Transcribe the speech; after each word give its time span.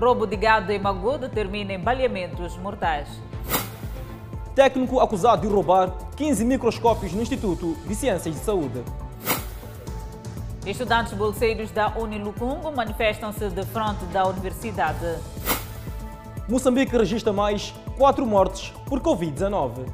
Roubo 0.00 0.28
de 0.28 0.36
gado 0.36 0.70
em 0.70 0.78
Magudo 0.78 1.28
termina 1.28 1.72
em 1.72 1.80
baleamentos 1.80 2.56
mortais. 2.56 3.08
Técnico 4.54 5.00
acusado 5.00 5.42
de 5.42 5.52
roubar 5.52 5.92
15 6.16 6.44
microscópios 6.44 7.12
no 7.12 7.20
Instituto 7.20 7.74
de 7.84 7.96
Ciências 7.96 8.32
de 8.32 8.40
Saúde. 8.40 8.84
Estudantes 10.64 11.14
bolseiros 11.14 11.72
da 11.72 11.88
Unilucungo 11.98 12.70
manifestam-se 12.70 13.50
de 13.50 13.64
frente 13.64 14.04
da 14.12 14.24
universidade. 14.28 15.16
Moçambique 16.48 16.96
registra 16.96 17.32
mais 17.32 17.74
4 17.96 18.24
mortes 18.24 18.72
por 18.86 19.00
Covid-19. 19.00 19.84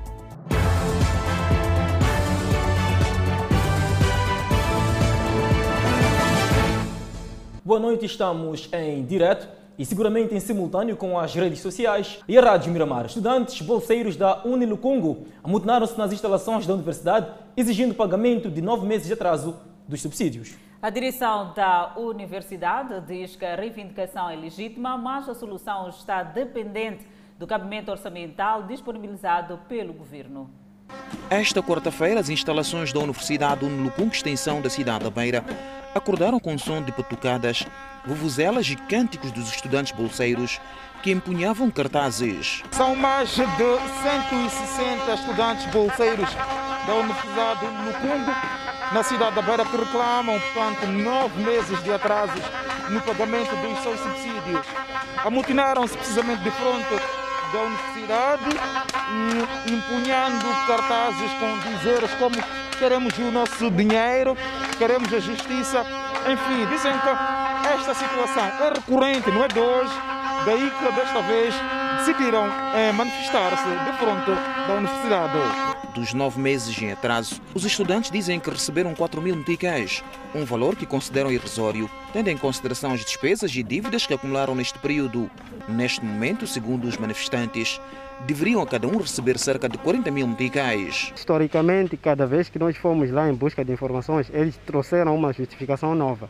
Boa 7.64 7.80
noite, 7.80 8.04
estamos 8.04 8.68
em 8.70 9.02
direto 9.06 9.63
e 9.78 9.84
seguramente 9.84 10.34
em 10.34 10.40
simultâneo 10.40 10.96
com 10.96 11.18
as 11.18 11.34
redes 11.34 11.60
sociais 11.60 12.20
e 12.28 12.38
a 12.38 12.40
Rádio 12.40 12.72
Miramar. 12.72 13.06
Estudantes 13.06 13.60
bolseiros 13.60 14.16
da 14.16 14.44
Unilucongo 14.44 15.26
amotinaram-se 15.42 15.98
nas 15.98 16.12
instalações 16.12 16.66
da 16.66 16.74
universidade 16.74 17.32
exigindo 17.56 17.94
pagamento 17.94 18.50
de 18.50 18.62
nove 18.62 18.86
meses 18.86 19.06
de 19.06 19.12
atraso 19.12 19.56
dos 19.88 20.00
subsídios. 20.00 20.54
A 20.80 20.90
direção 20.90 21.52
da 21.54 21.94
universidade 21.96 23.00
diz 23.06 23.36
que 23.36 23.44
a 23.44 23.56
reivindicação 23.56 24.28
é 24.28 24.36
legítima, 24.36 24.98
mas 24.98 25.28
a 25.28 25.34
solução 25.34 25.88
está 25.88 26.22
dependente 26.22 27.06
do 27.38 27.46
cabimento 27.46 27.90
orçamental 27.90 28.64
disponibilizado 28.64 29.58
pelo 29.68 29.92
governo. 29.94 30.50
Esta 31.30 31.62
quarta-feira, 31.62 32.20
as 32.20 32.28
instalações 32.28 32.92
da 32.92 33.00
Universidade 33.00 33.64
Unilupung, 33.64 34.08
extensão 34.08 34.60
da 34.60 34.70
cidade 34.70 35.04
da 35.04 35.10
Beira, 35.10 35.44
acordaram 35.94 36.38
com 36.38 36.56
som 36.58 36.82
de 36.82 36.92
patucadas, 36.92 37.64
vuvuzelas 38.04 38.68
e 38.68 38.76
cânticos 38.76 39.32
dos 39.32 39.48
estudantes 39.48 39.92
bolseiros 39.92 40.60
que 41.02 41.10
empunhavam 41.10 41.70
cartazes. 41.70 42.62
São 42.72 42.94
mais 42.96 43.30
de 43.30 43.44
160 43.44 45.14
estudantes 45.14 45.66
bolseiros 45.66 46.28
da 46.86 46.94
Universidade 46.94 47.64
Unilupung, 47.64 48.32
na 48.92 49.02
cidade 49.02 49.34
da 49.34 49.42
Beira, 49.42 49.64
que 49.64 49.76
reclamam, 49.76 50.38
portanto, 50.40 50.86
nove 50.86 51.42
meses 51.42 51.82
de 51.82 51.92
atrasos 51.92 52.42
no 52.90 53.00
pagamento 53.00 53.54
dos 53.56 53.82
seus 53.82 53.98
subsídios. 54.00 54.66
Amotinaram-se 55.24 55.96
precisamente 55.96 56.42
de 56.42 56.50
frente 56.50 57.02
da 57.52 57.62
universidade, 57.62 57.93
empunhando 59.66 60.44
cartazes 60.66 61.30
com 61.38 61.58
dizeres 61.70 62.10
como 62.18 62.36
queremos 62.78 63.16
o 63.18 63.30
nosso 63.30 63.70
dinheiro, 63.70 64.36
queremos 64.78 65.12
a 65.12 65.20
justiça. 65.20 65.84
Enfim, 66.26 66.66
dizem 66.70 66.92
que 66.92 67.68
esta 67.74 67.94
situação 67.94 68.44
é 68.44 68.72
recorrente, 68.74 69.30
não 69.30 69.44
é 69.44 69.48
de 69.48 69.60
hoje, 69.60 69.92
daí 70.46 70.70
que 70.70 70.92
desta 70.92 71.20
vez 71.22 71.54
decidiram 72.04 72.44
é, 72.74 72.92
manifestar-se 72.92 73.64
de 73.64 73.98
frente 73.98 74.66
da 74.68 74.74
universidade. 74.74 75.38
Dos 75.94 76.12
nove 76.12 76.38
meses 76.38 76.80
em 76.82 76.92
atraso, 76.92 77.40
os 77.54 77.64
estudantes 77.64 78.10
dizem 78.10 78.38
que 78.38 78.50
receberam 78.50 78.94
4 78.94 79.22
mil 79.22 79.34
meticais, 79.34 80.04
um 80.34 80.44
valor 80.44 80.76
que 80.76 80.84
consideram 80.84 81.32
irrisório, 81.32 81.88
tendo 82.12 82.28
em 82.28 82.36
consideração 82.36 82.92
as 82.92 83.00
despesas 83.00 83.56
e 83.56 83.62
dívidas 83.62 84.06
que 84.06 84.12
acumularam 84.12 84.54
neste 84.54 84.78
período. 84.80 85.30
Neste 85.66 86.04
momento, 86.04 86.46
segundo 86.46 86.86
os 86.86 86.98
manifestantes, 86.98 87.80
deveriam 88.26 88.60
a 88.60 88.66
cada 88.66 88.86
um 88.86 88.98
receber 88.98 89.38
cerca 89.38 89.66
de 89.66 89.78
40 89.78 90.10
mil 90.10 90.26
meticais. 90.26 91.10
Historicamente, 91.16 91.96
cada 91.96 92.26
vez 92.26 92.50
que 92.50 92.58
nós 92.58 92.76
fomos 92.76 93.10
lá 93.10 93.30
em 93.30 93.34
busca 93.34 93.64
de 93.64 93.72
informações, 93.72 94.30
eles 94.34 94.58
trouxeram 94.66 95.16
uma 95.16 95.32
justificação 95.32 95.94
nova. 95.94 96.28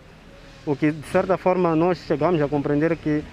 O 0.65 0.77
que, 0.77 0.93
de 0.93 1.07
certa 1.09 1.37
forma, 1.37 1.75
nós 1.75 1.99
chegamos 1.99 2.41
a 2.41 2.47
compreender 2.47 2.97
que 2.97 3.25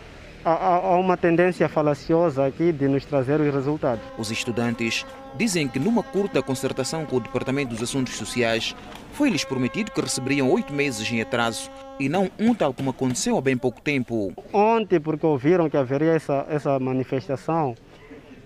há, 0.44 0.98
uma 0.98 1.18
tendência 1.18 1.68
falaciosa 1.70 2.46
aqui 2.46 2.72
de 2.72 2.88
nos 2.88 3.06
trazer 3.06 3.40
os 3.40 3.54
resultados. 3.54 4.04
Os 4.18 4.32
estudantes 4.32 5.06
dizem 5.36 5.68
que 5.68 5.80
numa 5.80 6.04
curta 6.04 6.42
concertação 6.42 7.06
com 7.06 7.18
o 7.18 7.20
Departamento 7.20 7.70
dos 7.70 7.84
Assuntos 7.84 8.16
Sociais 8.16 8.76
foi-lhes 9.14 9.44
prometido 9.44 9.92
que 9.92 10.02
receberiam 10.02 10.50
oito 10.52 10.74
meses 10.74 11.10
em 11.12 11.22
atraso 11.22 11.70
e 12.00 12.10
não 12.10 12.30
um 12.40 12.54
tal 12.54 12.74
como 12.74 12.90
aconteceu 12.90 13.38
há 13.38 13.42
bem 13.42 13.58
pouco 13.58 13.82
tempo. 13.82 14.34
Ontem, 14.52 15.00
porque 15.00 15.26
ouviram 15.26 15.70
que 15.70 15.78
haveria 15.78 16.14
essa, 16.14 16.46
essa 16.50 16.80
manifestação, 16.80 17.76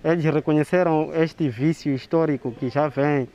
eles 0.04 0.24
reconheceram 0.24 1.10
este 1.14 1.48
vício 1.48 1.94
histórico 1.94 2.52
que 2.52 2.68
já 2.68 2.88
vem 2.88 3.28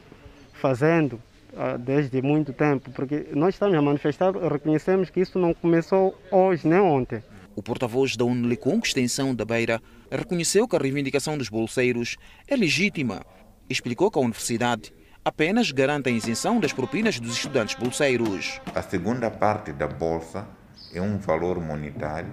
fazendo 0.53 1.19
ah, 1.57 1.75
desde 1.77 2.21
muito 2.21 2.53
tempo, 2.53 2.91
porque 2.91 3.27
nós 3.33 3.55
estamos 3.55 3.75
a 3.75 3.81
manifestar, 3.81 4.31
reconhecemos 4.31 5.09
que 5.09 5.19
isso 5.19 5.37
não 5.37 5.53
começou 5.53 6.15
hoje 6.31 6.67
nem 6.67 6.79
ontem. 6.79 7.21
O 7.61 7.63
porta-voz 7.63 8.15
da 8.15 8.25
Unilicum, 8.25 8.79
extensão 8.83 9.35
da 9.35 9.45
Beira, 9.45 9.79
reconheceu 10.09 10.67
que 10.67 10.75
a 10.75 10.79
reivindicação 10.79 11.37
dos 11.37 11.47
bolseiros 11.47 12.17
é 12.47 12.55
legítima. 12.55 13.23
Explicou 13.69 14.09
que 14.09 14.17
a 14.17 14.21
universidade 14.21 14.91
apenas 15.23 15.69
garante 15.69 16.09
a 16.09 16.11
isenção 16.11 16.59
das 16.59 16.73
propinas 16.73 17.19
dos 17.19 17.35
estudantes 17.35 17.75
bolseiros. 17.75 18.59
A 18.73 18.81
segunda 18.81 19.29
parte 19.29 19.71
da 19.71 19.87
bolsa 19.87 20.47
é 20.91 20.99
um 20.99 21.19
valor 21.19 21.61
monetário 21.61 22.31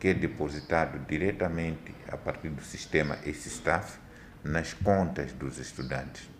que 0.00 0.08
é 0.08 0.14
depositado 0.14 1.06
diretamente 1.06 1.94
a 2.08 2.16
partir 2.16 2.48
do 2.48 2.62
sistema 2.62 3.18
staff 3.26 3.98
nas 4.42 4.72
contas 4.72 5.34
dos 5.34 5.58
estudantes. 5.58 6.30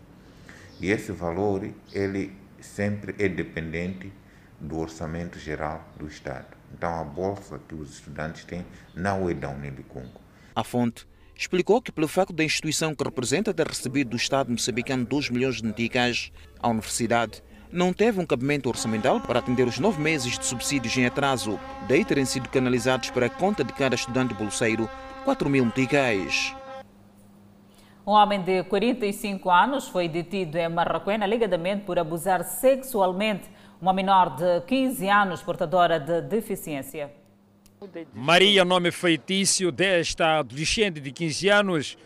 E 0.81 0.91
esse 0.91 1.13
valor 1.13 1.69
ele 1.93 2.33
sempre 2.63 3.15
é 3.23 3.29
dependente 3.29 4.11
do 4.59 4.79
orçamento 4.79 5.39
geral 5.39 5.87
do 5.99 6.07
Estado. 6.07 6.62
Então, 6.73 7.01
a 7.01 7.05
bolsa 7.05 7.61
que 7.69 7.75
os 7.75 7.95
estudantes 7.95 8.45
têm 8.45 8.65
não 8.95 9.29
é 9.29 9.35
da 9.35 9.51
Unilicungo. 9.51 10.21
A 10.55 10.65
fonte 10.65 11.07
explicou 11.37 11.81
que, 11.81 11.93
pelo 11.93 12.09
facto 12.09 12.33
da 12.33 12.45
instituição 12.45 12.95
que 12.95 13.05
representa 13.05 13.55
ter 13.55 13.67
recebido 13.67 14.11
do 14.11 14.17
Estado 14.17 14.51
moçambicano 14.51 15.05
2 15.05 15.31
milhões 15.31 15.57
de 15.57 15.67
meticais, 15.67 16.33
a 16.61 16.69
universidade 16.69 17.43
não 17.73 17.93
teve 17.93 18.21
um 18.21 18.27
cabimento 18.27 18.69
orçamental 18.69 19.19
para 19.21 19.39
atender 19.39 19.67
os 19.67 19.79
nove 19.79 20.01
meses 20.01 20.39
de 20.39 20.45
subsídios 20.45 20.97
em 20.97 21.07
atraso, 21.07 21.59
daí 21.89 22.05
terem 22.05 22.25
sido 22.25 22.49
canalizados 22.49 23.11
para 23.11 23.27
a 23.27 23.31
conta 23.31 23.65
de 23.65 23.73
cada 23.73 23.95
estudante 23.95 24.35
bolseiro 24.35 24.89
4 25.25 25.49
mil 25.49 25.65
meticais. 25.65 26.55
Um 28.07 28.11
homem 28.11 28.43
de 28.43 28.65
45 28.65 29.49
anos 29.49 29.89
foi 29.89 30.09
detido 30.09 30.59
em 30.59 30.69
Marraquena 30.69 31.25
alegadamente 31.25 31.85
por 31.85 31.99
abusar 31.99 32.43
sexualmente 32.45 33.49
uma 33.83 33.93
menor 33.93 34.37
de 34.37 34.61
15 34.61 35.09
anos 35.09 35.43
portadora 35.43 35.99
de 35.99 36.23
deficiência. 36.23 37.13
Maria, 38.15 38.65
nome 38.65 38.93
feitiço 38.93 39.73
desta 39.73 40.39
adolescente 40.39 41.01
de 41.01 41.11
15 41.11 41.49
anos, 41.49 41.99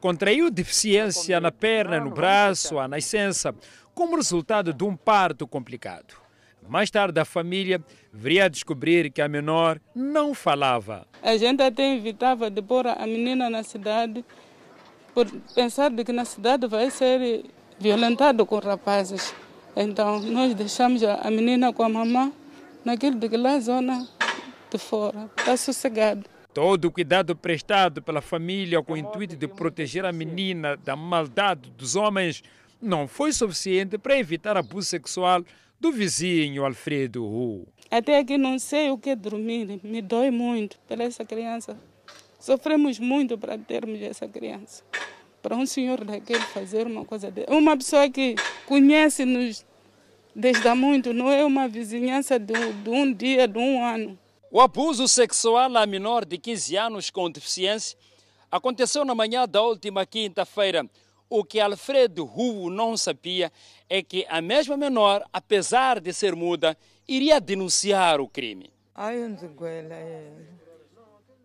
contraiu 0.00 0.48
deficiência 0.48 1.40
na 1.40 1.50
perna 1.50 1.96
e 1.96 2.00
no 2.00 2.10
braço 2.10 2.78
à 2.78 2.86
nascença, 2.86 3.52
como 3.92 4.14
resultado 4.14 4.72
de 4.72 4.84
um 4.84 4.94
parto 4.94 5.44
complicado. 5.44 6.14
Mais 6.68 6.88
tarde, 6.88 7.18
a 7.18 7.24
família 7.24 7.82
viria 8.12 8.44
a 8.44 8.48
descobrir 8.48 9.10
que 9.10 9.20
a 9.20 9.28
menor 9.28 9.80
não 9.92 10.34
falava. 10.34 11.04
A 11.20 11.36
gente 11.36 11.60
até 11.60 11.96
evitava 11.96 12.48
de 12.48 12.62
pôr 12.62 12.86
a 12.86 13.04
menina 13.08 13.50
na 13.50 13.64
cidade, 13.64 14.24
por 15.12 15.28
pensar 15.52 15.90
de 15.90 16.04
que 16.04 16.12
na 16.12 16.24
cidade 16.24 16.68
vai 16.68 16.90
ser 16.90 17.44
violentado 17.80 18.46
com 18.46 18.60
rapazes. 18.60 19.34
Então, 19.76 20.20
nós 20.20 20.54
deixamos 20.54 21.02
a 21.02 21.30
menina 21.30 21.72
com 21.72 21.82
a 21.82 21.88
mamãe 21.88 22.32
naquele 22.84 23.16
daquela 23.16 23.58
zona 23.58 24.06
de 24.70 24.78
fora. 24.78 25.30
Está 25.36 25.56
sossegado. 25.56 26.24
Todo 26.52 26.84
o 26.84 26.92
cuidado 26.92 27.34
prestado 27.34 28.00
pela 28.00 28.20
família 28.20 28.80
com 28.82 28.92
o 28.92 28.96
intuito 28.96 29.34
de 29.34 29.48
proteger 29.48 30.04
a 30.04 30.12
menina 30.12 30.76
da 30.76 30.94
maldade 30.94 31.70
dos 31.70 31.96
homens 31.96 32.42
não 32.80 33.08
foi 33.08 33.32
suficiente 33.32 33.98
para 33.98 34.16
evitar 34.16 34.56
abuso 34.56 34.86
sexual 34.86 35.42
do 35.80 35.90
vizinho 35.90 36.64
Alfredo 36.64 37.24
Hu. 37.24 37.66
Até 37.90 38.18
aqui 38.18 38.38
não 38.38 38.58
sei 38.58 38.90
o 38.90 38.98
que 38.98 39.10
é 39.10 39.16
dormir, 39.16 39.80
me 39.82 40.00
dói 40.00 40.30
muito 40.30 40.78
pela 40.86 41.02
essa 41.02 41.24
criança. 41.24 41.76
Sofremos 42.38 43.00
muito 43.00 43.36
para 43.36 43.58
termos 43.58 44.00
essa 44.00 44.28
criança 44.28 44.84
para 45.44 45.54
um 45.54 45.66
senhor 45.66 46.02
daquele 46.02 46.40
fazer 46.40 46.86
uma 46.86 47.04
coisa 47.04 47.30
dele. 47.30 47.48
Uma 47.50 47.76
pessoa 47.76 48.08
que 48.08 48.34
conhece-nos 48.64 49.62
desde 50.34 50.66
há 50.66 50.74
muito, 50.74 51.12
não 51.12 51.30
é 51.30 51.44
uma 51.44 51.68
vizinhança 51.68 52.38
de, 52.38 52.54
de 52.82 52.88
um 52.88 53.12
dia, 53.12 53.46
de 53.46 53.58
um 53.58 53.84
ano. 53.84 54.18
O 54.50 54.58
abuso 54.58 55.06
sexual 55.06 55.76
a 55.76 55.84
menor 55.84 56.24
de 56.24 56.38
15 56.38 56.76
anos 56.78 57.10
com 57.10 57.30
deficiência 57.30 57.98
aconteceu 58.50 59.04
na 59.04 59.14
manhã 59.14 59.46
da 59.46 59.60
última 59.60 60.06
quinta-feira. 60.06 60.88
O 61.28 61.44
que 61.44 61.60
Alfredo 61.60 62.24
Hu 62.24 62.70
não 62.70 62.96
sabia 62.96 63.52
é 63.86 64.02
que 64.02 64.24
a 64.30 64.40
mesma 64.40 64.78
menor, 64.78 65.28
apesar 65.30 66.00
de 66.00 66.10
ser 66.14 66.34
muda, 66.34 66.74
iria 67.06 67.38
denunciar 67.38 68.18
o 68.18 68.26
crime. 68.26 68.72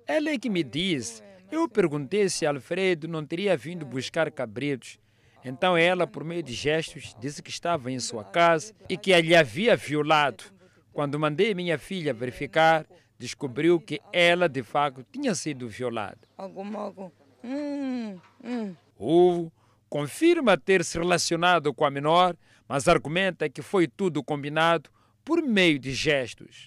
Ela 0.08 0.30
é 0.30 0.38
que 0.38 0.50
me 0.50 0.64
diz 0.64 1.22
eu 1.52 1.68
perguntei 1.68 2.30
se 2.30 2.46
Alfredo 2.46 3.08
não 3.08 3.26
teria 3.26 3.58
vindo 3.58 3.86
buscar 3.86 4.32
cabritos. 4.32 5.00
Então 5.44 5.78
ela, 5.78 6.06
por 6.06 6.24
meio 6.24 6.44
de 6.44 6.54
gestos, 6.54 7.16
disse 7.20 7.42
que 7.42 7.50
estava 7.50 7.92
em 7.92 8.00
sua 8.00 8.24
casa 8.24 8.74
e 8.88 8.98
que 8.98 9.12
ele 9.12 9.36
havia 9.36 9.76
violado. 9.76 10.44
Quando 10.92 11.20
mandei 11.20 11.54
minha 11.54 11.78
filha 11.78 12.14
verificar, 12.14 12.86
descobriu 13.18 13.80
que 13.80 14.02
ela 14.12 14.50
de 14.50 14.64
facto 14.64 15.06
tinha 15.12 15.34
sido 15.34 15.68
violada. 15.68 16.20
Hum, 17.44 18.20
hum. 18.44 18.76
Ruvo 18.98 19.52
confirma 19.90 20.58
ter 20.58 20.84
se 20.84 20.98
relacionado 20.98 21.74
com 21.74 21.84
a 21.84 21.90
menor, 21.90 22.36
mas 22.68 22.88
argumenta 22.88 23.50
que 23.50 23.62
foi 23.62 23.88
tudo 23.88 24.24
combinado 24.24 24.90
por 25.26 25.42
meio 25.42 25.80
de 25.80 25.94
gestos. 25.94 26.66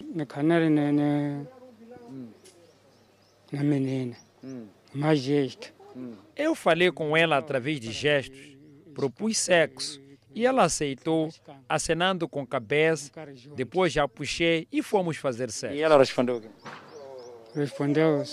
Na 3.51 3.63
menina, 3.63 4.17
mais 4.93 5.19
gesto. 5.19 5.73
Eu 6.35 6.55
falei 6.55 6.91
com 6.91 7.15
ela 7.15 7.37
através 7.37 7.79
de 7.79 7.91
gestos, 7.91 8.57
propus 8.93 9.37
sexo 9.37 10.01
e 10.35 10.45
ela 10.45 10.63
aceitou, 10.63 11.29
acenando 11.69 12.27
com 12.27 12.41
a 12.41 12.47
cabeça. 12.47 13.11
Depois 13.55 13.93
já 13.93 14.07
puxei 14.07 14.67
e 14.71 14.81
fomos 14.81 15.17
fazer 15.17 15.51
sexo. 15.51 15.75
E 15.75 15.81
ela 15.81 15.97
respondeu 15.97 16.37
o 16.37 16.41
quê? 16.41 16.49
Respondeu 17.55 18.23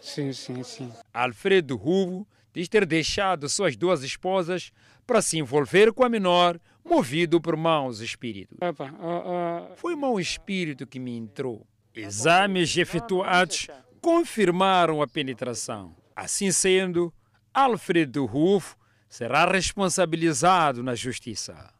sim, 0.00 0.32
sim, 0.32 0.62
sim. 0.62 0.92
Alfredo 1.12 1.76
Ruvo 1.76 2.26
diz 2.52 2.68
ter 2.68 2.86
deixado 2.86 3.48
suas 3.48 3.76
duas 3.76 4.04
esposas 4.04 4.70
para 5.06 5.20
se 5.20 5.38
envolver 5.38 5.92
com 5.92 6.04
a 6.04 6.08
menor, 6.08 6.58
movido 6.84 7.40
por 7.40 7.56
maus 7.56 8.00
espíritos. 8.00 8.56
Foi 9.76 9.96
mau 9.96 10.20
espírito 10.20 10.86
que 10.86 11.00
me 11.00 11.16
entrou. 11.16 11.66
Exames 11.94 12.76
efetuados 12.76 13.68
confirmaram 14.04 15.00
a 15.00 15.06
penetração. 15.06 15.96
Assim 16.14 16.52
sendo, 16.52 17.10
Alfredo 17.54 18.26
Rufo 18.26 18.76
será 19.08 19.46
responsabilizado 19.46 20.82
na 20.82 20.94
justiça. 20.94 21.72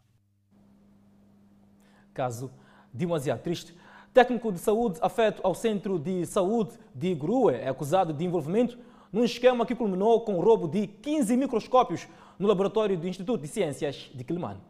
Caso 2.14 2.50
demasiado 2.90 3.42
triste. 3.42 3.76
Técnico 4.14 4.50
de 4.50 4.58
saúde 4.58 4.98
afeto 5.02 5.42
ao 5.44 5.54
Centro 5.54 5.98
de 5.98 6.24
Saúde 6.24 6.78
de 6.94 7.14
Grue 7.14 7.52
é 7.52 7.68
acusado 7.68 8.10
de 8.10 8.24
envolvimento 8.24 8.78
num 9.12 9.22
esquema 9.22 9.66
que 9.66 9.74
culminou 9.74 10.22
com 10.22 10.36
o 10.38 10.40
roubo 10.40 10.66
de 10.66 10.86
15 10.86 11.36
microscópios 11.36 12.08
no 12.38 12.48
laboratório 12.48 12.96
do 12.96 13.06
Instituto 13.06 13.42
de 13.42 13.48
Ciências 13.48 14.10
de 14.14 14.24
Quilimane. 14.24 14.62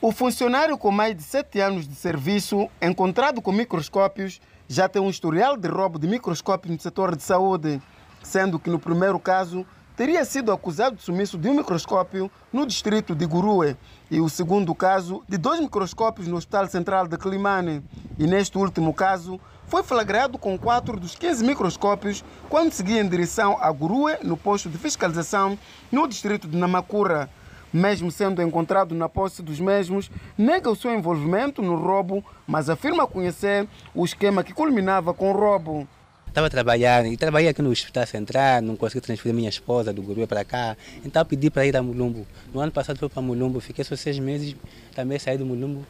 O 0.00 0.12
funcionário 0.12 0.76
com 0.76 0.90
mais 0.90 1.16
de 1.16 1.22
sete 1.22 1.60
anos 1.60 1.88
de 1.88 1.94
serviço, 1.94 2.68
encontrado 2.82 3.40
com 3.40 3.52
microscópios, 3.52 4.40
já 4.68 4.88
tem 4.88 5.00
um 5.00 5.08
historial 5.08 5.56
de 5.56 5.68
roubo 5.68 5.98
de 5.98 6.06
microscópios 6.06 6.74
no 6.74 6.80
setor 6.80 7.16
de 7.16 7.22
saúde, 7.22 7.80
sendo 8.22 8.58
que 8.58 8.68
no 8.68 8.78
primeiro 8.78 9.18
caso 9.18 9.64
teria 9.96 10.24
sido 10.24 10.52
acusado 10.52 10.96
de 10.96 11.02
sumiço 11.02 11.38
de 11.38 11.48
um 11.48 11.54
microscópio 11.54 12.30
no 12.52 12.66
distrito 12.66 13.14
de 13.14 13.24
Gurue 13.24 13.76
e 14.10 14.20
o 14.20 14.28
segundo 14.28 14.74
caso 14.74 15.22
de 15.28 15.38
dois 15.38 15.60
microscópios 15.60 16.26
no 16.26 16.36
Hospital 16.36 16.66
Central 16.66 17.06
de 17.06 17.16
Climane. 17.16 17.82
E 18.18 18.26
neste 18.26 18.58
último 18.58 18.92
caso 18.92 19.40
foi 19.66 19.82
flagrado 19.82 20.36
com 20.36 20.58
quatro 20.58 20.98
dos 20.98 21.14
15 21.14 21.44
microscópios 21.44 22.24
quando 22.50 22.72
seguia 22.72 23.00
em 23.00 23.08
direção 23.08 23.56
a 23.60 23.70
Gurue 23.70 24.18
no 24.22 24.36
posto 24.36 24.68
de 24.68 24.76
fiscalização 24.76 25.58
no 25.90 26.06
distrito 26.06 26.46
de 26.46 26.56
Namacura. 26.56 27.30
Mesmo 27.74 28.08
sendo 28.08 28.40
encontrado 28.40 28.94
na 28.94 29.08
posse 29.08 29.42
dos 29.42 29.58
mesmos, 29.58 30.08
nega 30.38 30.70
o 30.70 30.76
seu 30.76 30.94
envolvimento 30.94 31.60
no 31.60 31.74
roubo, 31.74 32.24
mas 32.46 32.70
afirma 32.70 33.04
conhecer 33.04 33.66
o 33.92 34.04
esquema 34.04 34.44
que 34.44 34.54
culminava 34.54 35.12
com 35.12 35.32
o 35.32 35.36
roubo. 35.36 35.88
Estava 36.28 36.48
trabalhando 36.48 37.06
e 37.06 37.16
trabalhei 37.16 37.48
aqui 37.48 37.60
no 37.60 37.70
Hospital 37.70 38.06
Central, 38.06 38.62
não 38.62 38.76
consegui 38.76 39.00
transferir 39.00 39.34
minha 39.34 39.48
esposa 39.48 39.92
do 39.92 40.02
Gurue 40.02 40.24
para 40.24 40.44
cá, 40.44 40.76
então 41.04 41.24
pedi 41.24 41.50
para 41.50 41.66
ir 41.66 41.76
a 41.76 41.82
Mulumbo. 41.82 42.24
No 42.52 42.60
ano 42.60 42.70
passado 42.70 42.96
fui 42.96 43.08
para 43.08 43.20
Mulumbo, 43.20 43.58
fiquei 43.58 43.84
só 43.84 43.96
seis 43.96 44.20
meses, 44.20 44.54
também 44.94 45.18
saí 45.18 45.36
do 45.36 45.44
Mulumbo, 45.44 45.84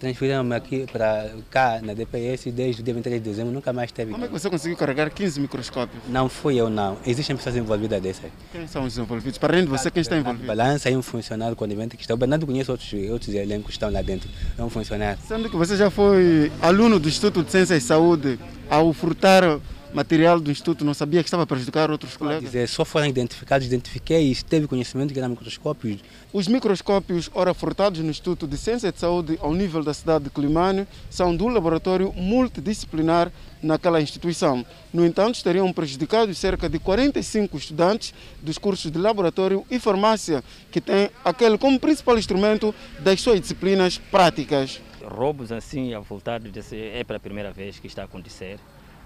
transferiram-me 0.00 0.54
aqui 0.54 0.86
para 0.90 1.30
cá 1.50 1.80
na 1.82 1.92
DPS 1.92 2.50
desde 2.50 2.80
o 2.80 2.84
dia 2.84 2.94
23 2.94 3.22
de 3.22 3.28
dezembro, 3.28 3.52
nunca 3.52 3.70
mais 3.72 3.92
teve. 3.92 4.10
Como 4.12 4.24
é 4.24 4.26
que 4.26 4.32
você 4.32 4.48
conseguiu 4.48 4.76
carregar 4.76 5.10
15 5.10 5.38
microscópios? 5.38 6.02
Não 6.08 6.28
fui 6.28 6.56
eu 6.56 6.70
não, 6.70 6.96
existem 7.06 7.36
pessoas 7.36 7.56
envolvidas 7.56 8.02
dessas. 8.02 8.30
Quem 8.50 8.66
são 8.66 8.84
os 8.84 8.96
envolvidos? 8.96 9.36
Para 9.36 9.52
além 9.52 9.64
de 9.64 9.70
você, 9.70 9.90
quem 9.90 10.00
está 10.00 10.16
envolvido? 10.16 10.46
Balança 10.46 10.90
e 10.90 10.96
um 10.96 11.02
funcionário 11.02 11.54
conivente 11.54 11.96
que 11.96 12.02
está, 12.02 12.14
o 12.14 12.16
Bernardo 12.16 12.46
conhece 12.46 12.70
outros, 12.70 12.90
outros 13.10 13.34
elencos 13.34 13.66
que 13.66 13.72
estão 13.72 13.90
lá 13.90 14.00
dentro, 14.00 14.28
é 14.58 14.62
um 14.62 14.70
funcionário. 14.70 15.20
Sendo 15.28 15.50
que 15.50 15.56
você 15.56 15.76
já 15.76 15.90
foi 15.90 16.50
aluno 16.62 16.98
do 16.98 17.06
Instituto 17.06 17.44
de 17.44 17.50
Ciências 17.50 17.84
e 17.84 17.86
Saúde, 17.86 18.38
ao 18.70 18.92
furtar 18.94 19.60
material 19.92 20.40
do 20.40 20.50
Instituto, 20.50 20.84
não 20.84 20.94
sabia 20.94 21.22
que 21.22 21.28
estava 21.28 21.42
a 21.42 21.46
prejudicar 21.46 21.90
outros 21.90 22.16
colegas? 22.16 22.42
Dizer, 22.42 22.68
só 22.68 22.84
foram 22.84 23.06
identificados, 23.06 23.66
identifiquei 23.66 24.30
e 24.30 24.34
teve 24.42 24.66
conhecimento 24.66 25.12
que 25.12 25.18
eram 25.18 25.30
microscópios. 25.30 26.00
Os 26.32 26.46
microscópios, 26.46 27.30
ora 27.34 27.52
furtados 27.52 28.00
no 28.00 28.10
Instituto 28.10 28.46
de 28.46 28.56
Ciência 28.56 28.92
de 28.92 28.98
Saúde 28.98 29.38
ao 29.40 29.52
nível 29.52 29.82
da 29.82 29.92
cidade 29.92 30.24
de 30.24 30.30
Climane, 30.30 30.86
são 31.08 31.34
do 31.34 31.48
laboratório 31.48 32.12
multidisciplinar 32.12 33.32
naquela 33.62 34.00
instituição. 34.00 34.64
No 34.92 35.04
entanto, 35.04 35.42
teriam 35.42 35.72
prejudicado 35.72 36.34
cerca 36.34 36.68
de 36.68 36.78
45 36.78 37.56
estudantes 37.56 38.14
dos 38.40 38.58
cursos 38.58 38.90
de 38.90 38.98
laboratório 38.98 39.64
e 39.70 39.78
farmácia, 39.78 40.42
que 40.70 40.80
têm 40.80 41.10
aquele 41.24 41.58
como 41.58 41.78
principal 41.78 42.18
instrumento 42.18 42.74
das 43.00 43.20
suas 43.20 43.40
disciplinas 43.40 43.98
práticas. 43.98 44.80
Roubos 45.02 45.50
assim 45.50 45.94
avultados 45.94 46.52
é 46.72 47.02
pela 47.04 47.18
primeira 47.18 47.50
vez 47.50 47.78
que 47.78 47.86
está 47.86 48.02
a 48.02 48.04
acontecer. 48.04 48.58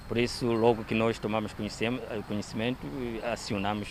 Por 0.08 0.18
isso, 0.18 0.46
logo 0.46 0.84
que 0.84 0.94
nós 0.94 1.18
tomamos 1.18 1.52
conhecimento, 1.54 2.86
acionamos 3.32 3.88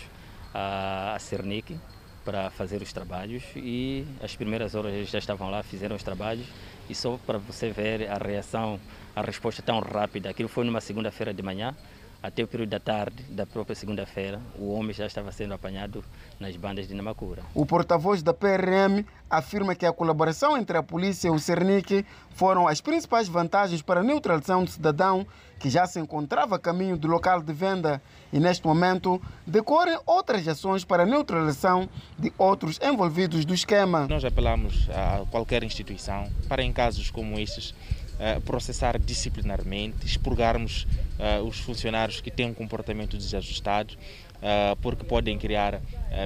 a 0.54 1.16
Cernic 1.18 1.76
para 2.24 2.50
fazer 2.50 2.80
os 2.80 2.92
trabalhos 2.92 3.42
e 3.56 4.06
as 4.22 4.34
primeiras 4.34 4.74
horas 4.74 4.92
eles 4.94 5.10
já 5.10 5.18
estavam 5.18 5.50
lá, 5.50 5.62
fizeram 5.62 5.96
os 5.96 6.02
trabalhos 6.02 6.46
e 6.88 6.94
só 6.94 7.18
para 7.26 7.38
você 7.38 7.70
ver 7.70 8.08
a 8.08 8.16
reação, 8.16 8.80
a 9.14 9.22
resposta 9.22 9.60
tão 9.60 9.80
rápida. 9.80 10.30
Aquilo 10.30 10.48
foi 10.48 10.64
numa 10.64 10.80
segunda-feira 10.80 11.34
de 11.34 11.42
manhã, 11.42 11.74
até 12.24 12.42
o 12.42 12.48
período 12.48 12.70
da 12.70 12.80
tarde 12.80 13.22
da 13.24 13.44
própria 13.44 13.76
segunda-feira, 13.76 14.40
o 14.58 14.72
homem 14.72 14.94
já 14.94 15.04
estava 15.04 15.30
sendo 15.30 15.52
apanhado 15.52 16.02
nas 16.40 16.56
bandas 16.56 16.88
de 16.88 16.94
Namacura. 16.94 17.42
O 17.54 17.66
porta-voz 17.66 18.22
da 18.22 18.32
PRM 18.32 19.04
afirma 19.28 19.74
que 19.74 19.84
a 19.84 19.92
colaboração 19.92 20.56
entre 20.56 20.78
a 20.78 20.82
polícia 20.82 21.28
e 21.28 21.30
o 21.30 21.38
Cernic 21.38 22.02
foram 22.34 22.66
as 22.66 22.80
principais 22.80 23.28
vantagens 23.28 23.82
para 23.82 24.00
a 24.00 24.02
neutralização 24.02 24.64
do 24.64 24.70
cidadão 24.70 25.26
que 25.60 25.68
já 25.68 25.86
se 25.86 26.00
encontrava 26.00 26.56
a 26.56 26.58
caminho 26.58 26.96
do 26.96 27.06
local 27.06 27.42
de 27.42 27.52
venda 27.52 28.00
e 28.32 28.40
neste 28.40 28.66
momento 28.66 29.20
decorrem 29.46 29.98
outras 30.06 30.48
ações 30.48 30.82
para 30.82 31.02
a 31.02 31.06
neutralização 31.06 31.86
de 32.18 32.32
outros 32.38 32.80
envolvidos 32.82 33.44
do 33.44 33.52
esquema. 33.52 34.06
Nós 34.08 34.24
apelamos 34.24 34.88
a 34.90 35.26
qualquer 35.30 35.62
instituição 35.62 36.26
para 36.48 36.62
em 36.62 36.72
casos 36.72 37.10
como 37.10 37.38
estes 37.38 37.74
processar 38.44 38.98
disciplinarmente, 38.98 40.06
expurgarmos 40.06 40.86
uh, 41.18 41.42
os 41.44 41.58
funcionários 41.58 42.20
que 42.20 42.30
têm 42.30 42.46
um 42.46 42.54
comportamento 42.54 43.16
desajustado, 43.16 43.94
uh, 43.94 44.76
porque 44.80 45.04
podem 45.04 45.38
criar 45.38 45.80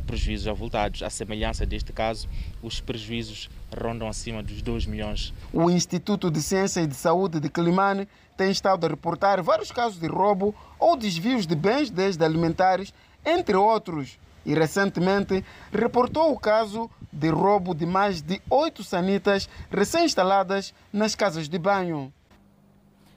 prejuízos 0.07 0.47
avultados. 0.47 1.03
A 1.03 1.11
semelhança 1.11 1.65
deste 1.65 1.93
caso, 1.93 2.29
os 2.63 2.81
prejuízos 2.81 3.49
rondam 3.75 4.09
acima 4.09 4.43
dos 4.43 4.61
2 4.61 4.87
milhões. 4.87 5.33
O 5.53 5.71
Instituto 5.71 6.31
de 6.31 6.43
Ciência 6.43 6.81
e 6.81 6.87
de 6.87 6.95
Saúde 6.95 7.41
de 7.41 7.49
Climane 7.49 8.07
tem 8.37 8.51
estado 8.51 8.87
a 8.87 8.89
reportar 8.89 9.43
vários 9.43 9.73
casos 9.73 9.99
de 9.99 10.07
roubo 10.07 10.55
ou 10.79 10.97
desvios 10.97 11.47
de 11.47 11.57
bens 11.57 11.91
desde 11.91 12.25
alimentares, 12.25 12.93
entre 13.25 13.57
outros. 13.57 14.19
E 14.47 14.55
recentemente 14.55 15.45
reportou 15.73 16.33
o 16.33 16.39
caso 16.39 16.91
de 17.13 17.29
roubo 17.29 17.75
de 17.75 17.87
mais 17.87 18.21
de 18.21 18.41
oito 18.51 18.85
sanitas 18.85 19.49
recém-instaladas 19.71 20.75
nas 20.93 21.15
casas 21.15 21.49
de 21.49 21.59
banho. 21.59 22.13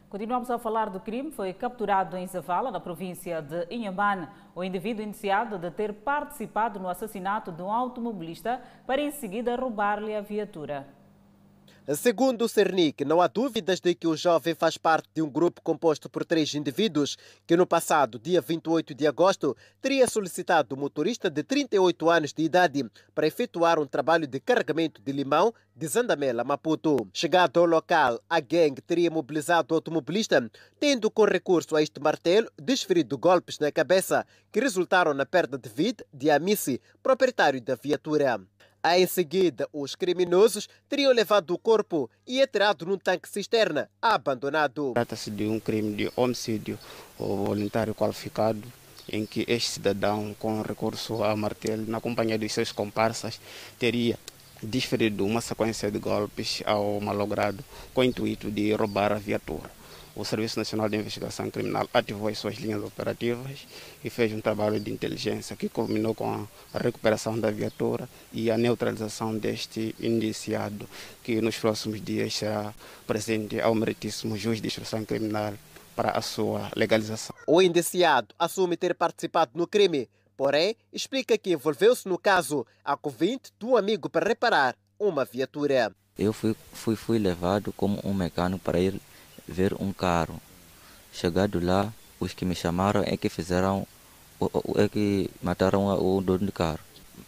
Continuamos 0.10 0.52
a 0.52 0.60
falar 0.60 0.90
do 0.90 1.00
crime. 1.00 1.32
Foi 1.32 1.54
capturado 1.54 2.18
em 2.18 2.28
Zavala, 2.28 2.70
na 2.70 2.82
província 2.82 3.42
de 3.42 3.66
Inhambane, 3.70 4.28
o 4.54 4.62
indivíduo 4.62 5.06
indiciado 5.06 5.58
de 5.58 5.72
ter 5.72 5.94
participado 5.94 6.80
no 6.80 6.90
assassinato 6.90 7.50
de 7.50 7.62
um 7.62 7.72
automobilista 7.72 8.62
para 8.86 9.02
em 9.02 9.12
seguida 9.12 9.56
roubar-lhe 9.56 10.14
a 10.14 10.20
viatura. 10.20 10.86
Segundo 11.96 12.46
o 12.46 12.48
Cernic, 12.48 13.04
não 13.04 13.20
há 13.20 13.28
dúvidas 13.28 13.80
de 13.80 13.94
que 13.96 14.08
o 14.08 14.16
jovem 14.16 14.54
faz 14.54 14.78
parte 14.78 15.10
de 15.14 15.22
um 15.22 15.30
grupo 15.30 15.62
composto 15.62 16.10
por 16.10 16.24
três 16.24 16.54
indivíduos 16.54 17.18
que 17.46 17.58
no 17.58 17.66
passado, 17.66 18.20
dia 18.20 18.40
28 18.40 18.94
de 18.94 19.08
agosto, 19.08 19.58
teria 19.82 20.08
solicitado 20.08 20.76
o 20.76 20.78
motorista 20.78 21.30
de 21.30 21.44
38 21.44 22.10
anos 22.10 22.34
de 22.34 22.44
idade 22.44 22.86
para 23.14 23.28
efetuar 23.28 23.80
um 23.80 23.86
trabalho 23.86 24.28
de 24.28 24.40
carregamento 24.40 25.02
de 25.02 25.12
limão 25.12 25.54
de 25.76 25.88
Zandamela, 25.88 26.44
Maputo. 26.44 27.08
Chegado 27.14 27.60
ao 27.60 27.66
local, 27.66 28.22
a 28.30 28.40
gangue 28.40 28.82
teria 28.82 29.10
mobilizado 29.10 29.74
o 29.74 29.76
automobilista, 29.76 30.50
tendo 30.80 31.10
com 31.10 31.26
recurso 31.26 31.76
a 31.76 31.82
este 31.82 32.00
martelo 32.00 32.50
desferido 32.62 33.18
golpes 33.18 33.60
na 33.60 33.72
cabeça 33.72 34.26
que 34.52 34.60
resultaram 34.60 35.14
na 35.14 35.26
perda 35.26 35.58
de 35.58 35.68
vida 35.68 36.06
de 36.14 36.30
Amici, 36.30 36.80
proprietário 37.02 37.60
da 37.60 37.76
viatura. 37.76 38.40
Em 38.84 39.06
seguida, 39.06 39.70
os 39.72 39.94
criminosos 39.94 40.68
teriam 40.90 41.14
levado 41.14 41.54
o 41.54 41.58
corpo 41.58 42.10
e 42.26 42.42
atirado 42.42 42.84
num 42.84 42.98
tanque 42.98 43.30
cisterna 43.30 43.88
abandonado. 44.02 44.94
Trata-se 44.96 45.30
de 45.30 45.46
um 45.46 45.60
crime 45.60 45.96
de 45.96 46.12
homicídio 46.16 46.80
voluntário 47.20 47.94
qualificado, 47.94 48.64
em 49.08 49.24
que 49.24 49.46
este 49.48 49.70
cidadão, 49.70 50.36
com 50.40 50.64
recurso 50.64 51.24
a 51.24 51.36
martelo, 51.36 51.86
na 51.86 52.02
companhia 52.02 52.40
dos 52.40 52.52
seus 52.52 52.72
comparsas, 52.72 53.40
teria 53.78 54.18
desferido 54.64 55.28
uma 55.28 55.42
sequência 55.42 55.92
de 55.92 56.00
golpes 56.00 56.64
ao 56.66 57.00
malogrado 57.00 57.64
com 57.94 58.02
o 58.02 58.04
intuito 58.04 58.50
de 58.50 58.74
roubar 58.74 59.12
a 59.12 59.20
viatura. 59.20 59.81
O 60.16 60.26
Serviço 60.26 60.60
Nacional 60.60 60.90
de 60.90 60.98
Investigação 60.98 61.50
Criminal 61.50 61.88
ativou 61.94 62.28
as 62.28 62.38
suas 62.38 62.56
linhas 62.56 62.84
operativas 62.84 63.66
e 64.04 64.10
fez 64.10 64.34
um 64.34 64.42
trabalho 64.42 64.80
de 64.80 64.92
inteligência 64.92 65.56
que 65.56 65.70
culminou 65.70 66.14
com 66.14 66.48
a 66.74 66.78
recuperação 66.78 67.40
da 67.40 67.50
viatura 67.50 68.10
e 68.34 68.52
a 68.52 68.58
neutralização 68.58 69.38
deste 69.38 69.96
indiciado, 70.00 70.88
que 71.24 71.40
nos 71.40 71.58
próximos 71.58 72.02
dias 72.02 72.34
será 72.34 72.74
presente 73.08 73.60
ao 73.62 73.74
meritíssimo 73.74 74.38
juiz 74.38 74.60
de 74.60 74.68
instrução 74.68 75.06
criminal 75.06 75.54
para 75.96 76.12
a 76.12 76.22
sua 76.22 76.72
legalização. 76.76 77.36
O 77.48 77.62
indiciado 77.62 78.34
assume 78.38 78.76
ter 78.76 78.96
participado 78.96 79.52
no 79.56 79.68
crime, 79.68 80.10
porém 80.36 80.76
explica 80.92 81.38
que 81.38 81.54
envolveu-se 81.54 82.08
no 82.08 82.18
caso 82.18 82.66
a 82.84 82.98
convite 82.98 83.52
do 83.60 83.78
amigo 83.78 84.10
para 84.10 84.28
reparar 84.28 84.76
uma 85.00 85.24
viatura. 85.24 85.94
Eu 86.18 86.34
fui, 86.34 86.56
fui, 86.74 86.96
fui 86.96 87.18
levado 87.18 87.72
como 87.74 88.00
um 88.04 88.14
mecânico 88.14 88.64
para 88.64 88.80
ir 88.80 89.00
ver 89.52 89.76
um 89.80 89.92
carro. 89.94 90.42
Chegado 91.14 91.60
lá, 91.60 91.94
os 92.20 92.34
que 92.34 92.46
me 92.46 92.56
chamaram 92.56 93.04
é 93.06 93.18
que 93.18 93.30
fizeram, 93.30 93.86
é 94.78 94.88
que 94.88 95.30
mataram 95.42 95.86
o 95.88 96.22
dono 96.22 96.46
do 96.46 96.52
carro. 96.52 96.80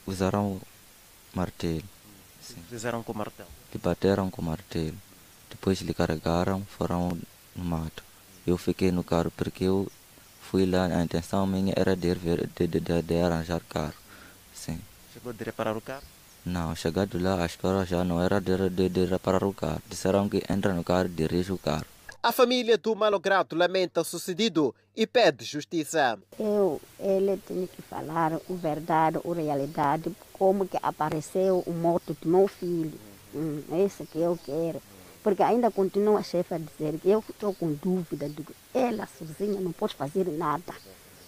Usaram 0.07 0.59
martelo. 1.33 1.83
Sim. 2.41 2.61
Fizeram 2.69 3.03
com 3.03 3.13
martelo? 3.13 3.49
E 3.73 3.77
bateram 3.77 4.29
com 4.29 4.41
martelo. 4.41 4.97
Depois 5.49 5.81
lhe 5.81 5.93
carregaram, 5.93 6.65
foram 6.77 7.17
no 7.55 7.63
mato. 7.63 8.03
Eu 8.45 8.57
fiquei 8.57 8.91
no 8.91 9.03
carro 9.03 9.31
porque 9.35 9.65
eu 9.65 9.87
fui 10.41 10.65
lá, 10.65 10.85
a 10.85 11.03
intenção 11.03 11.45
minha 11.47 11.73
era 11.75 11.95
de, 11.95 12.13
de, 12.15 12.67
de, 12.67 13.01
de 13.01 13.21
arranjar 13.21 13.61
carro. 13.69 13.93
Sim. 14.53 14.79
Chegou 15.13 15.33
de 15.33 15.43
reparar 15.43 15.75
o 15.77 15.81
carro? 15.81 16.03
Não, 16.45 16.75
chegado 16.75 17.17
lá, 17.17 17.41
a 17.41 17.45
história 17.45 17.85
já 17.85 18.03
não 18.03 18.21
era 18.21 18.41
de, 18.41 18.69
de, 18.69 18.89
de 18.89 19.05
reparar 19.05 19.45
o 19.45 19.53
carro. 19.53 19.81
Disseram 19.87 20.27
que 20.27 20.43
entra 20.49 20.73
no 20.73 20.83
carro 20.83 21.05
e 21.05 21.09
dirige 21.09 21.51
o 21.53 21.57
carro. 21.57 21.85
A 22.25 22.31
família 22.31 22.77
do 22.77 22.95
malogrado 22.95 23.53
lamenta 23.53 23.99
o 23.99 24.03
sucedido 24.05 24.73
e 24.95 25.05
pede 25.05 25.43
justiça. 25.43 26.17
Eu, 26.39 26.79
ele 26.97 27.35
tem 27.45 27.67
que 27.67 27.81
falar 27.81 28.39
o 28.47 28.55
verdade, 28.55 29.17
a 29.17 29.33
realidade, 29.33 30.09
como 30.31 30.65
que 30.65 30.77
apareceu 30.81 31.61
o 31.67 31.73
morto 31.73 32.15
do 32.21 32.29
meu 32.29 32.47
filho. 32.47 32.97
Hum, 33.35 33.61
esse 33.85 34.05
que 34.05 34.19
eu 34.19 34.39
quero. 34.41 34.81
Porque 35.21 35.43
ainda 35.43 35.69
continua 35.69 36.19
a 36.19 36.23
chefe 36.23 36.53
a 36.53 36.57
dizer 36.57 36.97
que 36.97 37.09
eu 37.09 37.21
estou 37.27 37.53
com 37.53 37.73
dúvida 37.73 38.31
ela 38.73 39.05
sozinha 39.05 39.59
não 39.59 39.73
pode 39.73 39.93
fazer 39.93 40.25
nada. 40.25 40.73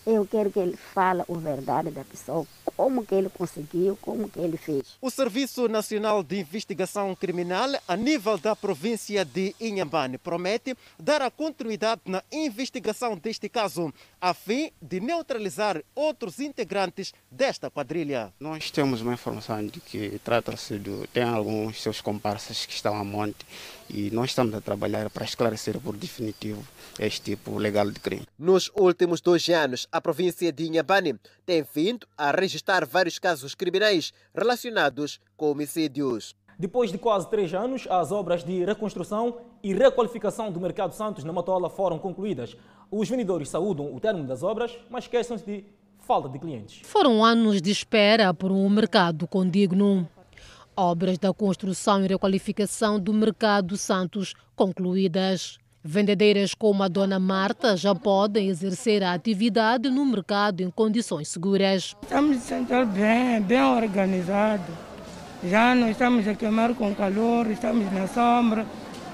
Eu 0.05 0.23
quero 0.27 0.51
que 0.51 0.59
ele 0.59 0.77
fale 0.77 1.21
a 1.21 1.33
verdade 1.33 1.89
da 1.89 2.03
pessoa, 2.03 2.45
como 2.77 3.03
que 3.03 3.15
ele 3.15 3.27
conseguiu, 3.27 3.97
como 3.99 4.29
que 4.29 4.39
ele 4.39 4.55
fez. 4.55 4.97
O 5.01 5.09
Serviço 5.09 5.67
Nacional 5.67 6.21
de 6.21 6.39
Investigação 6.39 7.15
Criminal, 7.15 7.69
a 7.87 7.97
nível 7.97 8.37
da 8.37 8.55
província 8.55 9.25
de 9.25 9.55
Inhambane, 9.59 10.19
promete 10.19 10.75
dar 10.99 11.23
a 11.23 11.31
continuidade 11.31 12.01
na 12.05 12.23
investigação 12.31 13.17
deste 13.17 13.49
caso, 13.49 13.91
a 14.21 14.31
fim 14.35 14.71
de 14.79 14.99
neutralizar 14.99 15.81
outros 15.95 16.39
integrantes 16.39 17.11
desta 17.31 17.71
quadrilha. 17.71 18.31
Nós 18.39 18.69
temos 18.69 19.01
uma 19.01 19.13
informação 19.13 19.65
de 19.65 19.79
que 19.79 20.19
trata-se 20.23 20.77
de 20.77 21.07
tem 21.07 21.23
alguns 21.23 21.81
seus 21.81 21.99
comparsas 21.99 22.63
que 22.65 22.73
estão 22.73 22.95
a 22.95 23.03
monte 23.03 23.43
e 23.89 24.09
nós 24.11 24.29
estamos 24.31 24.53
a 24.53 24.61
trabalhar 24.61 25.09
para 25.09 25.25
esclarecer 25.25 25.79
por 25.79 25.95
definitivo 25.95 26.63
este 26.99 27.21
tipo 27.21 27.57
legal 27.57 27.89
de 27.89 27.99
crime. 27.99 28.25
Nos 28.37 28.71
últimos 28.75 29.21
dois 29.21 29.47
anos, 29.49 29.87
a 29.95 30.01
província 30.01 30.51
de 30.51 30.65
Inhambane 30.65 31.17
tem 31.45 31.63
vindo 31.73 32.05
a 32.17 32.29
registrar 32.29 32.85
vários 32.85 33.17
casos 33.17 33.55
criminais 33.55 34.11
relacionados 34.35 35.21
com 35.37 35.49
homicídios. 35.49 36.35
Depois 36.59 36.91
de 36.91 36.97
quase 36.97 37.29
três 37.29 37.53
anos, 37.53 37.87
as 37.89 38.11
obras 38.11 38.43
de 38.43 38.65
reconstrução 38.65 39.37
e 39.63 39.73
requalificação 39.73 40.51
do 40.51 40.59
Mercado 40.59 40.93
Santos 40.93 41.23
na 41.23 41.31
Matola 41.31 41.69
foram 41.69 41.97
concluídas. 41.97 42.57
Os 42.91 43.07
vendedores 43.07 43.47
saúdam 43.47 43.95
o 43.95 43.99
término 44.01 44.27
das 44.27 44.43
obras, 44.43 44.77
mas 44.89 45.07
queixam-se 45.07 45.45
de 45.45 45.65
falta 46.01 46.27
de 46.27 46.39
clientes. 46.39 46.81
Foram 46.83 47.23
anos 47.23 47.61
de 47.61 47.71
espera 47.71 48.33
por 48.33 48.51
um 48.51 48.67
mercado 48.67 49.25
condigno. 49.25 50.05
Obras 50.75 51.17
da 51.17 51.33
construção 51.33 52.03
e 52.03 52.07
requalificação 52.09 52.99
do 52.99 53.13
Mercado 53.13 53.77
Santos 53.77 54.33
concluídas. 54.57 55.57
Vendedeiras 55.87 56.55
como 56.55 56.81
a 56.81 56.87
dona 56.87 57.19
Marta 57.19 57.77
já 57.77 57.93
podem 57.93 58.49
exercer 58.49 59.03
a 59.03 59.13
atividade 59.13 59.87
no 59.87 60.03
mercado 60.03 60.61
em 60.61 60.71
condições 60.71 61.27
seguras. 61.27 61.95
Estamos 62.01 62.37
sentando 62.37 62.91
bem, 62.91 63.39
bem 63.43 63.61
organizado. 63.61 64.65
Já 65.43 65.75
não 65.75 65.87
estamos 65.87 66.27
a 66.27 66.33
queimar 66.33 66.73
com 66.73 66.95
calor, 66.95 67.51
estamos 67.51 67.85
na 67.93 68.07
sombra. 68.07 68.65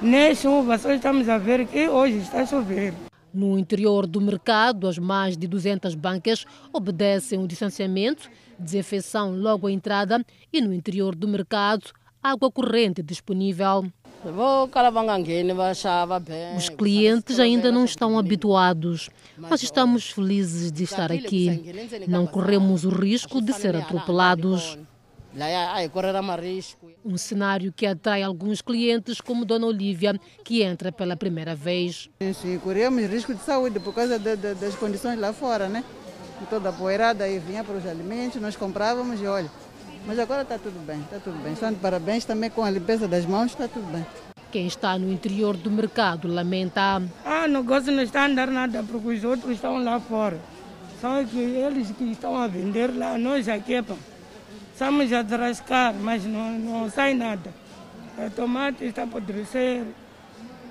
Nem 0.02 0.34
chuva, 0.34 0.78
só 0.78 0.94
estamos 0.94 1.28
a 1.28 1.38
ver 1.38 1.68
que 1.68 1.90
hoje 1.90 2.20
está 2.20 2.46
chovendo. 2.46 2.96
No 3.34 3.60
interior 3.60 4.08
do 4.08 4.22
mercado, 4.22 4.88
as 4.88 4.98
mais 4.98 5.36
de 5.36 5.48
200 5.48 5.94
bancas 5.94 6.46
obedecem 6.72 7.38
o 7.38 7.48
distanciamento, 7.48 8.30
desinfecção 8.58 9.36
logo 9.36 9.68
à 9.68 9.72
entrada 9.74 10.24
e 10.54 10.62
no 10.62 10.74
interior 10.74 11.16
do 11.16 11.28
mercado, 11.28 11.92
água 12.24 12.50
corrente 12.50 13.04
disponível. 13.04 13.92
Os 16.56 16.70
clientes 16.70 17.40
ainda 17.40 17.72
não 17.72 17.86
estão 17.86 18.20
habituados, 18.20 19.10
mas 19.38 19.64
estamos 19.64 20.12
felizes 20.12 20.72
de 20.72 20.84
estar 20.84 21.12
aqui. 21.12 21.74
Não 22.08 22.28
corremos 22.28 22.86
o 22.86 22.90
risco 22.90 23.42
de 23.42 23.52
ser 23.54 23.76
atropelados. 23.76 24.78
Um 27.04 27.18
cenário 27.18 27.72
que 27.72 27.86
atrai 27.86 28.22
alguns 28.22 28.62
clientes, 28.62 29.22
como 29.22 29.46
Dona 29.46 29.66
Olívia, 29.66 30.20
que 30.44 30.62
entra 30.62 30.92
pela 30.92 31.16
primeira 31.16 31.56
vez. 31.56 32.10
Sim, 32.36 32.60
corremos 32.60 33.10
risco 33.10 33.34
de 33.34 33.42
saúde 33.42 33.80
por 33.80 33.94
causa 33.94 34.20
de, 34.20 34.36
de, 34.36 34.54
das 34.56 34.76
condições 34.76 35.18
lá 35.18 35.32
fora, 35.34 35.68
né? 35.70 35.84
Toda 36.50 36.70
a 36.70 36.74
poeirada 36.74 37.24
aí 37.24 37.40
vinha 37.40 37.64
para 37.64 37.76
os 37.76 37.86
alimentos, 37.86 38.42
nós 38.42 38.56
comprávamos 38.56 39.22
e 39.22 39.26
olha. 39.26 39.50
Mas 40.06 40.18
agora 40.20 40.42
está 40.42 40.58
tudo 40.58 40.86
bem, 40.86 41.00
está 41.02 41.20
tudo 41.20 41.42
bem. 41.44 41.54
Estão 41.54 41.72
de 41.72 41.80
parabéns 41.80 42.26
também 42.26 42.50
com 42.50 42.64
a 42.64 42.70
limpeza 42.70 43.08
das 43.08 43.26
mãos, 43.26 43.52
está 43.52 43.68
tudo 43.68 43.86
bem. 43.92 44.06
Quem 44.52 44.68
está 44.68 44.98
no 44.98 45.12
interior 45.12 45.56
do 45.56 45.72
mercado 45.72 46.28
lamenta. 46.28 47.02
Ah, 47.26 47.46
o 47.46 47.48
negócio 47.48 47.92
não 47.92 48.04
está 48.04 48.24
a 48.24 48.26
andar 48.26 48.48
nada 48.48 48.84
porque 48.84 49.08
os 49.08 49.24
outros 49.24 49.54
estão 49.54 49.82
lá 49.82 50.00
fora. 50.00 50.40
Só 51.00 51.24
que 51.24 51.38
eles 51.38 51.92
que 51.92 52.04
estão 52.12 52.36
a 52.38 52.48
vender 52.48 52.96
lá, 52.96 53.18
nós 53.18 53.48
aqui, 53.48 53.82
pá. 53.82 53.96
Estamos 54.74 55.14
a 55.14 55.22
desrascar, 55.22 55.94
mas 55.94 56.26
não, 56.26 56.52
não 56.60 56.90
sai 56.90 57.14
nada. 57.14 57.54
O 58.18 58.30
tomate 58.32 58.84
está 58.84 59.02
a 59.02 59.06
apodrecer, 59.06 59.84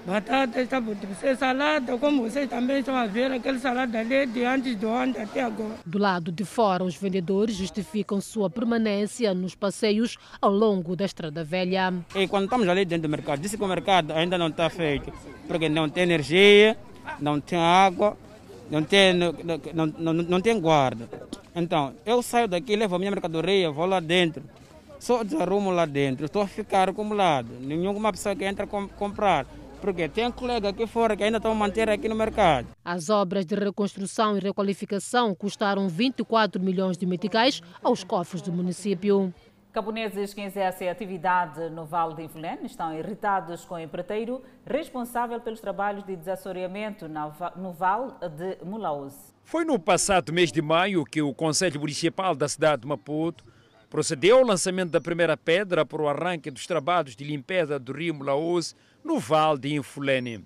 batata 0.06 0.60
está 0.60 0.76
a 0.76 0.78
apodrecer, 0.80 1.36
salada, 1.36 1.96
como 1.98 2.22
vocês 2.22 2.48
também 2.48 2.78
estão 2.80 2.96
a 2.96 3.06
ver, 3.06 3.30
aquele 3.30 3.58
salada 3.58 3.98
ali 3.98 4.26
de 4.26 4.44
antes 4.44 4.76
do 4.76 4.88
ano 4.88 5.14
até 5.20 5.42
agora. 5.42 5.74
Do 5.84 5.98
lado 5.98 6.32
de 6.32 6.44
fora, 6.44 6.84
os 6.84 6.96
vendedores 6.96 7.56
justificam 7.56 8.20
sua 8.20 8.48
permanência 8.48 9.32
nos 9.34 9.54
passeios 9.54 10.16
ao 10.40 10.50
longo 10.50 10.96
da 10.96 11.04
Estrada 11.04 11.44
Velha. 11.44 11.92
E 12.14 12.26
quando 12.28 12.44
estamos 12.44 12.68
ali 12.68 12.84
dentro 12.84 13.08
do 13.08 13.10
mercado, 13.10 13.40
disse 13.40 13.56
que 13.56 13.64
o 13.64 13.68
mercado 13.68 14.12
ainda 14.12 14.36
não 14.38 14.48
está 14.48 14.68
feito, 14.70 15.12
porque 15.46 15.68
não 15.68 15.88
tem 15.88 16.02
energia, 16.04 16.76
não 17.20 17.40
tem 17.40 17.58
água, 17.58 18.16
não 18.70 18.82
tem, 18.82 19.12
não, 19.14 19.34
não, 19.74 19.86
não, 19.86 20.12
não 20.12 20.40
tem 20.40 20.58
guarda. 20.60 21.08
Então, 21.54 21.92
eu 22.06 22.22
saio 22.22 22.46
daqui, 22.46 22.76
levo 22.76 22.94
a 22.94 22.98
minha 22.98 23.10
mercadoria, 23.10 23.70
vou 23.70 23.86
lá 23.86 24.00
dentro. 24.00 24.42
Só 24.98 25.24
desarrumo 25.24 25.70
lá 25.70 25.86
dentro, 25.86 26.26
estou 26.26 26.42
a 26.42 26.46
ficar 26.46 26.90
acumulado. 26.90 27.48
Nenhuma 27.60 28.12
pessoa 28.12 28.36
que 28.36 28.44
entra 28.44 28.66
com, 28.66 28.86
comprar. 28.86 29.46
Porque 29.80 30.08
tem 30.08 30.30
colega 30.30 30.68
aqui 30.68 30.86
fora 30.86 31.16
que 31.16 31.24
ainda 31.24 31.38
estão 31.38 31.52
a 31.52 31.54
manter 31.54 31.88
aqui 31.88 32.08
no 32.08 32.14
mercado. 32.14 32.68
As 32.84 33.08
obras 33.08 33.46
de 33.46 33.54
reconstrução 33.54 34.36
e 34.36 34.40
requalificação 34.40 35.34
custaram 35.34 35.88
24 35.88 36.60
milhões 36.60 36.98
de 36.98 37.06
meticais 37.06 37.62
aos 37.82 38.04
cofres 38.04 38.42
do 38.42 38.52
município. 38.52 39.32
Camponeses 39.72 40.34
que 40.34 40.40
exercem 40.40 40.88
atividade 40.88 41.70
no 41.70 41.86
Vale 41.86 42.16
de 42.16 42.22
Infulene 42.24 42.66
estão 42.66 42.92
irritados 42.92 43.64
com 43.64 43.76
o 43.76 43.78
empreiteiro 43.78 44.42
responsável 44.66 45.40
pelos 45.40 45.60
trabalhos 45.60 46.04
de 46.04 46.16
desassoreamento 46.16 47.06
no 47.54 47.72
Vale 47.72 48.12
de 48.36 48.64
Mulaus. 48.64 49.14
Foi 49.44 49.64
no 49.64 49.78
passado 49.78 50.32
mês 50.32 50.50
de 50.50 50.60
maio 50.60 51.04
que 51.04 51.22
o 51.22 51.32
Conselho 51.32 51.78
Municipal 51.78 52.34
da 52.34 52.48
cidade 52.48 52.82
de 52.82 52.88
Maputo 52.88 53.44
procedeu 53.88 54.38
ao 54.38 54.44
lançamento 54.44 54.90
da 54.90 55.00
primeira 55.00 55.36
pedra 55.36 55.86
para 55.86 56.02
o 56.02 56.08
arranque 56.08 56.50
dos 56.50 56.66
trabalhos 56.66 57.14
de 57.14 57.24
limpeza 57.24 57.78
do 57.78 57.92
rio 57.92 58.14
Mulaus 58.14 58.74
no 59.04 59.18
Vale 59.18 59.58
de 59.58 59.74
Infulene. 59.74 60.44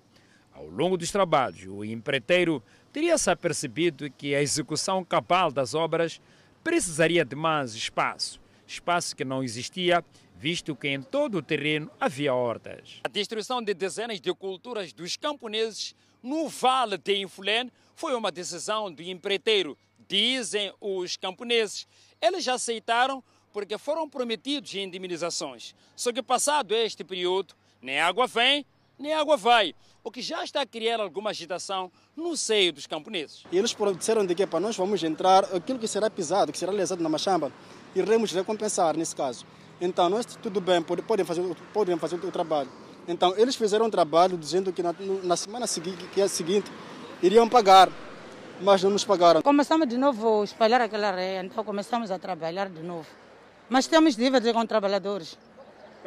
Ao 0.53 0.67
longo 0.67 0.97
dos 0.97 1.11
trabalhos, 1.11 1.67
o 1.67 1.83
empreiteiro 1.83 2.63
teria-se 2.91 3.29
apercebido 3.29 4.09
que 4.09 4.33
a 4.33 4.41
execução 4.41 5.03
cabal 5.03 5.51
das 5.51 5.73
obras 5.73 6.21
precisaria 6.63 7.25
de 7.25 7.35
mais 7.35 7.75
espaço, 7.75 8.39
espaço 8.65 9.15
que 9.15 9.25
não 9.25 9.43
existia, 9.43 10.03
visto 10.37 10.75
que 10.75 10.87
em 10.87 11.01
todo 11.01 11.39
o 11.39 11.41
terreno 11.41 11.91
havia 11.99 12.33
hortas. 12.33 13.01
A 13.03 13.09
destruição 13.09 13.61
de 13.61 13.73
dezenas 13.73 14.19
de 14.21 14.33
culturas 14.33 14.93
dos 14.93 15.17
camponeses 15.17 15.95
no 16.23 16.47
Vale 16.47 16.97
de 16.97 17.17
Infulene 17.17 17.71
foi 17.93 18.15
uma 18.15 18.31
decisão 18.31 18.91
do 18.91 19.03
empreiteiro, 19.03 19.77
dizem 20.07 20.73
os 20.79 21.17
camponeses. 21.17 21.87
Eles 22.21 22.43
já 22.43 22.53
aceitaram 22.55 23.23
porque 23.53 23.77
foram 23.77 24.09
prometidos 24.09 24.73
indemnizações. 24.75 25.75
Só 25.95 26.11
que 26.11 26.21
passado 26.21 26.73
este 26.73 27.03
período, 27.03 27.55
nem 27.85 28.01
água 28.01 28.25
vem, 28.25 28.65
nem 28.97 29.13
água 29.13 29.37
vai. 29.37 29.75
o 30.03 30.11
que 30.11 30.21
já 30.21 30.43
está 30.43 30.61
a 30.61 30.65
criar 30.65 30.99
alguma 30.99 31.31
agitação 31.31 31.91
no 32.15 32.37
seio 32.37 32.71
dos 32.71 32.85
camponeses. 32.85 33.43
E 33.51 33.57
eles 33.57 33.75
disseram 33.97 34.23
de 34.23 34.35
que 34.35 34.45
para 34.45 34.59
nós 34.59 34.75
vamos 34.77 35.03
entrar, 35.03 35.45
aquilo 35.45 35.79
que 35.79 35.87
será 35.87 36.11
pisado, 36.11 36.51
que 36.51 36.59
será 36.59 36.71
lesado 36.71 37.01
na 37.01 37.09
machamba, 37.09 37.51
iremos 37.95 38.31
recompensar 38.31 38.95
nesse 38.95 39.15
caso. 39.15 39.45
Então, 39.81 40.07
nós 40.09 40.25
tudo 40.25 40.61
bem, 40.61 40.79
podem 40.81 41.25
fazer, 41.25 41.43
podem 41.73 41.97
fazer 41.97 42.15
o 42.17 42.31
trabalho. 42.31 42.69
Então, 43.07 43.33
eles 43.35 43.55
fizeram 43.55 43.87
um 43.87 43.89
trabalho 43.89 44.37
dizendo 44.37 44.71
que 44.71 44.83
na, 44.83 44.93
na 45.23 45.35
semana 45.35 45.65
seguinte, 45.65 46.05
que 46.13 46.21
é 46.21 46.27
seguinte 46.27 46.71
iriam 47.21 47.49
pagar, 47.49 47.89
mas 48.61 48.83
não 48.83 48.91
nos 48.91 49.03
pagaram. 49.03 49.41
Começamos 49.41 49.87
de 49.87 49.97
novo 49.97 50.41
a 50.41 50.43
espalhar 50.43 50.81
aquela 50.81 51.07
areia, 51.07 51.43
então 51.43 51.63
começamos 51.63 52.11
a 52.11 52.19
trabalhar 52.19 52.69
de 52.69 52.83
novo. 52.83 53.07
Mas 53.67 53.87
temos 53.87 54.15
dívidas 54.15 54.53
com 54.53 54.65
trabalhadores. 54.67 55.37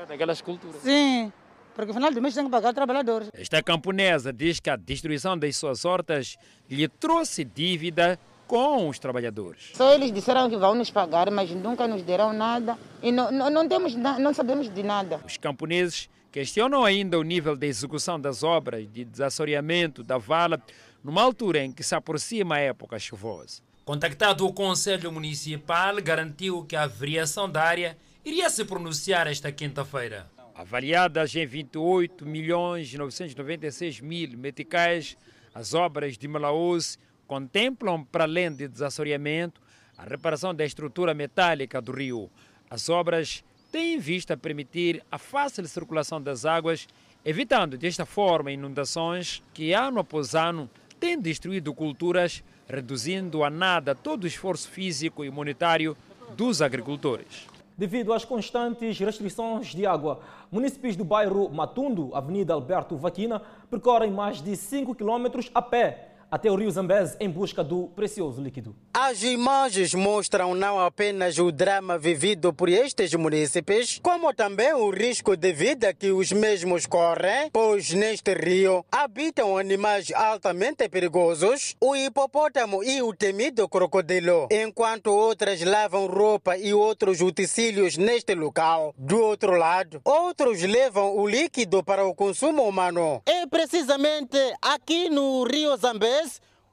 Daquelas 0.06 0.40
culturas? 0.40 0.80
Sim, 0.82 1.32
porque 1.78 1.92
no 1.92 1.94
final 1.94 2.10
do 2.10 2.20
mês 2.20 2.34
tem 2.34 2.44
que 2.44 2.50
pagar 2.50 2.74
trabalhadores. 2.74 3.30
Esta 3.32 3.62
camponesa 3.62 4.32
diz 4.32 4.58
que 4.58 4.68
a 4.68 4.74
destruição 4.74 5.38
das 5.38 5.56
suas 5.56 5.84
hortas 5.84 6.36
lhe 6.68 6.88
trouxe 6.88 7.44
dívida 7.44 8.18
com 8.48 8.88
os 8.88 8.98
trabalhadores. 8.98 9.70
Só 9.74 9.94
eles 9.94 10.10
disseram 10.10 10.50
que 10.50 10.56
vão 10.56 10.74
nos 10.74 10.90
pagar, 10.90 11.30
mas 11.30 11.48
nunca 11.52 11.86
nos 11.86 12.02
deram 12.02 12.32
nada 12.32 12.76
e 13.00 13.12
não, 13.12 13.30
não, 13.30 13.48
não, 13.48 13.68
temos, 13.68 13.94
não 13.94 14.34
sabemos 14.34 14.68
de 14.68 14.82
nada. 14.82 15.20
Os 15.24 15.36
camponeses 15.36 16.10
questionam 16.32 16.84
ainda 16.84 17.16
o 17.16 17.22
nível 17.22 17.54
de 17.54 17.68
execução 17.68 18.18
das 18.18 18.42
obras 18.42 18.90
de 18.90 19.04
desassoreamento 19.04 20.02
da 20.02 20.18
vala 20.18 20.60
numa 21.04 21.22
altura 21.22 21.62
em 21.62 21.70
que 21.70 21.84
se 21.84 21.94
aproxima 21.94 22.56
a 22.56 22.58
época 22.58 22.98
chuvosa. 22.98 23.62
Contactado 23.84 24.44
o 24.44 24.52
Conselho 24.52 25.12
Municipal, 25.12 26.02
garantiu 26.02 26.64
que 26.64 26.74
a 26.74 26.88
variação 26.88 27.48
da 27.48 27.62
área 27.62 27.96
iria 28.24 28.50
se 28.50 28.64
pronunciar 28.64 29.28
esta 29.28 29.52
quinta-feira. 29.52 30.26
Avaliadas 30.58 31.36
em 31.36 31.46
28 31.46 32.26
milhões 32.26 32.92
996 32.92 34.00
mil 34.00 34.36
meticais, 34.36 35.16
as 35.54 35.72
obras 35.72 36.18
de 36.18 36.26
Malaús 36.26 36.98
contemplam, 37.28 38.02
para 38.02 38.24
além 38.24 38.50
de 38.50 38.66
desassoreamento, 38.66 39.60
a 39.96 40.02
reparação 40.02 40.52
da 40.52 40.64
estrutura 40.64 41.14
metálica 41.14 41.80
do 41.80 41.92
rio. 41.92 42.28
As 42.68 42.88
obras 42.88 43.44
têm 43.70 43.94
em 43.94 43.98
vista 44.00 44.36
permitir 44.36 45.00
a 45.12 45.16
fácil 45.16 45.64
circulação 45.68 46.20
das 46.20 46.44
águas, 46.44 46.88
evitando 47.24 47.78
desta 47.78 48.04
forma 48.04 48.50
inundações 48.50 49.40
que, 49.54 49.72
ano 49.72 50.00
após 50.00 50.34
ano, 50.34 50.68
têm 50.98 51.20
destruído 51.20 51.72
culturas, 51.72 52.42
reduzindo 52.68 53.44
a 53.44 53.50
nada 53.50 53.94
todo 53.94 54.24
o 54.24 54.26
esforço 54.26 54.68
físico 54.68 55.24
e 55.24 55.30
monetário 55.30 55.96
dos 56.36 56.60
agricultores. 56.60 57.46
Devido 57.78 58.12
às 58.12 58.24
constantes 58.24 58.98
restrições 58.98 59.68
de 59.68 59.86
água, 59.86 60.18
municípios 60.50 60.96
do 60.96 61.04
bairro 61.04 61.48
Matundo, 61.48 62.12
Avenida 62.12 62.52
Alberto 62.52 62.96
Vaquina, 62.96 63.40
percorrem 63.70 64.10
mais 64.10 64.42
de 64.42 64.56
5 64.56 64.96
quilômetros 64.96 65.48
a 65.54 65.62
pé 65.62 66.07
até 66.30 66.50
o 66.50 66.54
rio 66.54 66.70
Zambeze 66.70 67.16
em 67.18 67.30
busca 67.30 67.64
do 67.64 67.88
precioso 67.88 68.40
líquido. 68.40 68.74
As 68.92 69.22
imagens 69.22 69.94
mostram 69.94 70.54
não 70.54 70.78
apenas 70.78 71.38
o 71.38 71.50
drama 71.50 71.98
vivido 71.98 72.52
por 72.52 72.68
estes 72.68 73.14
munícipes, 73.14 73.98
como 74.02 74.34
também 74.34 74.72
o 74.74 74.90
risco 74.90 75.36
de 75.36 75.52
vida 75.52 75.94
que 75.94 76.10
os 76.10 76.32
mesmos 76.32 76.86
correm, 76.86 77.50
pois 77.52 77.90
neste 77.92 78.34
rio 78.34 78.84
habitam 78.90 79.56
animais 79.56 80.12
altamente 80.12 80.88
perigosos, 80.88 81.76
o 81.80 81.96
hipopótamo 81.96 82.84
e 82.84 83.00
o 83.02 83.14
temido 83.14 83.68
crocodilo, 83.68 84.48
enquanto 84.50 85.08
outras 85.08 85.62
lavam 85.62 86.06
roupa 86.06 86.56
e 86.56 86.74
outros 86.74 87.20
utensílios 87.20 87.96
neste 87.96 88.34
local. 88.34 88.94
Do 88.98 89.20
outro 89.20 89.56
lado, 89.56 90.00
outros 90.04 90.62
levam 90.62 91.16
o 91.16 91.26
líquido 91.26 91.82
para 91.82 92.04
o 92.04 92.14
consumo 92.14 92.64
humano. 92.64 93.22
É 93.24 93.46
precisamente 93.46 94.36
aqui 94.60 95.08
no 95.08 95.44
rio 95.44 95.76
Zambeze 95.76 96.17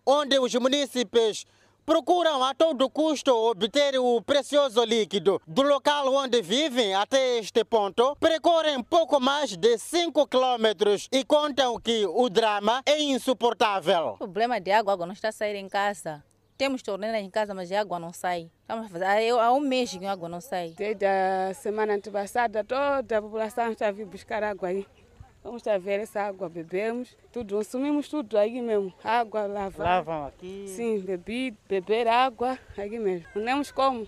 onde 0.06 0.40
os 0.40 0.54
munícipes 0.56 1.46
procuram 1.86 2.44
a 2.44 2.54
todo 2.54 2.90
custo 2.90 3.32
obter 3.32 3.98
o 4.00 4.22
precioso 4.22 4.84
líquido. 4.84 5.40
Do 5.46 5.62
local 5.62 6.12
onde 6.14 6.42
vivem 6.42 6.96
até 6.96 7.38
este 7.38 7.64
ponto, 7.64 8.16
percorrem 8.20 8.82
pouco 8.84 9.20
mais 9.20 9.56
de 9.56 9.78
5 9.78 10.28
quilômetros 10.28 11.08
e 11.12 11.24
contam 11.24 11.80
que 11.80 12.06
o 12.08 12.30
drama 12.30 12.82
é 12.86 13.00
insuportável. 13.00 14.14
O 14.16 14.18
problema 14.18 14.60
de 14.60 14.72
água, 14.72 14.98
não 15.06 15.14
está 15.14 15.30
a 15.30 15.32
sair 15.32 15.56
em 15.56 15.70
casa. 15.70 16.24
Temos 16.58 16.82
torneiras 16.82 17.22
em 17.22 17.30
casa, 17.30 17.54
mas 17.54 17.72
a 17.72 17.82
água 17.82 18.00
não 18.00 18.14
sai. 18.14 18.50
Estamos 18.62 18.86
a 18.86 18.90
fazer, 18.90 19.32
há 19.32 19.52
um 19.52 19.60
mês 19.60 19.92
que 19.92 20.06
a 20.06 20.12
água 20.12 20.30
não 20.30 20.40
sai. 20.40 20.74
Desde 20.78 21.06
a 21.06 21.54
semana 21.54 21.94
antepassada, 21.94 22.64
toda 22.64 23.18
a 23.18 23.22
população 23.22 23.72
está 23.72 23.90
a 23.90 23.92
vir 23.92 24.06
buscar 24.06 24.42
água 24.42 24.70
aí. 24.70 24.88
Vamos 25.46 25.62
ver 25.80 26.00
essa 26.00 26.24
água, 26.24 26.50
bebemos, 26.50 27.16
tudo, 27.32 27.58
consumimos 27.58 28.10
tudo 28.10 28.36
aí 28.36 28.60
mesmo. 28.60 28.92
Água, 29.04 29.46
lavar. 29.46 29.86
Lavam 29.86 30.26
aqui? 30.26 30.66
Sim, 30.68 31.00
beber, 31.00 31.54
beber 31.70 32.08
água, 32.08 32.58
aí 32.76 32.98
mesmo. 32.98 33.28
Não 33.36 33.46
temos 33.46 33.72
como. 33.72 34.08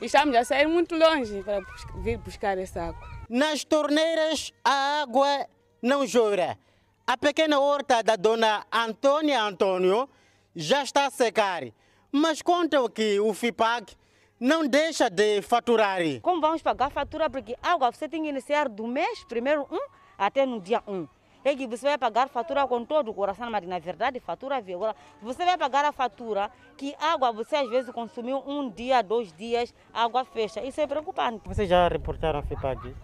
Estamos 0.00 0.36
a 0.36 0.44
sair 0.44 0.68
muito 0.68 0.94
longe 0.94 1.42
para 1.42 1.58
vir 1.96 2.16
buscar 2.18 2.56
essa 2.58 2.80
água. 2.80 3.08
Nas 3.28 3.64
torneiras, 3.64 4.52
a 4.64 5.02
água 5.02 5.48
não 5.82 6.06
jorra. 6.06 6.56
A 7.04 7.16
pequena 7.16 7.58
horta 7.58 8.00
da 8.00 8.14
dona 8.14 8.64
Antônia 8.70 9.42
Antônio 9.42 10.08
já 10.54 10.84
está 10.84 11.06
a 11.06 11.10
secar. 11.10 11.64
Mas 12.12 12.40
contam 12.40 12.88
que 12.88 13.18
o 13.18 13.34
FIPAG 13.34 13.96
não 14.38 14.64
deixa 14.64 15.10
de 15.10 15.42
faturar. 15.42 15.98
Como 16.22 16.40
vamos 16.40 16.62
pagar 16.62 16.86
a 16.86 16.90
fatura? 16.90 17.28
Porque 17.28 17.56
água 17.60 17.90
você 17.90 18.08
tem 18.08 18.22
que 18.22 18.28
iniciar 18.28 18.68
do 18.68 18.86
mês, 18.86 19.24
primeiro 19.24 19.66
um, 19.68 19.97
até 20.18 20.44
no 20.44 20.60
dia 20.60 20.82
1. 20.86 21.06
É 21.44 21.56
que 21.56 21.66
você 21.66 21.86
vai 21.86 21.96
pagar 21.96 22.28
fatura 22.28 22.66
com 22.66 22.84
todo 22.84 23.10
o 23.10 23.14
coração, 23.14 23.50
mas 23.50 23.66
na 23.66 23.78
verdade 23.78 24.20
fatura 24.20 24.60
vírgula. 24.60 24.94
Você 25.22 25.44
vai 25.46 25.56
pagar 25.56 25.84
a 25.84 25.92
fatura 25.92 26.50
que 26.76 26.94
água 27.00 27.32
você 27.32 27.56
às 27.56 27.70
vezes 27.70 27.90
consumiu 27.90 28.42
um 28.46 28.68
dia, 28.68 29.02
dois 29.02 29.32
dias, 29.32 29.72
água 29.94 30.26
fecha. 30.26 30.60
Isso 30.62 30.78
é 30.80 30.86
preocupante. 30.86 31.48
Você 31.48 31.64
já 31.64 31.88
reportaram 31.88 32.40
a 32.40 32.42
FIPAG? 32.42 32.94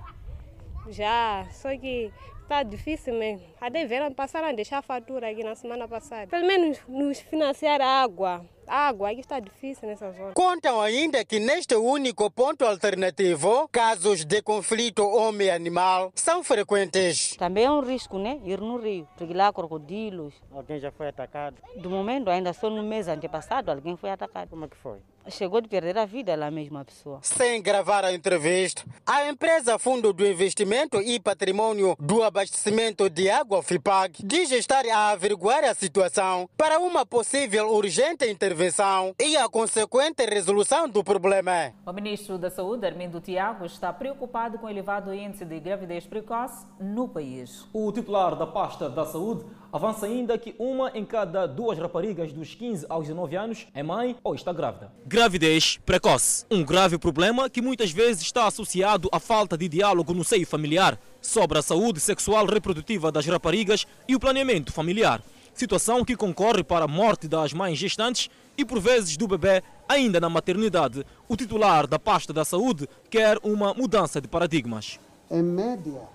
Já, 0.88 1.46
só 1.52 1.70
que 1.78 2.12
está 2.42 2.62
difícil 2.62 3.14
mesmo. 3.14 3.46
A 3.58 3.70
deveram 3.70 4.12
passaram 4.12 4.48
a 4.48 4.52
deixar 4.52 4.78
a 4.78 4.82
fatura 4.82 5.30
aqui 5.30 5.42
na 5.42 5.54
semana 5.54 5.88
passada. 5.88 6.26
Pelo 6.26 6.46
menos 6.46 6.78
nos 6.86 7.20
financiar 7.20 7.80
a 7.80 8.02
água. 8.02 8.44
Água 8.66 9.10
aqui 9.10 9.20
está 9.20 9.40
difícil 9.40 9.88
nessa 9.88 10.10
zona. 10.12 10.32
Contam 10.34 10.80
ainda 10.80 11.24
que 11.24 11.38
neste 11.38 11.74
único 11.74 12.30
ponto 12.30 12.64
alternativo, 12.64 13.68
casos 13.68 14.24
de 14.24 14.42
conflito 14.42 15.04
homem-animal 15.04 16.12
são 16.14 16.42
frequentes. 16.42 17.36
Também 17.36 17.64
é 17.64 17.70
um 17.70 17.80
risco, 17.80 18.18
né? 18.18 18.40
Ir 18.44 18.60
no 18.60 18.76
rio, 18.78 19.06
porque 19.16 19.34
lá 19.34 19.52
crocodilos. 19.52 20.34
Alguém 20.52 20.78
já 20.78 20.90
foi 20.90 21.08
atacado? 21.08 21.56
Do 21.76 21.90
momento, 21.90 22.30
ainda 22.30 22.52
só 22.52 22.70
no 22.70 22.82
mês 22.82 23.08
antepassado, 23.08 23.70
alguém 23.70 23.96
foi 23.96 24.10
atacado. 24.10 24.50
Como 24.50 24.64
é 24.64 24.68
que 24.68 24.76
foi? 24.76 24.98
Chegou 25.28 25.60
de 25.60 25.68
perder 25.68 25.96
a 25.96 26.04
vida 26.04 26.36
lá 26.36 26.50
mesmo 26.50 26.78
a 26.78 26.84
pessoa. 26.84 27.18
Sem 27.22 27.62
gravar 27.62 28.04
a 28.04 28.12
entrevista, 28.12 28.84
a 29.06 29.28
empresa 29.28 29.78
Fundo 29.78 30.12
do 30.12 30.26
Investimento 30.26 31.00
e 31.00 31.18
Patrimônio 31.18 31.96
do 31.98 32.22
Abastecimento 32.22 33.08
de 33.08 33.30
Água 33.30 33.62
FIPAG 33.62 34.22
diz 34.24 34.50
estar 34.50 34.84
a 34.86 35.10
averiguar 35.10 35.64
a 35.64 35.74
situação 35.74 36.48
para 36.56 36.78
uma 36.78 37.06
possível 37.06 37.70
urgente 37.70 38.28
intervenção 38.28 39.14
e 39.18 39.36
a 39.36 39.48
consequente 39.48 40.24
resolução 40.26 40.88
do 40.88 41.02
problema. 41.02 41.72
O 41.86 41.92
ministro 41.92 42.36
da 42.36 42.50
Saúde, 42.50 42.86
Armindo 42.86 43.20
Tiago, 43.20 43.64
está 43.64 43.92
preocupado 43.92 44.58
com 44.58 44.66
o 44.66 44.70
elevado 44.70 45.14
índice 45.14 45.44
de 45.44 45.58
gravidez 45.58 46.06
precoce 46.06 46.66
no 46.78 47.08
país. 47.08 47.66
O 47.72 47.90
titular 47.92 48.36
da 48.36 48.46
pasta 48.46 48.90
da 48.90 49.06
Saúde 49.06 49.44
avança 49.72 50.06
ainda 50.06 50.38
que 50.38 50.54
uma 50.58 50.90
em 50.94 51.04
cada 51.04 51.46
duas 51.46 51.78
raparigas 51.78 52.32
dos 52.32 52.54
15 52.54 52.86
aos 52.88 53.06
19 53.06 53.36
anos 53.36 53.66
é 53.74 53.82
mãe 53.82 54.16
ou 54.22 54.34
está 54.34 54.52
grávida. 54.52 54.92
Gravidez 55.14 55.78
precoce. 55.86 56.44
Um 56.50 56.64
grave 56.64 56.98
problema 56.98 57.48
que 57.48 57.62
muitas 57.62 57.92
vezes 57.92 58.20
está 58.20 58.48
associado 58.48 59.08
à 59.12 59.20
falta 59.20 59.56
de 59.56 59.68
diálogo 59.68 60.12
no 60.12 60.24
seio 60.24 60.44
familiar 60.44 60.98
sobre 61.22 61.56
a 61.56 61.62
saúde 61.62 62.00
sexual 62.00 62.44
reprodutiva 62.46 63.12
das 63.12 63.24
raparigas 63.24 63.86
e 64.08 64.16
o 64.16 64.18
planeamento 64.18 64.72
familiar. 64.72 65.22
Situação 65.54 66.04
que 66.04 66.16
concorre 66.16 66.64
para 66.64 66.86
a 66.86 66.88
morte 66.88 67.28
das 67.28 67.52
mães 67.52 67.78
gestantes 67.78 68.28
e, 68.58 68.64
por 68.64 68.80
vezes, 68.80 69.16
do 69.16 69.28
bebê 69.28 69.62
ainda 69.88 70.18
na 70.18 70.28
maternidade. 70.28 71.06
O 71.28 71.36
titular 71.36 71.86
da 71.86 71.96
pasta 71.96 72.32
da 72.32 72.44
saúde 72.44 72.88
quer 73.08 73.38
uma 73.44 73.72
mudança 73.72 74.20
de 74.20 74.26
paradigmas. 74.26 74.98
Em 75.30 75.44
média, 75.44 76.08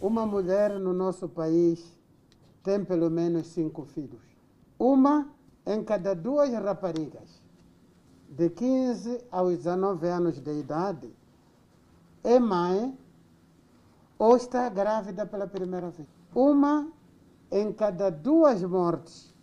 uma 0.00 0.24
mulher 0.24 0.78
no 0.78 0.92
nosso 0.92 1.28
país 1.28 1.92
tem 2.62 2.84
pelo 2.84 3.10
menos 3.10 3.48
cinco 3.48 3.84
filhos. 3.84 4.22
Uma 4.78 5.28
em 5.66 5.82
cada 5.82 6.14
duas 6.14 6.52
raparigas 6.52 7.41
de 8.36 8.48
15 8.48 9.24
aos 9.30 9.58
19 9.58 10.08
anos 10.08 10.40
de 10.40 10.52
idade 10.58 11.12
é 12.24 12.38
mãe 12.38 12.96
ou 14.18 14.36
está 14.36 14.68
grávida 14.70 15.26
pela 15.26 15.46
primeira 15.46 15.90
vez. 15.90 16.08
Uma 16.34 16.90
em 17.50 17.70
cada 17.72 18.10
duas 18.10 18.62
mortes 18.62 19.34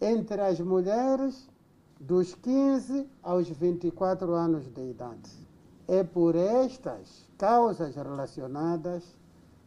entre 0.00 0.40
as 0.40 0.58
mulheres 0.60 1.46
dos 2.00 2.34
15 2.34 3.06
aos 3.22 3.46
24 3.46 4.32
anos 4.32 4.66
de 4.68 4.90
idade. 4.90 5.30
É 5.86 6.02
por 6.02 6.34
estas 6.34 7.28
causas 7.36 7.94
relacionadas 7.94 9.04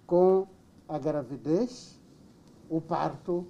com 0.08 0.48
a 0.90 0.98
gravidez 0.98 2.00
o 2.70 2.82
parto 2.82 3.46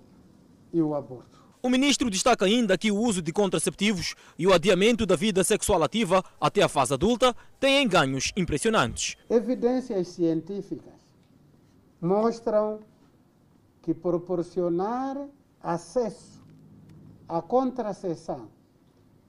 e 0.73 0.81
o 0.81 0.93
aborto. 0.93 1.42
O 1.65 1.69
ministro 1.69 2.10
destaca 2.10 2.43
ainda 2.43 2.78
que 2.78 2.91
o 2.91 2.97
uso 2.97 3.21
de 3.21 3.32
contraceptivos 3.32 4.15
e 4.38 4.45
o 4.45 4.52
adiamento 4.52 5.06
da 5.06 5.15
vida 5.15 5.45
sexual 5.45 5.82
ativa 5.82 6.21
até 6.38 6.62
a 6.62 6.67
fase 6.67 6.93
adulta 6.93 7.34
têm 7.58 7.88
ganhos 7.88 8.34
impressionantes. 8.36 9.15
Evidências 9.30 10.10
científicas 10.10 10.99
mostram 12.02 12.82
que 13.82 13.93
proporcionar 13.93 15.15
acesso 15.62 16.43
à 17.30 17.41
contracepção 17.41 18.49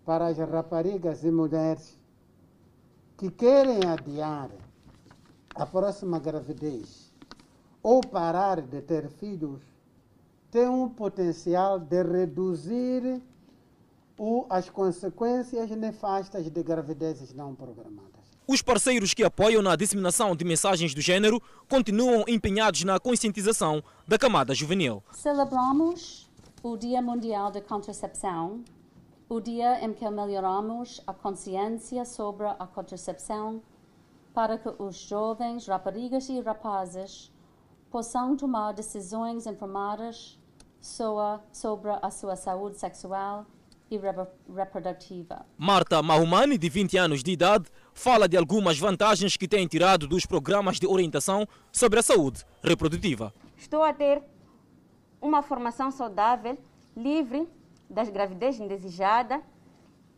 para 0.04 0.26
as 0.26 0.36
raparigas 0.36 1.22
e 1.22 1.30
mulheres 1.30 1.96
que 3.16 3.30
querem 3.30 3.78
adiar 3.86 4.50
a 5.54 5.64
próxima 5.64 6.18
gravidez 6.18 7.14
ou 7.80 8.00
parar 8.00 8.60
de 8.60 8.82
ter 8.82 9.08
filhos 9.08 9.73
tem 10.54 10.68
um 10.68 10.88
potencial 10.88 11.80
de 11.80 12.00
reduzir 12.00 13.20
o, 14.16 14.46
as 14.48 14.70
consequências 14.70 15.68
nefastas 15.70 16.48
de 16.48 16.62
gravidezes 16.62 17.34
não 17.34 17.56
programadas. 17.56 18.22
Os 18.46 18.62
parceiros 18.62 19.12
que 19.12 19.24
apoiam 19.24 19.60
na 19.60 19.74
disseminação 19.74 20.36
de 20.36 20.44
mensagens 20.44 20.94
do 20.94 21.00
gênero 21.00 21.42
continuam 21.68 22.24
empenhados 22.28 22.84
na 22.84 23.00
conscientização 23.00 23.82
da 24.06 24.16
camada 24.16 24.54
juvenil. 24.54 25.02
Celebramos 25.10 26.30
o 26.62 26.76
Dia 26.76 27.02
Mundial 27.02 27.50
da 27.50 27.60
Contracepção, 27.60 28.62
o 29.28 29.40
dia 29.40 29.84
em 29.84 29.92
que 29.92 30.08
melhoramos 30.08 31.02
a 31.04 31.12
consciência 31.12 32.04
sobre 32.04 32.46
a 32.46 32.66
contracepção 32.72 33.60
para 34.32 34.56
que 34.56 34.72
os 34.78 34.94
jovens, 34.94 35.66
raparigas 35.66 36.28
e 36.28 36.38
rapazes 36.38 37.32
possam 37.90 38.36
tomar 38.36 38.70
decisões 38.72 39.48
informadas 39.48 40.38
sobre 40.84 41.90
a 42.02 42.10
sua 42.10 42.36
saúde 42.36 42.78
sexual 42.78 43.46
e 43.90 43.98
reprodutiva. 44.54 45.46
Marta 45.56 46.02
Mahumani, 46.02 46.58
de 46.58 46.68
20 46.68 46.98
anos 46.98 47.22
de 47.22 47.32
idade, 47.32 47.70
fala 47.94 48.28
de 48.28 48.36
algumas 48.36 48.78
vantagens 48.78 49.34
que 49.34 49.48
tem 49.48 49.66
tirado 49.66 50.06
dos 50.06 50.26
programas 50.26 50.78
de 50.78 50.86
orientação 50.86 51.46
sobre 51.72 52.00
a 52.00 52.02
saúde 52.02 52.44
reprodutiva. 52.62 53.32
Estou 53.56 53.82
a 53.82 53.94
ter 53.94 54.22
uma 55.22 55.42
formação 55.42 55.90
saudável, 55.90 56.58
livre 56.94 57.48
das 57.88 58.10
gravidez 58.10 58.60
indesejada, 58.60 59.40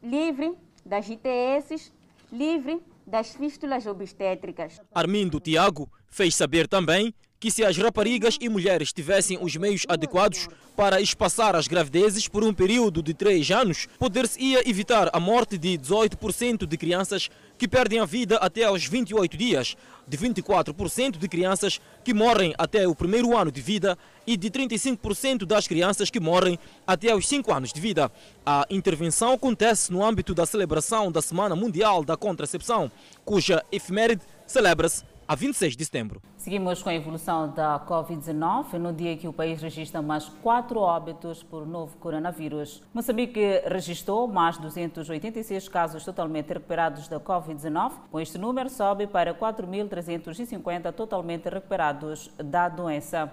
livre 0.03 0.53
das 0.85 1.09
ITS, 1.09 1.93
livre 2.33 2.83
das 3.07 3.35
fístulas 3.37 3.87
obstétricas. 3.87 4.81
Armindo 4.93 5.39
Tiago 5.39 5.89
fez 6.09 6.35
saber 6.35 6.67
também 6.67 7.15
que 7.39 7.51
se 7.51 7.65
as 7.65 7.77
raparigas 7.77 8.37
e 8.41 8.49
mulheres 8.49 8.93
tivessem 8.93 9.39
os 9.41 9.55
meios 9.57 9.83
adequados 9.89 10.49
para 10.77 11.01
espaçar 11.01 11.57
as 11.57 11.67
gravidezes 11.67 12.29
por 12.29 12.45
um 12.45 12.53
período 12.53 13.03
de 13.03 13.15
3 13.15 13.51
anos, 13.51 13.87
poder-se-ia 13.99 14.69
evitar 14.69 15.09
a 15.13 15.21
morte 15.21 15.57
de 15.57 15.79
18% 15.79 16.67
de 16.67 16.77
crianças 16.77 17.31
que 17.59 17.67
perdem 17.67 17.99
a 17.99 18.05
vida 18.05 18.37
até 18.37 18.65
aos 18.65 18.85
28 18.85 19.37
dias, 19.37 19.77
de 20.07 20.19
24% 20.19 21.17
de 21.17 21.29
crianças 21.29 21.81
que 22.05 22.13
morrem 22.13 22.55
até 22.59 22.87
o 22.87 22.95
primeiro 22.95 23.37
ano 23.37 23.51
de 23.51 23.61
vida 23.61 23.97
e 24.27 24.37
de 24.37 24.51
35% 24.51 25.47
das 25.47 25.67
crianças 25.67 26.11
que 26.11 26.21
morrem 26.21 26.59
até 26.87 27.11
aos 27.11 27.27
5 27.27 27.53
anos 27.53 27.73
de 27.73 27.81
vida. 27.81 28.13
A 28.45 28.67
intervenção 28.69 29.33
acontece 29.33 29.91
no 29.93 30.05
âmbito 30.05 30.35
da 30.35 30.45
celebração 30.45 31.11
da 31.11 31.23
Semana 31.23 31.57
Mundial 31.57 32.05
da 32.05 32.17
Contracepção, 32.17 32.91
cuja 33.25 33.65
efeméride 33.73 34.23
celebra-se 34.47 35.05
a 35.27 35.35
26 35.35 35.77
de 35.77 35.85
setembro. 35.85 36.23
Seguimos 36.47 36.81
com 36.81 36.89
a 36.91 36.95
evolução 36.95 37.49
da 37.49 37.81
Covid-19, 37.81 38.75
no 38.75 38.93
dia 38.93 39.17
que 39.17 39.27
o 39.27 39.33
país 39.33 39.61
registra 39.61 40.01
mais 40.01 40.29
quatro 40.45 40.79
óbitos 40.79 41.43
por 41.43 41.67
novo 41.67 41.97
coronavírus. 41.97 42.85
Moçambique 42.95 43.65
registrou 43.67 44.29
mais 44.29 44.57
286 44.57 45.69
casos 45.69 46.05
totalmente 46.05 46.53
recuperados 46.53 47.09
da 47.09 47.19
Covid-19. 47.19 47.95
Com 48.13 48.21
este 48.21 48.39
número, 48.39 48.71
sobe 48.71 49.09
para 49.09 49.35
4.350 49.35 50.93
totalmente 50.93 51.49
recuperados 51.49 52.31
da 52.39 52.69
doença. 52.69 53.29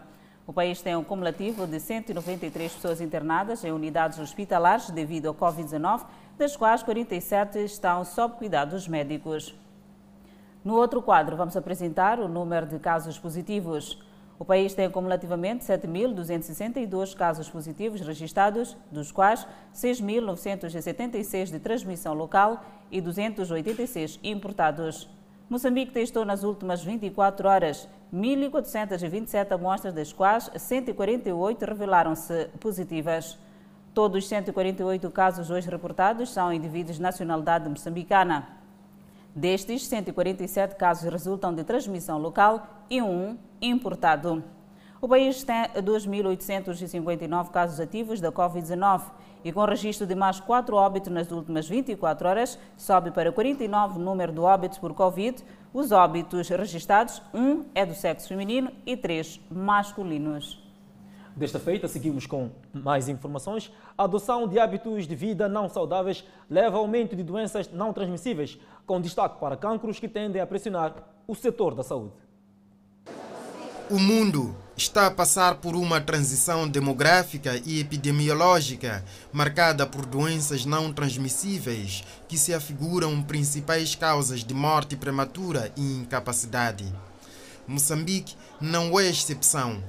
O 0.48 0.52
país 0.52 0.82
tem 0.82 0.96
um 0.96 1.04
cumulativo 1.04 1.68
de 1.68 1.80
193 1.80 2.74
pessoas 2.74 3.00
internadas 3.00 3.64
em 3.64 3.72
unidades 3.72 4.18
hospitalares 4.18 4.90
devido 4.90 5.30
à 5.30 5.36
Covid-19, 5.36 6.02
das 6.36 6.58
quais 6.58 6.82
47 6.82 7.60
estão 7.60 8.04
sob 8.04 8.38
cuidados 8.38 8.88
médicos. 8.88 9.54
No 10.64 10.76
outro 10.76 11.02
quadro, 11.02 11.36
vamos 11.36 11.58
apresentar 11.58 12.22
o 12.22 12.30
número 12.30 12.66
de 12.66 12.80
casos 12.80 13.20
positivos. 13.20 14.02
O 14.40 14.46
país 14.46 14.74
tem 14.74 14.86
acumulativamente 14.86 15.66
7.262 15.66 17.14
casos 17.14 17.50
positivos 17.50 18.00
registrados, 18.00 18.78
dos 18.90 19.12
quais 19.12 19.46
6.976 19.76 21.52
de 21.52 21.60
transmissão 21.60 22.14
local 22.14 22.64
e 22.90 23.02
286 23.02 24.22
importados. 24.24 25.10
Moçambique 25.50 25.92
testou 25.92 26.24
nas 26.24 26.44
últimas 26.44 26.82
24 26.82 27.48
horas 27.48 27.90
1.427 28.14 29.52
amostras, 29.52 29.94
das 29.94 30.14
quais 30.14 30.50
148 30.56 31.66
revelaram-se 31.66 32.46
positivas. 32.62 33.38
Todos 33.94 34.24
os 34.24 34.30
148 34.30 35.12
casos 35.12 35.50
hoje 35.50 35.70
reportados 35.70 36.32
são 36.32 36.54
indivíduos 36.54 36.96
de 36.96 37.02
nacionalidade 37.02 37.68
moçambicana. 37.68 38.63
Destes, 39.36 39.88
147 39.88 40.76
casos 40.76 41.12
resultam 41.12 41.54
de 41.56 41.64
transmissão 41.64 42.20
local 42.20 42.86
e 42.88 43.02
um 43.02 43.36
importado. 43.60 44.44
O 45.02 45.08
país 45.08 45.44
tem 45.44 45.64
2.859 45.64 47.50
casos 47.50 47.80
ativos 47.80 48.22
da 48.22 48.32
Covid-19 48.32 49.02
e 49.44 49.52
com 49.52 49.66
registro 49.66 50.06
de 50.06 50.14
mais 50.14 50.40
4 50.40 50.76
óbitos 50.76 51.12
nas 51.12 51.32
últimas 51.32 51.68
24 51.68 52.30
horas, 52.30 52.60
sobe 52.78 53.10
para 53.10 53.32
49 53.32 53.98
o 53.98 54.02
número 54.02 54.32
de 54.32 54.40
óbitos 54.40 54.78
por 54.78 54.94
Covid. 54.94 55.44
Os 55.74 55.92
óbitos 55.92 56.48
registrados, 56.50 57.20
um 57.34 57.66
é 57.74 57.86
do 57.86 57.96
sexo 57.96 58.28
feminino 58.28 58.72
e 58.86 58.96
três 58.96 59.42
masculinos. 59.50 60.63
Desta 61.36 61.60
feita, 61.60 61.88
seguimos 61.88 62.28
com 62.28 62.52
mais 62.72 63.10
informações. 63.10 63.72
A 63.98 64.04
adoção 64.04 64.48
de 64.48 64.60
hábitos 64.60 65.08
de 65.08 65.16
vida 65.16 65.50
não 65.50 65.68
saudáveis 65.68 66.24
leva 66.48 66.78
ao 66.78 66.84
aumento 66.84 67.16
de 67.16 67.24
doenças 67.24 67.72
não 67.72 67.92
transmissíveis, 67.92 68.60
com 68.86 69.02
destaque 69.02 69.40
para 69.40 69.58
cancros 69.58 70.00
que 70.00 70.08
tendem 70.08 70.40
a 70.40 70.46
pressionar 70.46 70.94
o 71.28 71.34
setor 71.34 71.74
da 71.74 71.84
saúde. 71.84 72.14
O 73.90 74.00
mundo 74.00 74.56
está 74.78 75.08
a 75.08 75.12
passar 75.12 75.56
por 75.56 75.76
uma 75.76 76.00
transição 76.00 76.68
demográfica 76.68 77.60
e 77.66 77.80
epidemiológica 77.80 79.04
marcada 79.32 79.86
por 79.88 80.06
doenças 80.06 80.66
não 80.66 80.94
transmissíveis 80.94 82.04
que 82.28 82.38
se 82.38 82.54
afiguram 82.54 83.22
principais 83.24 83.96
causas 83.96 84.44
de 84.44 84.54
morte 84.54 84.96
prematura 84.96 85.72
e 85.76 85.82
incapacidade. 85.98 86.86
Moçambique 87.68 88.36
não 88.60 89.00
é 89.00 89.10
exceção 89.10 89.82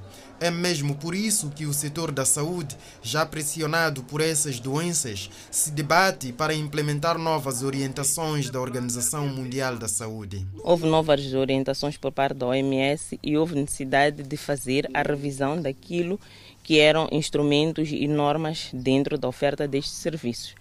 é 0.45 0.51
mesmo 0.51 0.93
por 0.95 1.15
isso 1.15 1.49
que 1.49 1.65
o 1.65 1.73
setor 1.73 2.11
da 2.11 2.23
saúde, 2.23 2.77
já 3.01 3.25
pressionado 3.25 4.03
por 4.03 4.21
essas 4.21 4.59
doenças, 4.59 5.27
se 5.49 5.71
debate 5.71 6.31
para 6.31 6.53
implementar 6.53 7.17
novas 7.17 7.63
orientações 7.63 8.51
da 8.51 8.61
Organização 8.61 9.27
Mundial 9.27 9.75
da 9.75 9.87
Saúde. 9.87 10.45
Houve 10.63 10.85
novas 10.85 11.33
orientações 11.33 11.97
por 11.97 12.11
parte 12.11 12.35
da 12.35 12.45
OMS 12.45 13.19
e 13.23 13.35
houve 13.35 13.55
necessidade 13.55 14.21
de 14.21 14.37
fazer 14.37 14.87
a 14.93 15.01
revisão 15.01 15.59
daquilo 15.59 16.19
que 16.61 16.79
eram 16.79 17.09
instrumentos 17.11 17.89
e 17.91 18.07
normas 18.07 18.69
dentro 18.71 19.17
da 19.17 19.27
oferta 19.27 19.67
destes 19.67 19.97
serviços. 19.97 20.53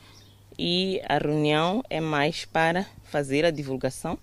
E 0.59 0.99
a 1.07 1.19
reunião 1.19 1.85
é 1.91 2.01
mais 2.01 2.47
para 2.47 2.87
fazer 3.05 3.45
a 3.45 3.51
divulgação 3.51 4.19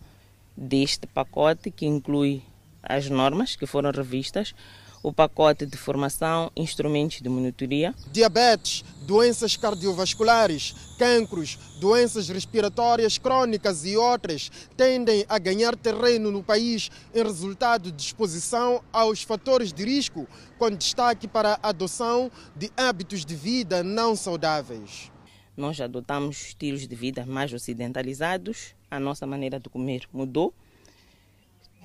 deste 0.57 1.05
pacote 1.05 1.69
que 1.69 1.85
inclui 1.85 2.41
as 2.81 3.09
normas 3.09 3.55
que 3.55 3.67
foram 3.67 3.91
revistas, 3.91 4.55
o 5.03 5.11
pacote 5.11 5.65
de 5.65 5.77
formação, 5.77 6.51
instrumentos 6.55 7.21
de 7.21 7.29
monitoria. 7.29 7.93
Diabetes, 8.11 8.83
doenças 9.01 9.57
cardiovasculares, 9.57 10.75
cancros, 10.97 11.57
doenças 11.79 12.29
respiratórias 12.29 13.17
crônicas 13.17 13.85
e 13.85 13.97
outras 13.97 14.51
tendem 14.77 15.25
a 15.27 15.39
ganhar 15.39 15.75
terreno 15.75 16.31
no 16.31 16.43
país 16.43 16.91
em 17.13 17.23
resultado 17.23 17.91
de 17.91 18.01
exposição 18.01 18.81
aos 18.93 19.23
fatores 19.23 19.73
de 19.73 19.83
risco, 19.83 20.27
com 20.57 20.69
destaque 20.69 21.27
para 21.27 21.59
a 21.61 21.69
adoção 21.69 22.31
de 22.55 22.71
hábitos 22.77 23.25
de 23.25 23.35
vida 23.35 23.83
não 23.83 24.15
saudáveis. 24.15 25.11
Nós 25.57 25.81
adotamos 25.81 26.41
estilos 26.47 26.87
de 26.87 26.95
vida 26.95 27.25
mais 27.25 27.51
ocidentalizados, 27.51 28.75
a 28.89 28.99
nossa 28.99 29.25
maneira 29.25 29.59
de 29.59 29.69
comer 29.69 30.03
mudou 30.13 30.53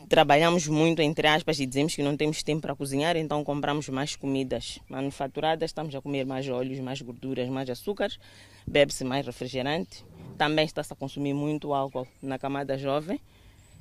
trabalhamos 0.08 0.68
muito, 0.68 1.02
entre 1.02 1.26
aspas, 1.26 1.58
e 1.58 1.66
dizemos 1.66 1.94
que 1.94 2.02
não 2.02 2.16
temos 2.16 2.42
tempo 2.42 2.62
para 2.62 2.74
cozinhar, 2.74 3.16
então 3.16 3.42
compramos 3.42 3.88
mais 3.88 4.14
comidas 4.14 4.78
manufaturadas, 4.88 5.70
estamos 5.70 5.94
a 5.94 6.00
comer 6.00 6.24
mais 6.24 6.48
óleos, 6.48 6.78
mais 6.80 7.00
gorduras, 7.02 7.48
mais 7.48 7.68
açúcares, 7.68 8.18
bebe-se 8.66 9.04
mais 9.04 9.26
refrigerante. 9.26 10.04
Também 10.38 10.64
está-se 10.64 10.92
a 10.92 10.96
consumir 10.96 11.34
muito 11.34 11.72
álcool 11.72 12.06
na 12.22 12.38
camada 12.38 12.78
jovem. 12.78 13.20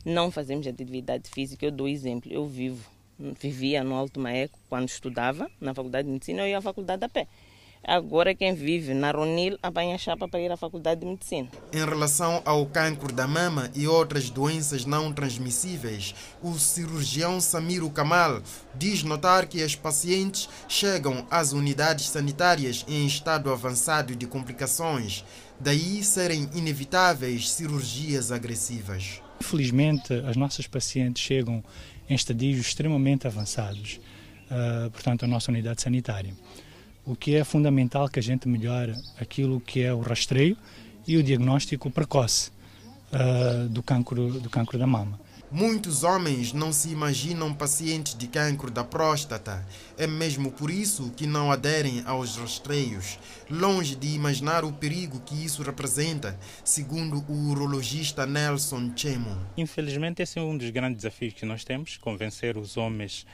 Não 0.04 0.32
fazemos 0.32 0.66
atividade 0.68 1.30
física. 1.30 1.66
Eu 1.66 1.72
dou 1.72 1.88
exemplo, 1.88 2.32
eu 2.32 2.46
vivo 2.48 2.96
vivia 3.18 3.84
no 3.84 3.96
Alto 3.96 4.20
Maeco 4.20 4.60
quando 4.70 4.90
estudava 4.90 5.50
na 5.60 5.74
Faculdade 5.74 6.06
de 6.06 6.14
Medicina, 6.14 6.42
eu 6.42 6.48
ia 6.48 6.58
à 6.58 6.62
faculdade 6.62 7.04
a 7.04 7.10
pé. 7.10 7.28
Agora 7.88 8.34
quem 8.34 8.56
vive 8.56 8.96
na 8.96 9.12
Ronil 9.12 9.60
apanha 9.62 9.96
chapa 9.96 10.28
para 10.28 10.40
ir 10.40 10.52
à 10.52 10.58
Faculdade 10.58 11.02
de 11.02 11.06
Medicina. 11.06 11.50
Em 11.72 11.86
relação 11.86 12.42
ao 12.44 12.66
cancro 12.66 13.14
da 13.14 13.28
mama 13.28 13.70
e 13.76 13.88
outras 13.88 14.28
doenças 14.32 14.86
não 14.86 15.14
transmissíveis, 15.14 16.16
o 16.42 16.58
cirurgião 16.58 17.40
Samiro 17.40 17.88
Kamal 17.92 18.42
diz 18.74 19.04
notar 19.04 19.46
que 19.46 19.62
as 19.62 19.76
pacientes 19.76 20.50
chegam 20.68 21.28
às 21.30 21.54
unidades 21.54 22.10
sanitárias 22.10 22.84
em 22.88 23.06
estado 23.06 23.52
avançado 23.52 24.16
de 24.16 24.26
complicações, 24.26 25.24
daí 25.60 26.04
serem 26.04 26.50
inevitáveis 26.56 27.52
cirurgias 27.52 28.32
agressivas. 28.32 29.22
Infelizmente, 29.40 30.12
as 30.28 30.36
nossas 30.36 30.66
pacientes 30.66 31.22
chegam 31.22 31.64
em 32.10 32.16
estadios 32.16 32.58
extremamente 32.58 33.28
avançados, 33.28 34.00
uh, 34.50 34.90
portanto, 34.90 35.24
à 35.24 35.28
nossa 35.28 35.52
unidade 35.52 35.84
sanitária 35.84 36.34
o 37.06 37.16
que 37.16 37.36
é 37.36 37.44
fundamental 37.44 38.10
que 38.10 38.20
a 38.20 38.24
gente 38.24 38.48
melhore 38.48 38.96
aquilo 39.20 39.60
que 39.62 39.82
é 39.82 39.94
o 39.94 40.00
rastreio 40.00 40.58
e 41.08 41.18
o 41.18 41.24
diagnóstico 41.24 41.90
precoce 41.92 42.50
uh, 43.14 43.70
do, 43.70 43.84
cancro, 43.84 44.40
do 44.40 44.50
cancro 44.50 44.78
da 44.78 44.88
mama. 44.88 45.20
Muitos 45.52 46.04
homens 46.04 46.52
não 46.52 46.74
se 46.74 46.90
imaginam 46.90 47.54
pacientes 47.54 48.16
de 48.16 48.28
cancro 48.28 48.72
da 48.72 48.84
próstata. 48.84 49.66
É 49.96 50.08
mesmo 50.08 50.52
por 50.52 50.72
isso 50.72 51.12
que 51.16 51.28
não 51.28 51.52
aderem 51.52 52.04
aos 52.06 52.36
rastreios, 52.36 53.20
longe 53.50 53.96
de 53.96 54.08
imaginar 54.08 54.66
o 54.66 54.74
perigo 54.74 55.22
que 55.22 55.46
isso 55.46 55.62
representa, 55.62 56.38
segundo 56.64 57.24
o 57.30 57.52
urologista 57.52 58.26
Nelson 58.26 58.92
Chemo. 58.96 59.38
Infelizmente, 59.56 60.24
esse 60.24 60.40
é 60.40 60.42
um 60.42 60.58
dos 60.58 60.72
grandes 60.72 61.04
desafios 61.04 61.36
que 61.36 61.46
nós 61.46 61.64
temos: 61.64 61.96
convencer 61.98 62.58
os 62.58 62.76
homens 62.76 63.26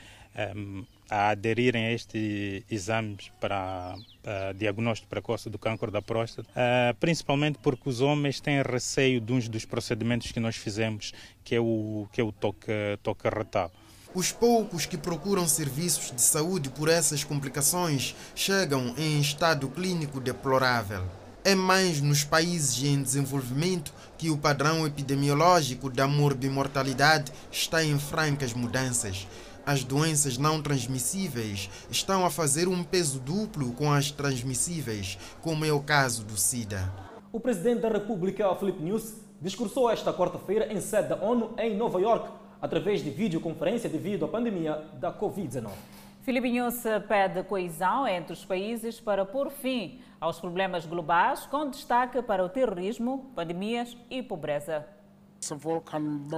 um, 0.54 0.84
a 1.10 1.30
aderirem 1.30 1.86
a 1.86 1.92
estes 1.92 2.64
exames 2.70 3.30
para 3.40 3.94
uh, 3.96 4.54
diagnóstico 4.54 5.08
precoce 5.08 5.50
do 5.50 5.58
câncer 5.58 5.90
da 5.90 6.00
próstata, 6.00 6.48
uh, 6.50 6.94
principalmente 6.98 7.58
porque 7.62 7.88
os 7.88 8.00
homens 8.00 8.40
têm 8.40 8.62
receio 8.62 9.20
de 9.20 9.32
um 9.32 9.38
dos 9.38 9.64
procedimentos 9.64 10.32
que 10.32 10.40
nós 10.40 10.56
fizemos, 10.56 11.12
que 11.44 11.54
é 11.54 11.60
o, 11.60 12.06
que 12.12 12.20
é 12.20 12.24
o 12.24 12.32
toque, 12.32 12.72
toque 13.02 13.28
retal. 13.28 13.70
Os 14.14 14.30
poucos 14.30 14.84
que 14.84 14.98
procuram 14.98 15.48
serviços 15.48 16.14
de 16.14 16.20
saúde 16.20 16.68
por 16.68 16.88
essas 16.90 17.24
complicações 17.24 18.14
chegam 18.34 18.94
em 18.98 19.18
estado 19.18 19.68
clínico 19.68 20.20
deplorável. 20.20 21.02
É 21.42 21.54
mais 21.54 22.00
nos 22.00 22.22
países 22.22 22.84
em 22.84 23.02
desenvolvimento 23.02 23.92
que 24.18 24.30
o 24.30 24.36
padrão 24.36 24.86
epidemiológico 24.86 25.90
da 25.90 26.06
morbimortalidade 26.06 27.32
está 27.50 27.82
em 27.82 27.98
francas 27.98 28.52
mudanças 28.52 29.26
as 29.64 29.84
doenças 29.84 30.36
não 30.36 30.60
transmissíveis 30.60 31.70
estão 31.90 32.26
a 32.26 32.30
fazer 32.30 32.68
um 32.68 32.82
peso 32.82 33.20
duplo 33.20 33.72
com 33.72 33.92
as 33.92 34.10
transmissíveis, 34.10 35.18
como 35.40 35.64
é 35.64 35.72
o 35.72 35.80
caso 35.80 36.24
do 36.24 36.36
SIDA. 36.36 36.92
O 37.32 37.40
presidente 37.40 37.80
da 37.80 37.88
República, 37.88 38.54
Felipe 38.56 38.82
News, 38.82 39.14
discursou 39.40 39.90
esta 39.90 40.12
quarta-feira 40.12 40.72
em 40.72 40.80
sede 40.80 41.10
da 41.10 41.16
ONU 41.16 41.54
em 41.58 41.76
Nova 41.76 42.00
York, 42.00 42.28
através 42.60 43.02
de 43.02 43.10
videoconferência 43.10 43.88
devido 43.88 44.24
à 44.24 44.28
pandemia 44.28 44.82
da 44.94 45.12
Covid-19. 45.12 45.70
Filipe 46.22 46.50
News 46.50 46.82
pede 47.08 47.42
coesão 47.42 48.06
entre 48.06 48.32
os 48.32 48.44
países 48.44 49.00
para 49.00 49.24
pôr 49.24 49.50
fim 49.50 50.00
aos 50.20 50.38
problemas 50.38 50.86
globais, 50.86 51.46
com 51.46 51.68
destaque 51.68 52.22
para 52.22 52.44
o 52.44 52.48
terrorismo, 52.48 53.32
pandemias 53.34 53.96
e 54.08 54.22
pobreza. 54.22 54.86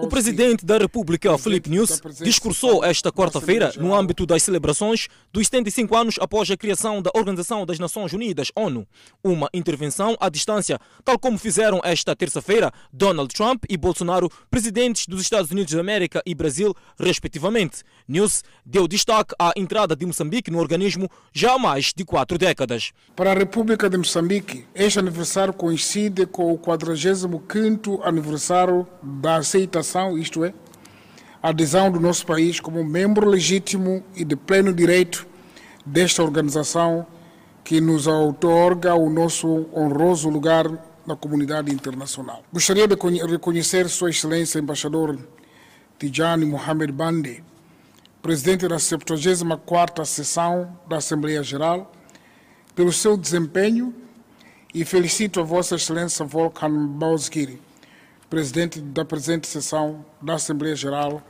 O 0.03 0.09
presidente 0.09 0.65
da 0.65 0.79
República, 0.79 1.37
Felipe 1.37 1.69
News, 1.69 2.01
discursou 2.23 2.83
esta 2.83 3.13
quarta-feira 3.13 3.73
no 3.77 3.95
âmbito 3.95 4.25
das 4.25 4.43
celebrações 4.43 5.09
dos 5.31 5.47
75 5.47 5.95
anos 5.95 6.15
após 6.19 6.51
a 6.51 6.57
criação 6.57 7.03
da 7.03 7.11
Organização 7.15 7.67
das 7.67 7.79
Nações 7.79 8.15
Unidas, 8.15 8.51
ONU. 8.57 8.87
Uma 9.23 9.51
intervenção 9.53 10.17
à 10.19 10.31
distância, 10.31 10.81
tal 11.05 11.19
como 11.19 11.37
fizeram 11.37 11.81
esta 11.85 12.17
terça-feira 12.17 12.73
Donald 12.91 13.33
Trump 13.35 13.65
e 13.69 13.77
Bolsonaro, 13.77 14.31
presidentes 14.51 15.07
dos 15.07 15.21
Estados 15.21 15.51
Unidos 15.51 15.75
da 15.75 15.81
América 15.81 16.23
e 16.25 16.35
Brasil, 16.35 16.75
respectivamente. 16.99 17.83
News 18.07 18.45
deu 18.67 18.87
destaque 18.87 19.35
à 19.39 19.53
entrada 19.57 19.97
de 19.97 20.05
Moçambique 20.05 20.51
no 20.51 20.59
organismo 20.59 21.11
já 21.33 21.55
há 21.55 21.59
mais 21.59 21.93
de 21.97 22.05
quatro 22.05 22.37
décadas. 22.37 22.93
Para 23.17 23.33
a 23.33 23.35
República 23.35 23.89
de 23.89 23.97
Moçambique, 23.97 24.67
este 24.75 24.99
aniversário 24.99 25.55
coincide 25.55 26.27
com 26.27 26.53
o 26.53 26.59
45º 26.59 28.01
aniversário 28.05 28.87
da 29.03 29.37
aceitação, 29.37 30.19
isto 30.19 30.45
é, 30.45 30.53
adesão 31.43 31.91
do 31.91 31.99
nosso 31.99 32.27
país 32.27 32.61
como 32.61 32.85
membro 32.85 33.29
legítimo 33.29 34.05
e 34.15 34.25
de 34.25 34.37
pleno 34.37 34.73
direito 34.73 35.27
desta 35.85 36.23
organização 36.23 37.07
que 37.63 37.81
nos 37.81 38.07
outorga 38.07 38.95
o 38.95 39.09
nosso 39.09 39.67
honroso 39.75 40.29
lugar 40.29 40.67
na 41.07 41.17
comunidade 41.17 41.73
internacional. 41.73 42.43
Gostaria 42.53 42.87
de 42.87 42.95
reconhecer 43.27 43.89
Sua 43.89 44.11
Excelência 44.11 44.59
Embaixador 44.59 45.19
Tijani 45.99 46.45
Mohamed 46.45 46.93
Bande, 46.93 47.45
presidente 48.25 48.67
da 48.67 48.77
74ª 48.77 50.03
sessão 50.07 50.79
da 50.89 50.97
Assembleia 50.97 51.43
Geral, 51.43 51.93
pelo 52.75 52.91
seu 52.91 53.19
desempenho 53.19 53.95
e 54.73 54.83
felicito 54.83 55.41
a 55.41 55.43
Vossa 55.43 55.75
Excelência 55.75 56.25
Volkan 56.25 56.87
Bozkiri, 56.87 57.61
presidente 58.31 58.81
da 58.81 59.05
presente 59.05 59.47
sessão 59.47 60.07
da 60.23 60.37
Assembleia 60.37 60.75
Geral, 60.75 61.23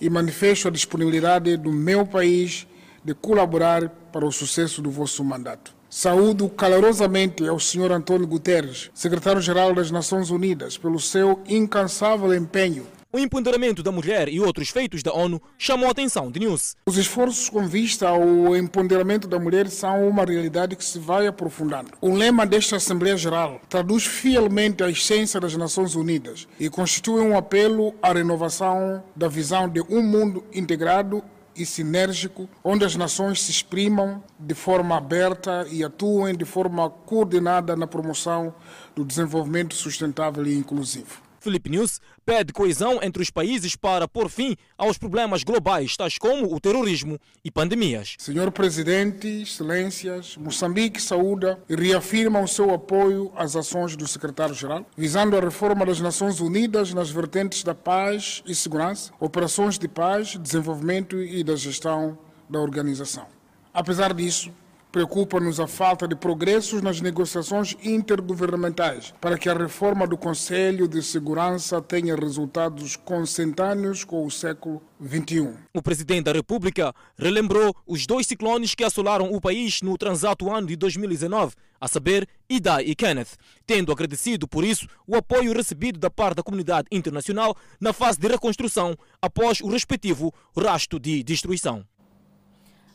e 0.00 0.08
manifesto 0.08 0.68
a 0.68 0.70
disponibilidade 0.70 1.56
do 1.56 1.72
meu 1.72 2.06
país 2.06 2.64
de 3.02 3.12
colaborar 3.12 3.88
para 4.12 4.24
o 4.24 4.30
sucesso 4.30 4.80
do 4.80 4.92
vosso 4.92 5.24
mandato. 5.24 5.74
Saúdo 5.90 6.48
calorosamente 6.48 7.44
ao 7.44 7.58
Sr. 7.58 7.90
Antônio 7.90 8.28
Guterres, 8.28 8.88
secretário-geral 8.94 9.74
das 9.74 9.90
Nações 9.90 10.30
Unidas, 10.30 10.78
pelo 10.78 11.00
seu 11.00 11.42
incansável 11.48 12.32
empenho 12.32 12.86
o 13.14 13.18
empoderamento 13.20 13.80
da 13.80 13.92
mulher 13.92 14.28
e 14.28 14.40
outros 14.40 14.70
feitos 14.70 15.00
da 15.00 15.12
ONU 15.12 15.40
chamou 15.56 15.86
a 15.86 15.92
atenção 15.92 16.32
de 16.32 16.40
News. 16.40 16.74
Os 16.84 16.96
esforços 16.96 17.48
com 17.48 17.64
vista 17.64 18.08
ao 18.08 18.56
empoderamento 18.56 19.28
da 19.28 19.38
mulher 19.38 19.68
são 19.68 20.08
uma 20.08 20.24
realidade 20.24 20.74
que 20.74 20.84
se 20.84 20.98
vai 20.98 21.28
aprofundando. 21.28 21.92
O 22.00 22.12
lema 22.12 22.44
desta 22.44 22.74
Assembleia 22.74 23.16
Geral 23.16 23.60
traduz 23.68 24.04
fielmente 24.04 24.82
a 24.82 24.90
essência 24.90 25.38
das 25.38 25.54
Nações 25.54 25.94
Unidas 25.94 26.48
e 26.58 26.68
constitui 26.68 27.20
um 27.20 27.38
apelo 27.38 27.94
à 28.02 28.12
renovação 28.12 29.04
da 29.14 29.28
visão 29.28 29.68
de 29.68 29.80
um 29.82 30.02
mundo 30.02 30.44
integrado 30.52 31.22
e 31.56 31.64
sinérgico, 31.64 32.48
onde 32.64 32.84
as 32.84 32.96
nações 32.96 33.40
se 33.42 33.52
exprimam 33.52 34.24
de 34.40 34.54
forma 34.54 34.96
aberta 34.96 35.64
e 35.70 35.84
atuem 35.84 36.34
de 36.34 36.44
forma 36.44 36.90
coordenada 36.90 37.76
na 37.76 37.86
promoção 37.86 38.52
do 38.92 39.04
desenvolvimento 39.04 39.72
sustentável 39.76 40.44
e 40.44 40.56
inclusivo. 40.56 41.22
Felipe 41.44 41.68
News 41.68 42.00
pede 42.24 42.54
coesão 42.54 43.00
entre 43.02 43.22
os 43.22 43.30
países 43.30 43.76
para 43.76 44.08
pôr 44.08 44.30
fim 44.30 44.56
aos 44.78 44.96
problemas 44.96 45.44
globais, 45.44 45.94
tais 45.94 46.16
como 46.16 46.54
o 46.54 46.58
terrorismo 46.58 47.18
e 47.44 47.50
pandemias. 47.50 48.16
Senhor 48.18 48.50
Presidente, 48.50 49.42
Excelências, 49.42 50.38
Moçambique 50.38 51.00
saúda 51.00 51.62
e 51.68 51.76
reafirma 51.76 52.40
o 52.40 52.48
seu 52.48 52.72
apoio 52.72 53.30
às 53.36 53.54
ações 53.54 53.94
do 53.94 54.08
Secretário-Geral, 54.08 54.86
visando 54.96 55.36
a 55.36 55.40
reforma 55.40 55.84
das 55.84 56.00
Nações 56.00 56.40
Unidas 56.40 56.94
nas 56.94 57.10
vertentes 57.10 57.62
da 57.62 57.74
paz 57.74 58.42
e 58.46 58.54
segurança, 58.54 59.12
operações 59.20 59.78
de 59.78 59.86
paz, 59.86 60.38
desenvolvimento 60.40 61.22
e 61.22 61.44
da 61.44 61.56
gestão 61.56 62.18
da 62.48 62.58
organização. 62.58 63.26
Apesar 63.74 64.14
disso, 64.14 64.50
Preocupa-nos 64.94 65.58
a 65.58 65.66
falta 65.66 66.06
de 66.06 66.14
progressos 66.14 66.80
nas 66.80 67.00
negociações 67.00 67.76
intergovernamentais 67.82 69.12
para 69.20 69.36
que 69.36 69.48
a 69.48 69.52
reforma 69.52 70.06
do 70.06 70.16
Conselho 70.16 70.86
de 70.86 71.02
Segurança 71.02 71.82
tenha 71.82 72.14
resultados 72.14 72.94
consentâneos 72.94 74.04
com 74.04 74.24
o 74.24 74.30
século 74.30 74.80
XXI. 75.04 75.52
O 75.74 75.82
presidente 75.82 76.26
da 76.26 76.32
República 76.32 76.94
relembrou 77.18 77.74
os 77.84 78.06
dois 78.06 78.24
ciclones 78.24 78.76
que 78.76 78.84
assolaram 78.84 79.32
o 79.32 79.40
país 79.40 79.82
no 79.82 79.98
transato 79.98 80.48
ano 80.48 80.68
de 80.68 80.76
2019, 80.76 81.56
a 81.80 81.88
saber, 81.88 82.28
Idai 82.48 82.84
e 82.84 82.94
Kenneth, 82.94 83.36
tendo 83.66 83.90
agradecido 83.90 84.46
por 84.46 84.62
isso 84.62 84.86
o 85.08 85.16
apoio 85.16 85.52
recebido 85.52 85.98
da 85.98 86.08
parte 86.08 86.36
da 86.36 86.42
comunidade 86.44 86.86
internacional 86.92 87.56
na 87.80 87.92
fase 87.92 88.20
de 88.20 88.28
reconstrução 88.28 88.96
após 89.20 89.60
o 89.60 89.66
respectivo 89.66 90.32
rasto 90.56 91.00
de 91.00 91.24
destruição. 91.24 91.84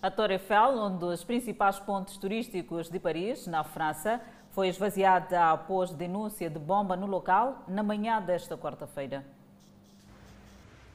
A 0.01 0.09
Torre 0.09 0.35
Eiffel, 0.35 0.81
um 0.81 0.97
dos 0.97 1.25
principais 1.25 1.77
pontos 1.77 2.15
turísticos 2.15 2.89
de 2.89 2.97
Paris, 2.97 3.45
na 3.47 3.65
França, 3.65 4.21
foi 4.51 4.69
esvaziada 4.69 5.51
após 5.51 5.91
denúncia 5.91 6.49
de 6.49 6.57
bomba 6.57 6.95
no 6.95 7.05
local 7.05 7.65
na 7.67 7.83
manhã 7.83 8.21
desta 8.21 8.57
quarta-feira. 8.57 9.25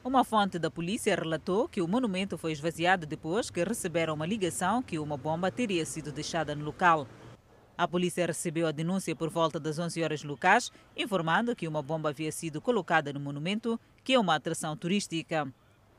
Uma 0.03 0.23
fonte 0.23 0.57
da 0.57 0.71
polícia 0.71 1.15
relatou 1.15 1.69
que 1.69 1.83
o 1.83 1.87
monumento 1.87 2.35
foi 2.35 2.51
esvaziado 2.51 3.05
depois 3.05 3.51
que 3.51 3.63
receberam 3.63 4.15
uma 4.15 4.25
ligação 4.25 4.81
que 4.81 4.97
uma 4.97 5.17
bomba 5.17 5.51
teria 5.51 5.85
sido 5.85 6.11
deixada 6.11 6.55
no 6.55 6.65
local. 6.65 7.05
A 7.77 7.87
polícia 7.87 8.25
recebeu 8.25 8.65
a 8.65 8.71
denúncia 8.71 9.15
por 9.15 9.29
volta 9.29 9.59
das 9.59 9.77
11 9.77 10.03
horas 10.03 10.23
locais, 10.23 10.71
informando 10.97 11.55
que 11.55 11.67
uma 11.67 11.83
bomba 11.83 12.09
havia 12.09 12.31
sido 12.31 12.59
colocada 12.59 13.13
no 13.13 13.19
monumento, 13.19 13.79
que 14.03 14.13
é 14.15 14.19
uma 14.19 14.33
atração 14.33 14.75
turística. 14.75 15.47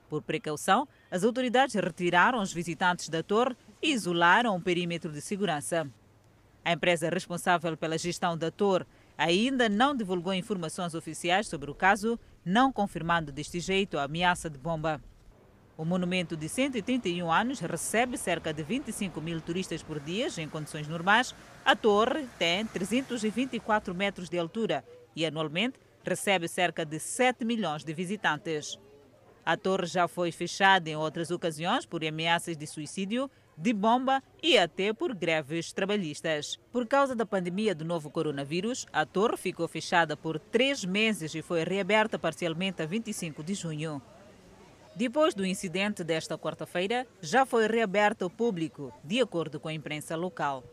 Por 0.08 0.22
precaução, 0.22 0.88
as 1.10 1.24
autoridades 1.24 1.74
retiraram 1.74 2.40
os 2.40 2.52
visitantes 2.52 3.08
da 3.08 3.22
torre 3.22 3.56
e 3.82 3.92
isolaram 3.92 4.56
o 4.56 4.60
perímetro 4.60 5.12
de 5.12 5.20
segurança. 5.20 5.88
A 6.64 6.72
empresa 6.72 7.08
responsável 7.08 7.76
pela 7.76 7.96
gestão 7.96 8.36
da 8.36 8.50
torre 8.50 8.86
ainda 9.16 9.68
não 9.68 9.94
divulgou 9.94 10.34
informações 10.34 10.94
oficiais 10.94 11.46
sobre 11.46 11.70
o 11.70 11.74
caso, 11.74 12.18
não 12.44 12.72
confirmando 12.72 13.30
deste 13.30 13.60
jeito 13.60 13.98
a 13.98 14.04
ameaça 14.04 14.50
de 14.50 14.58
bomba. 14.58 15.00
O 15.76 15.84
monumento 15.84 16.36
de 16.36 16.48
131 16.48 17.30
anos 17.30 17.60
recebe 17.60 18.16
cerca 18.16 18.52
de 18.52 18.62
25 18.62 19.20
mil 19.20 19.40
turistas 19.40 19.82
por 19.82 20.00
dia 20.00 20.28
em 20.38 20.48
condições 20.48 20.88
normais. 20.88 21.34
A 21.64 21.76
torre 21.76 22.26
tem 22.38 22.64
324 22.66 23.94
metros 23.94 24.30
de 24.30 24.38
altura 24.38 24.82
e 25.14 25.26
anualmente 25.26 25.78
recebe 26.02 26.48
cerca 26.48 26.84
de 26.84 26.98
7 26.98 27.44
milhões 27.44 27.84
de 27.84 27.92
visitantes. 27.92 28.78
A 29.46 29.56
torre 29.56 29.86
já 29.86 30.08
foi 30.08 30.32
fechada 30.32 30.90
em 30.90 30.96
outras 30.96 31.30
ocasiões 31.30 31.86
por 31.86 32.04
ameaças 32.04 32.56
de 32.56 32.66
suicídio, 32.66 33.30
de 33.56 33.72
bomba 33.72 34.20
e 34.42 34.58
até 34.58 34.92
por 34.92 35.14
greves 35.14 35.72
trabalhistas. 35.72 36.58
Por 36.72 36.84
causa 36.84 37.14
da 37.14 37.24
pandemia 37.24 37.72
do 37.72 37.84
novo 37.84 38.10
coronavírus, 38.10 38.88
a 38.92 39.06
torre 39.06 39.36
ficou 39.36 39.68
fechada 39.68 40.16
por 40.16 40.40
três 40.40 40.84
meses 40.84 41.32
e 41.32 41.42
foi 41.42 41.62
reaberta 41.62 42.18
parcialmente 42.18 42.82
a 42.82 42.86
25 42.86 43.44
de 43.44 43.54
junho. 43.54 44.02
Depois 44.96 45.32
do 45.32 45.46
incidente 45.46 46.02
desta 46.02 46.36
quarta-feira, 46.36 47.06
já 47.20 47.46
foi 47.46 47.68
reaberta 47.68 48.24
ao 48.24 48.30
público, 48.30 48.92
de 49.04 49.20
acordo 49.20 49.60
com 49.60 49.68
a 49.68 49.72
imprensa 49.72 50.16
local. 50.16 50.64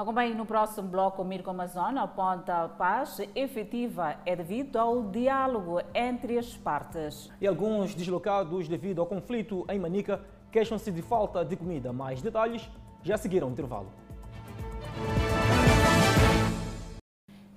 Acompanhe 0.00 0.32
no 0.32 0.46
próximo 0.46 0.88
bloco, 0.88 1.22
Mirko 1.22 1.50
Amazônia 1.50 2.00
aponta 2.00 2.64
a 2.64 2.68
paz 2.70 3.20
efetiva 3.34 4.16
é 4.24 4.34
devido 4.34 4.78
ao 4.78 5.02
diálogo 5.02 5.78
entre 5.94 6.38
as 6.38 6.56
partes. 6.56 7.30
E 7.38 7.46
alguns 7.46 7.94
deslocados 7.94 8.66
devido 8.66 9.02
ao 9.02 9.06
conflito 9.06 9.66
em 9.68 9.78
Manica 9.78 10.22
queixam-se 10.50 10.90
de 10.90 11.02
falta 11.02 11.44
de 11.44 11.54
comida. 11.54 11.92
Mais 11.92 12.22
detalhes 12.22 12.66
já 13.02 13.18
seguiram 13.18 13.48
o 13.48 13.50
intervalo. 13.50 13.92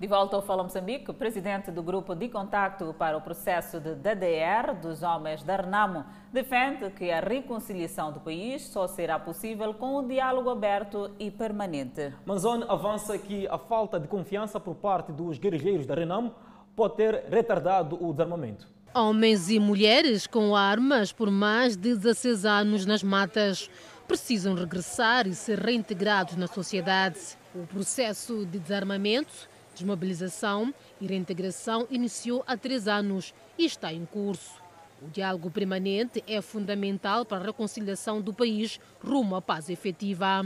De 0.04 0.08
volta 0.08 0.36
ao 0.36 0.42
Fala 0.42 0.64
Moçambique, 0.64 1.12
o 1.12 1.14
presidente 1.14 1.72
do 1.72 1.82
Grupo 1.82 2.14
de 2.14 2.28
Contacto 2.28 2.94
para 3.00 3.16
o 3.16 3.22
Processo 3.22 3.80
de 3.80 3.96
DDR 3.96 4.76
dos 4.82 5.02
Homens 5.02 5.44
da 5.44 5.56
Renamo 5.56 6.04
defende 6.30 6.90
que 6.90 7.10
a 7.10 7.22
reconciliação 7.22 8.12
do 8.12 8.20
país 8.20 8.64
só 8.64 8.86
será 8.86 9.18
possível 9.18 9.74
com 9.74 9.96
o 9.96 10.06
diálogo 10.06 10.50
aberto 10.50 11.10
e 11.18 11.32
permanente. 11.32 12.14
Manzone 12.26 12.66
avança 12.68 13.18
que 13.18 13.48
a 13.48 13.58
falta 13.58 13.98
de 13.98 14.10
confiança 14.10 14.60
por 14.60 14.76
parte 14.76 15.14
dos 15.14 15.38
guerrilheiros 15.38 15.86
da 15.86 15.96
Renamo 15.96 16.36
pode 16.76 16.96
ter 16.96 17.24
retardado 17.30 17.98
o 18.06 18.12
desarmamento. 18.12 18.68
Homens 18.94 19.50
e 19.50 19.58
mulheres 19.58 20.28
com 20.28 20.54
armas 20.54 21.14
por 21.14 21.32
mais 21.32 21.78
de 21.78 21.96
16 21.96 22.46
anos 22.46 22.86
nas 22.86 23.04
matas 23.04 23.70
precisam 24.06 24.54
regressar 24.54 25.28
e 25.28 25.34
ser 25.34 25.60
reintegrados 25.60 26.36
na 26.36 26.48
sociedade. 26.48 27.38
O 27.56 27.66
processo 27.66 28.46
de 28.46 28.60
desarmamento 28.60 29.53
Desmobilização 29.74 30.74
e 31.02 31.08
reintegração 31.08 31.88
iniciou 31.90 32.44
há 32.46 32.56
três 32.56 32.88
anos 32.88 33.34
e 33.58 33.66
está 33.66 33.92
em 33.92 34.06
curso. 34.06 34.62
O 35.02 35.10
diálogo 35.10 35.50
permanente 35.50 36.24
é 36.28 36.42
fundamental 36.42 37.26
para 37.26 37.40
a 37.40 37.46
reconciliação 37.46 38.22
do 38.22 38.34
país 38.34 38.80
rumo 39.04 39.36
à 39.36 39.42
paz 39.42 39.70
efetiva. 39.70 40.46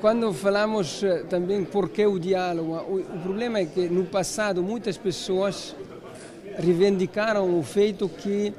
Quando 0.00 0.32
falamos 0.32 1.02
eh, 1.02 1.24
também 1.24 1.64
por 1.64 1.88
que 1.90 2.06
o 2.06 2.18
diálogo, 2.18 2.76
o 2.76 3.20
problema 3.22 3.58
é 3.58 3.66
que 3.66 3.88
no 3.88 4.04
passado 4.04 4.62
muitas 4.62 4.96
pessoas 4.96 5.76
reivindicaram 6.56 7.58
o 7.58 7.62
feito 7.62 8.08
que 8.08 8.54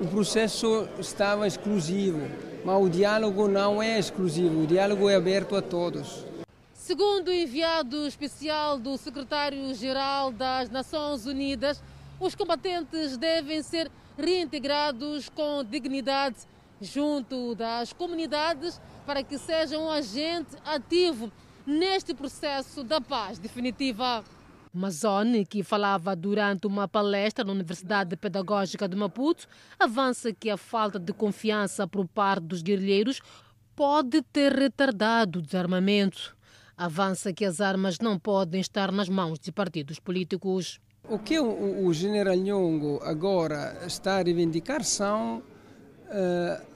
o 0.00 0.06
processo 0.06 0.88
estava 0.98 1.46
exclusivo, 1.46 2.20
mas 2.64 2.82
o 2.82 2.88
diálogo 2.88 3.48
não 3.48 3.82
é 3.82 3.98
exclusivo, 3.98 4.62
o 4.62 4.66
diálogo 4.66 5.08
é 5.08 5.14
aberto 5.14 5.56
a 5.56 5.62
todos. 5.62 6.25
Segundo 6.86 7.26
o 7.26 7.32
enviado 7.32 8.06
especial 8.06 8.78
do 8.78 8.96
secretário-geral 8.96 10.30
das 10.30 10.70
Nações 10.70 11.26
Unidas, 11.26 11.82
os 12.20 12.36
combatentes 12.36 13.16
devem 13.16 13.60
ser 13.60 13.90
reintegrados 14.16 15.28
com 15.28 15.64
dignidade 15.64 16.36
junto 16.80 17.56
das 17.56 17.92
comunidades 17.92 18.80
para 19.04 19.24
que 19.24 19.36
sejam 19.36 19.86
um 19.86 19.90
agente 19.90 20.56
ativo 20.64 21.32
neste 21.66 22.14
processo 22.14 22.84
da 22.84 23.00
paz 23.00 23.36
definitiva. 23.36 24.22
Mazone, 24.72 25.44
que 25.44 25.64
falava 25.64 26.14
durante 26.14 26.68
uma 26.68 26.86
palestra 26.86 27.44
na 27.44 27.50
Universidade 27.50 28.16
Pedagógica 28.16 28.88
de 28.88 28.94
Maputo, 28.94 29.48
avança 29.76 30.32
que 30.32 30.48
a 30.48 30.56
falta 30.56 31.00
de 31.00 31.12
confiança 31.12 31.84
por 31.88 32.06
parte 32.06 32.44
dos 32.44 32.62
guerrilheiros 32.62 33.20
pode 33.74 34.22
ter 34.22 34.52
retardado 34.52 35.40
o 35.40 35.42
desarmamento 35.42 36.35
avança 36.76 37.32
que 37.32 37.44
as 37.44 37.60
armas 37.60 37.98
não 37.98 38.18
podem 38.18 38.60
estar 38.60 38.92
nas 38.92 39.08
mãos 39.08 39.38
de 39.38 39.50
partidos 39.50 39.98
políticos. 39.98 40.78
O 41.08 41.18
que 41.18 41.38
o, 41.38 41.86
o 41.86 41.94
general 41.94 42.34
Nhongo 42.34 43.00
agora 43.02 43.80
está 43.86 44.18
a 44.18 44.22
reivindicar 44.22 44.84
são 44.84 45.38
uh, 45.38 46.66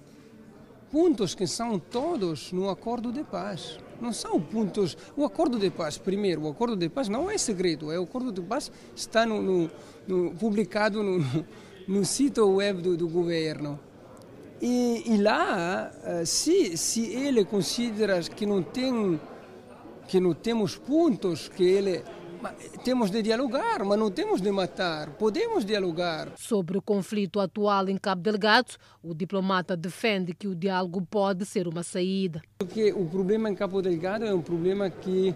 pontos 0.90 1.34
que 1.34 1.46
são 1.46 1.78
todos 1.78 2.52
no 2.52 2.70
acordo 2.70 3.12
de 3.12 3.24
paz. 3.24 3.78
Não 4.00 4.12
são 4.12 4.40
pontos. 4.40 4.96
O 5.16 5.24
acordo 5.24 5.58
de 5.58 5.68
paz, 5.68 5.98
primeiro, 5.98 6.42
o 6.42 6.48
acordo 6.48 6.76
de 6.76 6.88
paz 6.88 7.08
não 7.08 7.30
é 7.30 7.36
segredo, 7.36 7.92
é 7.92 7.98
o 7.98 8.04
acordo 8.04 8.32
de 8.32 8.40
paz 8.40 8.72
está 8.96 9.26
no, 9.26 9.42
no, 9.42 9.70
no 10.08 10.30
publicado 10.34 11.02
no, 11.02 11.44
no, 11.86 12.04
sítio 12.04 12.48
web 12.48 12.80
do, 12.80 12.96
do 12.96 13.08
governo. 13.08 13.78
E, 14.62 15.02
e 15.06 15.16
lá, 15.18 15.90
uh, 15.92 16.24
se, 16.24 16.76
se 16.76 17.12
ele 17.12 17.44
considera 17.44 18.20
que 18.20 18.46
não 18.46 18.62
tem 18.62 19.20
que 20.10 20.18
não 20.18 20.34
temos 20.34 20.76
pontos 20.76 21.48
que 21.48 21.62
ele 21.62 22.02
temos 22.82 23.12
de 23.12 23.22
dialogar, 23.22 23.84
mas 23.84 23.96
não 23.96 24.10
temos 24.10 24.40
de 24.40 24.50
matar. 24.50 25.10
Podemos 25.10 25.64
dialogar. 25.64 26.32
Sobre 26.36 26.76
o 26.76 26.82
conflito 26.82 27.38
atual 27.38 27.88
em 27.88 27.96
Cabo 27.96 28.20
Delgado, 28.20 28.72
o 29.04 29.14
diplomata 29.14 29.76
defende 29.76 30.34
que 30.34 30.48
o 30.48 30.54
diálogo 30.54 31.00
pode 31.08 31.46
ser 31.46 31.68
uma 31.68 31.84
saída. 31.84 32.42
Porque 32.58 32.92
o 32.92 33.04
problema 33.04 33.48
em 33.48 33.54
Cabo 33.54 33.80
Delgado 33.80 34.24
é 34.24 34.34
um 34.34 34.42
problema 34.42 34.90
que 34.90 35.32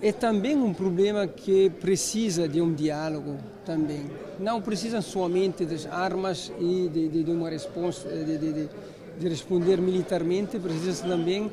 é 0.00 0.12
também 0.12 0.56
um 0.56 0.72
problema 0.72 1.26
que 1.26 1.68
precisa 1.68 2.48
de 2.48 2.60
um 2.60 2.72
diálogo 2.72 3.38
também. 3.66 4.08
Não 4.38 4.62
precisa 4.62 5.02
somente 5.02 5.64
das 5.64 5.84
armas 5.84 6.52
e 6.60 6.88
de, 6.88 7.08
de, 7.08 7.24
de 7.24 7.30
uma 7.32 7.50
resposta, 7.50 8.08
de, 8.08 8.38
de, 8.38 8.68
de 9.18 9.28
responder 9.28 9.80
militarmente, 9.80 10.60
precisa 10.60 11.08
também 11.08 11.50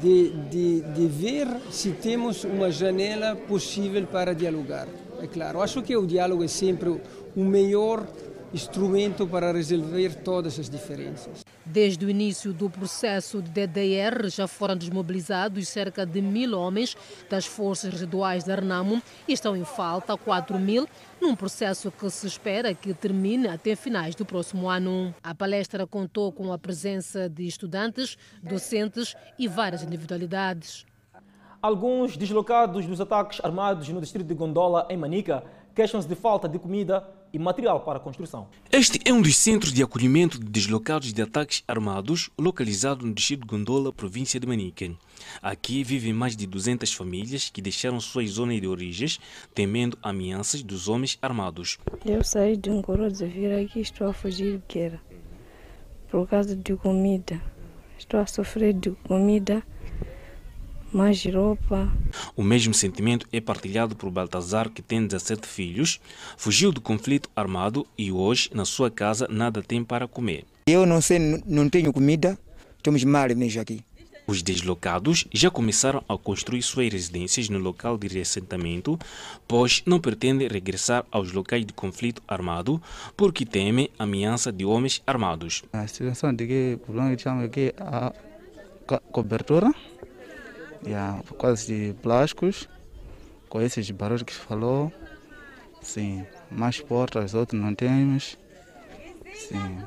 de, 0.00 0.30
de, 0.50 0.80
de 0.80 1.06
ver 1.06 1.48
se 1.70 1.90
temos 1.90 2.44
uma 2.44 2.70
janela 2.70 3.36
possível 3.36 4.06
para 4.06 4.34
dialogar. 4.34 4.86
É 5.20 5.26
claro, 5.26 5.62
acho 5.62 5.82
que 5.82 5.96
o 5.96 6.06
diálogo 6.06 6.44
é 6.44 6.48
sempre 6.48 6.88
o 7.36 7.44
melhor 7.44 8.06
instrumento 8.54 9.26
para 9.26 9.52
resolver 9.52 10.14
todas 10.22 10.60
as 10.60 10.70
diferenças. 10.70 11.44
Desde 11.66 12.06
o 12.06 12.08
início 12.08 12.52
do 12.52 12.70
processo 12.70 13.42
de 13.42 13.50
DDR, 13.50 14.28
já 14.28 14.46
foram 14.46 14.76
desmobilizados 14.76 15.66
cerca 15.66 16.06
de 16.06 16.22
mil 16.22 16.56
homens 16.56 16.96
das 17.28 17.46
forças 17.46 17.92
residuais 17.92 18.44
da 18.44 18.54
Renamo 18.54 19.02
e 19.26 19.32
estão 19.32 19.56
em 19.56 19.64
falta 19.64 20.16
4 20.16 20.56
mil, 20.56 20.86
num 21.20 21.34
processo 21.34 21.90
que 21.90 22.08
se 22.08 22.28
espera 22.28 22.72
que 22.72 22.94
termine 22.94 23.48
até 23.48 23.74
finais 23.74 24.14
do 24.14 24.24
próximo 24.24 24.70
ano. 24.70 25.12
A 25.20 25.34
palestra 25.34 25.84
contou 25.84 26.30
com 26.30 26.52
a 26.52 26.58
presença 26.58 27.28
de 27.28 27.44
estudantes, 27.48 28.16
docentes 28.40 29.16
e 29.36 29.48
várias 29.48 29.82
individualidades. 29.82 30.86
Alguns 31.60 32.16
deslocados 32.16 32.86
dos 32.86 33.00
ataques 33.00 33.40
armados 33.42 33.88
no 33.88 34.00
distrito 34.00 34.28
de 34.28 34.34
Gondola, 34.34 34.86
em 34.88 34.96
Manica, 34.96 35.42
queixam-se 35.74 36.06
de 36.06 36.14
falta 36.14 36.48
de 36.48 36.58
comida 36.58 37.04
e 37.34 37.38
material 37.38 37.80
para 37.80 37.98
a 37.98 38.00
construção. 38.00 38.46
Este 38.70 39.00
é 39.04 39.12
um 39.12 39.20
dos 39.20 39.36
centros 39.36 39.72
de 39.72 39.82
acolhimento 39.82 40.38
de 40.38 40.44
deslocados 40.44 41.12
de 41.12 41.20
ataques 41.20 41.64
armados, 41.66 42.30
localizado 42.38 43.04
no 43.04 43.12
distrito 43.12 43.40
de 43.40 43.48
Gondola, 43.48 43.92
província 43.92 44.38
de 44.38 44.46
Manique. 44.46 44.96
Aqui 45.42 45.82
vivem 45.82 46.12
mais 46.12 46.36
de 46.36 46.46
200 46.46 46.94
famílias 46.94 47.50
que 47.50 47.60
deixaram 47.60 47.98
suas 47.98 48.30
zonas 48.30 48.60
de 48.60 48.68
origens, 48.68 49.18
temendo 49.52 49.98
ameaças 50.00 50.62
dos 50.62 50.88
homens 50.88 51.18
armados. 51.20 51.76
Eu 52.06 52.22
saí 52.22 52.56
de 52.56 52.70
um 52.70 52.80
de 53.10 53.26
vir 53.26 53.52
aqui 53.52 53.80
estou 53.80 54.06
a 54.06 54.12
fugir 54.12 54.62
de 54.68 54.74
guerra 54.74 55.02
por 56.08 56.28
causa 56.28 56.54
de 56.54 56.76
comida. 56.76 57.42
Estou 57.98 58.20
a 58.20 58.26
sofrer 58.26 58.72
de 58.74 58.92
comida 59.08 59.64
mais 60.94 61.24
roupa. 61.24 61.90
O 62.36 62.42
mesmo 62.42 62.72
sentimento 62.72 63.26
é 63.32 63.40
partilhado 63.40 63.96
por 63.96 64.10
Baltazar, 64.10 64.70
que 64.70 64.80
tem 64.80 65.06
17 65.06 65.46
filhos, 65.46 66.00
fugiu 66.36 66.72
do 66.72 66.80
conflito 66.80 67.28
armado 67.34 67.86
e 67.98 68.12
hoje, 68.12 68.50
na 68.54 68.64
sua 68.64 68.90
casa, 68.90 69.26
nada 69.28 69.62
tem 69.62 69.82
para 69.82 70.06
comer. 70.06 70.44
Eu 70.66 70.86
não 70.86 71.00
sei, 71.00 71.18
não 71.46 71.68
tenho 71.68 71.92
comida, 71.92 72.38
estamos 72.76 73.02
mal 73.04 73.28
mesmo 73.36 73.60
aqui. 73.60 73.84
Os 74.26 74.42
deslocados 74.42 75.26
já 75.34 75.50
começaram 75.50 76.02
a 76.08 76.16
construir 76.16 76.62
suas 76.62 76.90
residências 76.90 77.50
no 77.50 77.58
local 77.58 77.98
de 77.98 78.08
reassentamento, 78.08 78.98
pois 79.46 79.82
não 79.84 80.00
pretendem 80.00 80.48
regressar 80.48 81.04
aos 81.10 81.30
locais 81.32 81.66
de 81.66 81.74
conflito 81.74 82.22
armado 82.26 82.80
porque 83.18 83.44
temem 83.44 83.90
a 83.98 84.04
ameaça 84.04 84.50
de 84.50 84.64
homens 84.64 85.02
armados. 85.06 85.62
A 85.74 85.86
situação 85.86 86.32
de 86.32 86.46
que 86.46 86.74
o 86.76 86.78
problema 86.78 87.14
que 87.14 87.22
chama 87.22 87.44
aqui 87.44 87.74
a 87.78 88.14
cobertura, 89.12 89.74
e 90.86 90.94
a 90.94 91.22
quase 91.36 91.66
de 91.66 91.94
plásticos, 91.94 92.68
com 93.48 93.60
esses 93.60 93.90
barulhos 93.90 94.22
que 94.22 94.34
falou, 94.34 94.92
sim, 95.80 96.24
mais 96.50 96.80
portas, 96.80 97.34
outros 97.34 97.60
não 97.60 97.74
temos, 97.74 98.38
sim 99.34 99.78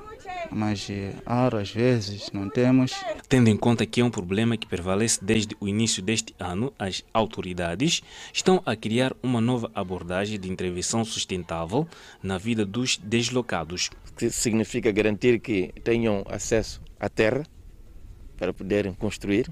mas 0.52 0.88
ar 1.26 1.56
às 1.56 1.72
vezes 1.72 2.30
não 2.32 2.50
temos. 2.50 2.94
Tendo 3.28 3.50
em 3.50 3.58
conta 3.58 3.86
que 3.86 4.02
é 4.02 4.04
um 4.04 4.10
problema 4.10 4.58
que 4.58 4.68
prevalece 4.68 5.24
desde 5.24 5.56
o 5.60 5.68
início 5.68 6.02
deste 6.02 6.34
ano, 6.40 6.74
as 6.78 7.04
autoridades 7.14 8.02
estão 8.34 8.62
a 8.66 8.76
criar 8.76 9.14
uma 9.22 9.42
nova 9.42 9.72
abordagem 9.74 10.40
de 10.40 10.50
intervenção 10.50 11.04
sustentável 11.04 11.88
na 12.22 12.38
vida 12.38 12.66
dos 12.66 12.98
deslocados. 12.98 13.90
Que 14.18 14.30
significa 14.30 14.92
garantir 14.92 15.40
que 15.40 15.74
tenham 15.84 16.24
acesso 16.28 16.82
à 17.00 17.10
terra 17.10 17.44
para 18.38 18.54
poderem 18.54 18.94
construir 18.94 19.50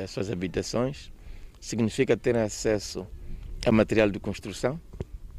as 0.00 0.10
suas 0.10 0.30
habitações, 0.30 1.12
significa 1.60 2.16
terem 2.16 2.42
acesso 2.42 3.06
a 3.64 3.72
material 3.72 4.10
de 4.10 4.18
construção 4.18 4.80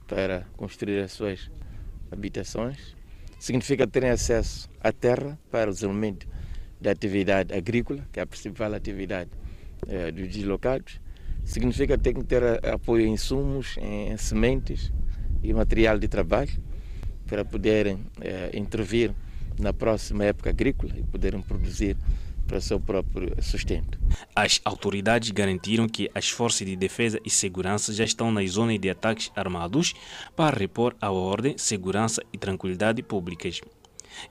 para 0.07 0.45
construir 0.55 0.99
as 0.99 1.11
suas 1.11 1.49
habitações 2.11 2.95
significa 3.43 3.85
terem 3.85 4.09
acesso 4.09 4.69
à 4.79 4.89
terra 4.93 5.37
para 5.51 5.69
o 5.69 5.73
desenvolvimento 5.73 6.25
da 6.79 6.91
atividade 6.91 7.53
agrícola, 7.53 8.07
que 8.09 8.17
é 8.17 8.23
a 8.23 8.25
principal 8.25 8.73
atividade 8.73 9.29
eh, 9.85 10.13
dos 10.13 10.29
deslocados. 10.29 11.01
Significa 11.43 11.97
ter 11.97 12.13
que 12.13 12.23
ter 12.23 12.41
apoio 12.65 13.05
em 13.05 13.11
insumos, 13.11 13.75
em 13.77 14.15
sementes 14.15 14.93
e 15.41 15.53
material 15.53 15.99
de 15.99 16.07
trabalho 16.07 16.53
para 17.27 17.43
poderem 17.43 17.99
eh, 18.21 18.51
intervir 18.53 19.11
na 19.59 19.73
próxima 19.73 20.23
época 20.23 20.51
agrícola 20.51 20.93
e 20.97 21.03
poderem 21.03 21.41
produzir 21.41 21.97
para 22.53 22.61
seu 22.61 22.79
próprio 22.79 23.35
sustento. 23.41 23.97
As 24.35 24.61
autoridades 24.63 25.31
garantiram 25.31 25.89
que 25.89 26.07
as 26.13 26.29
forças 26.29 26.67
de 26.67 26.75
defesa 26.75 27.19
e 27.25 27.29
segurança 27.29 27.91
já 27.91 28.03
estão 28.03 28.31
nas 28.31 28.51
zonas 28.51 28.79
de 28.79 28.91
ataques 28.91 29.31
armados 29.35 29.95
para 30.35 30.55
repor 30.55 30.95
a 31.01 31.09
ordem, 31.09 31.57
segurança 31.57 32.21
e 32.31 32.37
tranquilidade 32.37 33.01
públicas. 33.01 33.59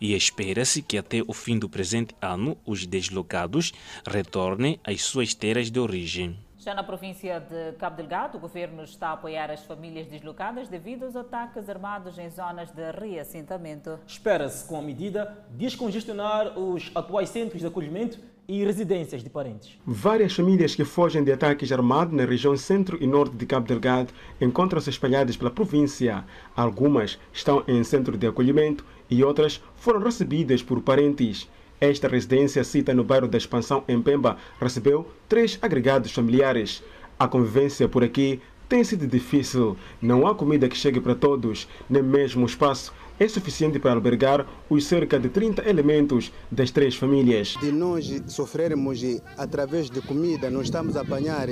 E 0.01 0.15
espera-se 0.15 0.83
que 0.83 0.97
até 0.97 1.21
o 1.27 1.33
fim 1.33 1.59
do 1.59 1.69
presente 1.69 2.15
ano 2.23 2.57
os 2.65 2.87
deslocados 2.87 3.73
retornem 4.07 4.79
às 4.85 5.03
suas 5.03 5.35
terras 5.35 5.69
de 5.69 5.81
origem. 5.81 6.39
Já 6.65 6.75
na 6.75 6.85
província 6.85 7.41
de 7.41 7.73
Cabo 7.77 7.97
Delgado, 7.97 8.39
o 8.39 8.41
governo 8.41 8.85
está 8.85 9.09
a 9.09 9.13
apoiar 9.15 9.51
as 9.51 9.65
famílias 9.65 10.07
deslocadas 10.07 10.69
devido 10.69 11.03
aos 11.03 11.17
ataques 11.17 11.69
armados 11.69 12.17
em 12.19 12.31
zonas 12.31 12.71
de 12.71 12.89
reassentamento. 12.93 13.99
Espera-se, 14.07 14.65
com 14.69 14.79
a 14.79 14.83
medida, 14.83 15.45
descongestionar 15.51 16.57
os 16.57 16.93
atuais 16.95 17.31
centros 17.31 17.63
de 17.63 17.67
acolhimento 17.67 18.21
e 18.47 18.65
residências 18.65 19.25
de 19.25 19.29
parentes. 19.29 19.77
Várias 19.85 20.35
famílias 20.35 20.77
que 20.77 20.85
fogem 20.85 21.25
de 21.25 21.33
ataques 21.33 21.73
armados 21.73 22.15
na 22.15 22.25
região 22.25 22.57
centro 22.57 22.97
e 23.03 23.09
norte 23.09 23.35
de 23.35 23.45
Cabo 23.45 23.67
Delgado 23.67 24.13
encontram-se 24.41 24.89
espalhadas 24.89 25.37
pela 25.37 25.51
província. 25.51 26.25
Algumas 26.55 27.19
estão 27.33 27.65
em 27.67 27.83
centro 27.83 28.17
de 28.17 28.29
acolhimento 28.29 28.87
e 29.11 29.25
outras 29.25 29.61
foram 29.75 29.99
recebidas 29.99 30.63
por 30.63 30.81
parentes. 30.81 31.49
Esta 31.83 32.07
residência, 32.07 32.63
cita 32.63 32.95
no 32.95 33.03
bairro 33.03 33.27
da 33.27 33.37
Expansão, 33.37 33.83
em 33.89 34.01
Pemba, 34.01 34.37
recebeu 34.61 35.05
três 35.29 35.59
agregados 35.61 36.13
familiares. 36.13 36.81
A 37.19 37.27
convivência 37.27 37.89
por 37.89 38.05
aqui 38.05 38.41
tem 38.69 38.85
sido 38.85 39.05
difícil. 39.05 39.77
Não 40.01 40.25
há 40.25 40.33
comida 40.33 40.69
que 40.69 40.77
chegue 40.77 41.01
para 41.01 41.17
todos, 41.17 41.67
nem 41.91 42.01
mesmo 42.01 42.45
o 42.45 42.47
espaço 42.47 42.95
é 43.19 43.27
suficiente 43.27 43.81
para 43.81 43.95
albergar 43.95 44.47
os 44.71 44.87
cerca 44.87 45.19
de 45.19 45.29
30 45.29 45.69
elementos 45.69 46.31
das 46.49 46.71
três 46.71 46.95
famílias. 46.95 47.57
De 47.61 47.73
nós 47.73 48.23
sofrermos 48.29 49.01
através 49.37 49.91
de 49.91 50.01
comida, 50.03 50.49
nós 50.49 50.67
estamos 50.67 50.97
a 50.97 51.01
apanhar 51.01 51.49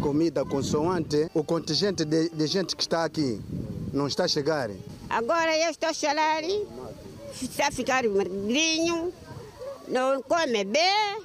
comida 0.00 0.42
consoante 0.42 1.28
o 1.34 1.44
contingente 1.44 2.02
de, 2.02 2.30
de 2.30 2.46
gente 2.46 2.74
que 2.74 2.82
está 2.82 3.04
aqui 3.04 3.38
não 3.92 4.06
está 4.06 4.24
a 4.24 4.28
chegar. 4.28 4.70
Agora 5.10 5.54
eu 5.54 5.70
estou 5.70 5.90
a 5.90 5.92
chorar, 5.92 6.42
está 7.42 7.68
a 7.68 7.70
ficar 7.70 8.04
magrinho, 8.08 9.12
não 9.88 10.22
come 10.22 10.64
bem, 10.64 11.22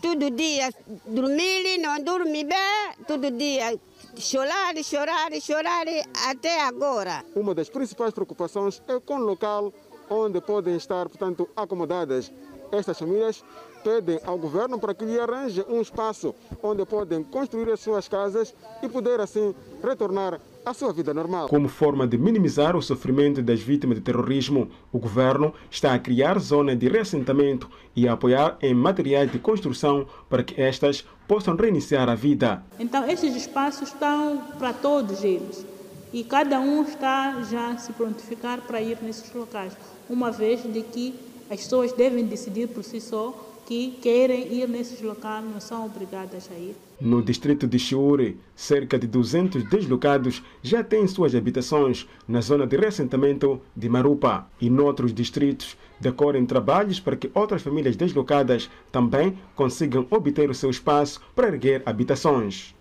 todo 0.00 0.30
dia 0.30 0.70
dormir, 1.06 1.78
não 1.78 2.02
dorme 2.02 2.44
bem, 2.44 3.04
todo 3.06 3.30
dia 3.30 3.78
chorar, 4.16 4.74
chorar, 4.82 5.32
chorar 5.40 5.86
até 6.28 6.60
agora. 6.62 7.24
Uma 7.34 7.54
das 7.54 7.68
principais 7.68 8.12
preocupações 8.12 8.82
é 8.86 8.98
com 9.00 9.16
o 9.16 9.24
local 9.24 9.72
onde 10.08 10.40
podem 10.40 10.76
estar, 10.76 11.08
portanto, 11.08 11.48
acomodadas. 11.56 12.30
Estas 12.70 12.98
famílias 12.98 13.44
pedem 13.82 14.18
ao 14.24 14.38
governo 14.38 14.78
para 14.78 14.94
que 14.94 15.04
lhe 15.04 15.18
arranje 15.18 15.64
um 15.68 15.80
espaço 15.80 16.34
onde 16.62 16.84
podem 16.84 17.22
construir 17.22 17.70
as 17.70 17.80
suas 17.80 18.08
casas 18.08 18.54
e 18.82 18.88
poder 18.88 19.20
assim 19.20 19.54
retornar 19.82 20.40
à 20.64 20.72
sua 20.72 20.92
vida 20.92 21.12
normal. 21.12 21.48
Como 21.48 21.68
forma 21.68 22.06
de 22.06 22.16
minimizar 22.16 22.74
o 22.76 22.82
sofrimento 22.82 23.42
das 23.42 23.60
vítimas 23.60 23.98
de 23.98 24.02
terrorismo, 24.02 24.70
o 24.92 24.98
governo 24.98 25.52
está 25.70 25.94
a 25.94 25.98
criar 25.98 26.38
zonas 26.38 26.78
de 26.78 26.88
reassentamento 26.88 27.68
e 27.94 28.08
a 28.08 28.14
apoiar 28.14 28.56
em 28.62 28.72
materiais 28.72 29.30
de 29.30 29.38
construção 29.38 30.06
para 30.28 30.42
que 30.42 30.60
estas 30.60 31.04
possam 31.28 31.54
reiniciar 31.56 32.08
a 32.08 32.14
vida. 32.14 32.62
Então, 32.78 33.08
estes 33.08 33.34
espaços 33.36 33.88
estão 33.88 34.42
para 34.58 34.72
todos 34.72 35.22
eles 35.22 35.66
e 36.12 36.24
cada 36.24 36.60
um 36.60 36.82
está 36.82 37.42
já 37.42 37.70
a 37.70 37.78
se 37.78 37.92
prontificar 37.92 38.60
para 38.62 38.80
ir 38.80 38.98
nesses 39.02 39.32
locais, 39.34 39.76
uma 40.08 40.30
vez 40.30 40.62
de 40.62 40.82
que 40.82 41.14
as 41.50 41.60
pessoas 41.60 41.92
devem 41.92 42.24
decidir 42.24 42.68
por 42.68 42.82
si 42.82 43.00
só 43.00 43.53
que 43.66 43.92
querem 44.02 44.52
ir 44.52 44.68
nesses 44.68 45.00
locais, 45.00 45.44
não 45.44 45.60
são 45.60 45.86
obrigadas 45.86 46.50
a 46.50 46.54
ir. 46.54 46.76
No 47.00 47.22
distrito 47.22 47.66
de 47.66 47.78
Chiure, 47.78 48.38
cerca 48.54 48.98
de 48.98 49.06
200 49.06 49.64
deslocados 49.64 50.42
já 50.62 50.82
têm 50.82 51.06
suas 51.06 51.34
habitações 51.34 52.08
na 52.26 52.40
zona 52.40 52.66
de 52.66 52.76
reassentamento 52.76 53.60
de 53.76 53.88
Marupa. 53.88 54.46
E 54.60 54.70
noutros 54.70 55.12
distritos, 55.12 55.76
decorrem 56.00 56.44
trabalhos 56.44 57.00
para 57.00 57.16
que 57.16 57.30
outras 57.34 57.62
famílias 57.62 57.96
deslocadas 57.96 58.70
também 58.92 59.38
consigam 59.54 60.06
obter 60.10 60.50
o 60.50 60.54
seu 60.54 60.70
espaço 60.70 61.20
para 61.34 61.48
erguer 61.48 61.82
habitações. 61.86 62.73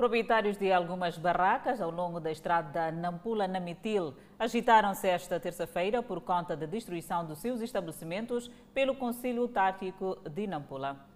Proprietários 0.00 0.56
de 0.56 0.72
algumas 0.72 1.18
barracas 1.18 1.78
ao 1.78 1.90
longo 1.90 2.18
da 2.18 2.32
estrada 2.32 2.90
Nampula-Namitil 2.90 4.14
agitaram-se 4.38 5.06
esta 5.06 5.38
terça-feira 5.38 6.02
por 6.02 6.22
conta 6.22 6.56
da 6.56 6.64
destruição 6.64 7.26
dos 7.26 7.38
seus 7.38 7.60
estabelecimentos 7.60 8.50
pelo 8.72 8.94
Conselho 8.94 9.46
Tático 9.46 10.16
de 10.30 10.46
Nampula. 10.46 11.09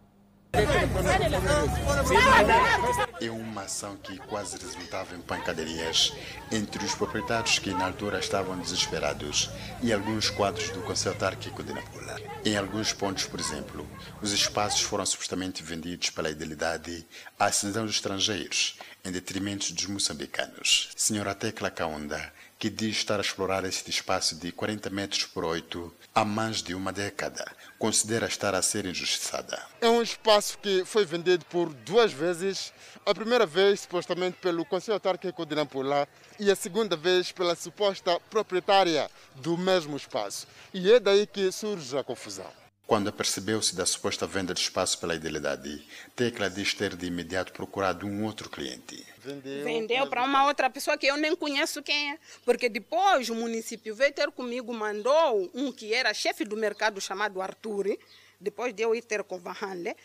É 3.20 3.30
uma 3.30 3.62
ação 3.62 3.96
que 3.96 4.18
quase 4.18 4.56
resultava 4.56 5.16
em 5.16 5.20
pancadarias 5.20 6.12
entre 6.52 6.84
os 6.84 6.94
proprietários 6.94 7.58
que 7.58 7.72
na 7.72 7.86
altura 7.86 8.20
estavam 8.20 8.58
desesperados 8.58 9.50
e 9.82 9.92
alguns 9.92 10.30
quadros 10.30 10.68
do 10.70 10.82
Conselho 10.82 11.14
Autárquico 11.14 11.62
de 11.62 11.72
Nampula. 11.72 12.20
Em 12.44 12.56
alguns 12.56 12.92
pontos, 12.92 13.24
por 13.24 13.40
exemplo, 13.40 13.88
os 14.22 14.32
espaços 14.32 14.82
foram 14.82 15.04
supostamente 15.04 15.62
vendidos 15.62 16.10
pela 16.10 16.30
idealidade 16.30 17.04
a 17.38 17.50
cidadãos 17.50 17.90
estrangeiros, 17.90 18.78
em 19.04 19.10
detrimento 19.10 19.72
dos 19.72 19.86
moçambicanos. 19.86 20.90
Senhora 20.96 21.34
Tecla 21.34 21.70
Kaunda, 21.70 22.32
que 22.58 22.70
diz 22.70 22.96
estar 22.96 23.18
a 23.18 23.22
explorar 23.22 23.64
este 23.64 23.90
espaço 23.90 24.36
de 24.36 24.52
40 24.52 24.88
metros 24.90 25.24
por 25.24 25.44
8 25.44 25.92
há 26.14 26.24
mais 26.24 26.62
de 26.62 26.74
uma 26.74 26.92
década, 26.92 27.44
considera 27.84 28.26
estar 28.26 28.54
a 28.54 28.62
ser 28.62 28.86
injustiçada. 28.86 29.62
É 29.78 29.90
um 29.90 30.00
espaço 30.00 30.56
que 30.56 30.86
foi 30.86 31.04
vendido 31.04 31.44
por 31.44 31.68
duas 31.68 32.10
vezes. 32.10 32.72
A 33.04 33.14
primeira 33.14 33.44
vez, 33.44 33.80
supostamente, 33.80 34.38
pelo 34.40 34.64
Conselho 34.64 34.94
Autárquico 34.94 35.44
de 35.44 35.54
Nampula 35.54 36.08
e 36.40 36.50
a 36.50 36.56
segunda 36.56 36.96
vez 36.96 37.30
pela 37.30 37.54
suposta 37.54 38.18
proprietária 38.30 39.10
do 39.34 39.58
mesmo 39.58 39.98
espaço. 39.98 40.46
E 40.72 40.90
é 40.90 40.98
daí 40.98 41.26
que 41.26 41.52
surge 41.52 41.94
a 41.98 42.02
confusão. 42.02 42.50
Quando 42.86 43.08
apercebeu-se 43.08 43.76
da 43.76 43.84
suposta 43.84 44.26
venda 44.26 44.54
de 44.54 44.60
espaço 44.60 44.98
pela 44.98 45.14
idealidade, 45.14 45.86
Tecla 46.16 46.48
diz 46.48 46.72
ter 46.72 46.96
de 46.96 47.04
imediato 47.04 47.52
procurado 47.52 48.06
um 48.06 48.24
outro 48.24 48.48
cliente. 48.48 49.04
Vendeu, 49.24 49.64
Vendeu 49.64 50.06
para 50.06 50.22
uma 50.22 50.46
outra 50.46 50.68
pessoa 50.68 50.98
que 50.98 51.06
eu 51.06 51.16
nem 51.16 51.34
conheço 51.34 51.82
quem 51.82 52.12
é. 52.12 52.18
Porque 52.44 52.68
depois 52.68 53.30
o 53.30 53.34
município 53.34 53.94
veio 53.94 54.12
ter 54.12 54.30
comigo, 54.30 54.72
mandou 54.74 55.50
um 55.54 55.72
que 55.72 55.94
era 55.94 56.12
chefe 56.12 56.44
do 56.44 56.56
mercado 56.56 57.00
chamado 57.00 57.40
Arthur, 57.40 57.96
depois 58.38 58.74
de 58.74 58.82
eu 58.82 58.94
ir 58.94 59.02
ter 59.02 59.24
com 59.24 59.38
Vanle, 59.38 59.96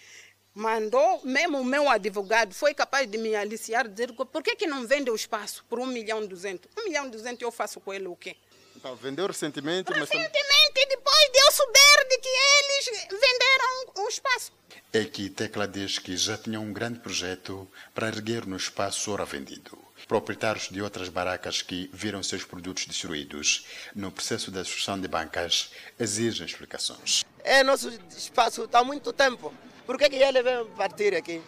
mandou, 0.54 1.22
mesmo 1.24 1.60
o 1.60 1.66
meu 1.66 1.90
advogado 1.90 2.54
foi 2.54 2.74
capaz 2.74 3.10
de 3.10 3.18
me 3.18 3.36
aliciar, 3.36 3.88
dizer 3.88 4.14
por 4.14 4.42
que, 4.42 4.56
que 4.56 4.68
não 4.68 4.88
vende 4.88 5.12
o 5.12 5.16
espaço 5.16 5.66
por 5.70 5.80
um 5.80 5.86
milhão 5.86 6.24
e 6.24 6.28
duzentos? 6.28 6.70
Um 6.78 6.86
milhão 6.86 7.08
e 7.08 7.10
duzentos 7.10 7.42
eu 7.42 7.52
faço 7.52 7.80
com 7.80 7.94
ele 7.94 8.08
o 8.08 8.16
quê? 8.16 8.38
Então, 8.76 8.96
vendeu 8.96 9.28
recentemente, 9.28 9.92
recentemente, 9.92 10.32
mas... 10.34 10.88
depois 10.88 11.32
de 11.34 11.40
eu 11.40 11.52
souber 11.52 12.08
de 12.08 12.18
que 12.18 12.30
eles 12.30 13.08
venderam 13.10 14.06
o 14.06 14.08
espaço. 14.08 14.59
É 14.92 15.06
que 15.06 15.30
Tecla 15.30 15.68
diz 15.68 16.00
que 16.00 16.18
já 16.18 16.36
tinha 16.36 16.60
um 16.60 16.74
grande 16.74 16.98
projeto 17.00 17.70
para 17.94 18.08
erguer 18.08 18.48
no 18.48 18.58
espaço 18.58 19.12
ora 19.12 19.24
vendido. 19.24 19.78
Proprietários 20.08 20.68
de 20.68 20.82
outras 20.82 21.10
barracas 21.10 21.62
que 21.62 21.88
viram 21.94 22.24
seus 22.24 22.44
produtos 22.44 22.88
destruídos 22.88 23.68
no 23.94 24.12
processo 24.12 24.50
da 24.50 24.64
destruição 24.64 25.00
de 25.00 25.08
bancas 25.08 25.72
exigem 26.00 26.44
explicações. 26.44 27.24
É 27.44 27.62
nosso 27.64 27.92
espaço 28.18 28.64
está 28.64 28.80
há 28.80 28.84
muito 28.84 29.14
tempo. 29.14 29.54
Por 29.86 29.96
que, 29.96 30.10
que 30.10 30.16
ele 30.16 30.42
veio 30.42 30.66
partir 30.70 31.14
aqui? 31.16 31.40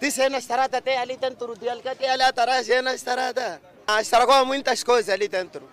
Disse 0.00 0.22
é 0.22 0.28
na 0.28 0.38
estrada, 0.38 0.80
tem 0.80 0.96
ali 0.98 1.16
dentro 1.16 1.58
de 1.58 1.68
Alcate, 1.68 2.04
ali 2.04 2.22
atrás 2.22 2.70
é 2.70 2.80
na 2.80 2.94
estrada. 2.94 3.60
Ah, 3.88 4.00
estragou 4.00 4.46
muitas 4.46 4.84
coisas 4.84 5.12
ali 5.12 5.26
dentro. 5.26 5.68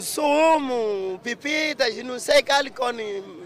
Sumo, 0.00 1.18
pipitas, 1.20 1.96
não 2.04 2.20
sei, 2.20 2.44
calicone, 2.44 3.43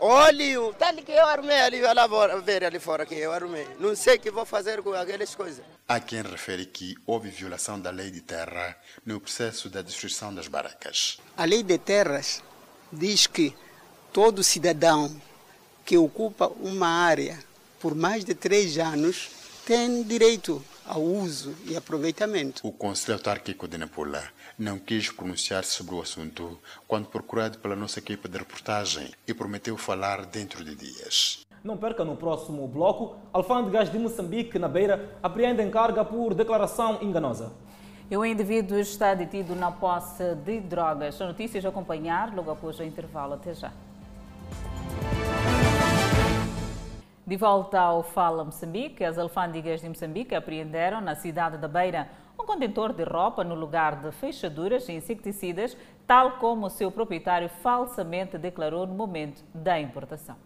óleo. 0.00 0.74
Tá 0.78 0.88
ali 0.88 1.02
que 1.02 1.12
eu 1.12 1.26
armei 1.26 1.60
ali, 1.60 1.80
vai 1.80 1.94
lá 1.94 2.06
ver 2.38 2.64
ali 2.64 2.78
fora 2.78 3.06
que 3.06 3.14
eu 3.14 3.32
armei. 3.32 3.66
Não 3.78 3.94
sei 3.94 4.16
o 4.16 4.20
que 4.20 4.30
vou 4.30 4.44
fazer 4.44 4.82
com 4.82 4.92
aquelas 4.92 5.34
coisas. 5.34 5.64
Há 5.88 6.00
quem 6.00 6.22
refere 6.22 6.66
que 6.66 6.94
houve 7.06 7.30
violação 7.30 7.80
da 7.80 7.90
lei 7.90 8.10
de 8.10 8.20
terra 8.20 8.76
no 9.04 9.20
processo 9.20 9.68
da 9.68 9.82
destruição 9.82 10.34
das 10.34 10.48
barracas. 10.48 11.18
A 11.36 11.44
lei 11.44 11.62
de 11.62 11.78
terras 11.78 12.42
diz 12.92 13.26
que 13.26 13.54
todo 14.12 14.42
cidadão 14.42 15.14
que 15.84 15.96
ocupa 15.96 16.48
uma 16.60 16.88
área 16.88 17.38
por 17.78 17.94
mais 17.94 18.24
de 18.24 18.34
três 18.34 18.78
anos 18.78 19.30
tem 19.64 20.02
direito 20.02 20.64
ao 20.84 21.02
uso 21.02 21.54
e 21.64 21.76
aproveitamento. 21.76 22.66
O 22.66 22.72
Conselho 22.72 23.14
Autárquico 23.14 23.66
de 23.66 23.76
Nampula 23.76 24.22
não 24.58 24.78
quis 24.78 25.10
pronunciar-se 25.10 25.72
sobre 25.72 25.94
o 25.94 26.00
assunto 26.00 26.58
quando 26.88 27.08
procurado 27.08 27.58
pela 27.58 27.76
nossa 27.76 27.98
equipe 27.98 28.28
de 28.28 28.38
reportagem 28.38 29.10
e 29.26 29.34
prometeu 29.34 29.76
falar 29.76 30.24
dentro 30.24 30.64
de 30.64 30.74
dias. 30.74 31.44
Não 31.62 31.76
perca 31.76 32.04
no 32.04 32.16
próximo 32.16 32.66
bloco, 32.66 33.16
alfândegas 33.32 33.90
de 33.90 33.98
Moçambique, 33.98 34.58
na 34.58 34.68
Beira, 34.68 35.18
apreendem 35.22 35.70
carga 35.70 36.04
por 36.04 36.32
declaração 36.32 37.02
enganosa. 37.02 37.52
E 38.10 38.16
o 38.16 38.24
indivíduo 38.24 38.78
está 38.78 39.14
detido 39.14 39.54
na 39.54 39.72
posse 39.72 40.34
de 40.36 40.60
drogas. 40.60 41.16
São 41.16 41.26
notícias 41.26 41.64
a 41.64 41.68
acompanhar 41.68 42.32
logo 42.34 42.50
após 42.50 42.78
o 42.78 42.84
intervalo. 42.84 43.34
Até 43.34 43.52
já. 43.52 43.72
De 47.26 47.36
volta 47.36 47.80
ao 47.80 48.04
Fala 48.04 48.44
Moçambique, 48.44 49.02
as 49.02 49.18
alfândegas 49.18 49.80
de 49.80 49.88
Moçambique 49.88 50.36
apreenderam 50.36 51.00
na 51.00 51.16
cidade 51.16 51.58
da 51.58 51.66
Beira 51.66 52.08
contentor 52.46 52.94
de 52.94 53.04
roupa 53.04 53.44
no 53.44 53.54
lugar 53.54 54.00
de 54.00 54.10
fechaduras 54.12 54.88
e 54.88 54.92
insecticidas, 54.92 55.76
tal 56.06 56.38
como 56.38 56.66
o 56.66 56.70
seu 56.70 56.90
proprietário 56.90 57.48
falsamente 57.48 58.38
declarou 58.38 58.86
no 58.86 58.94
momento 58.94 59.44
da 59.52 59.78
importação. 59.78 60.36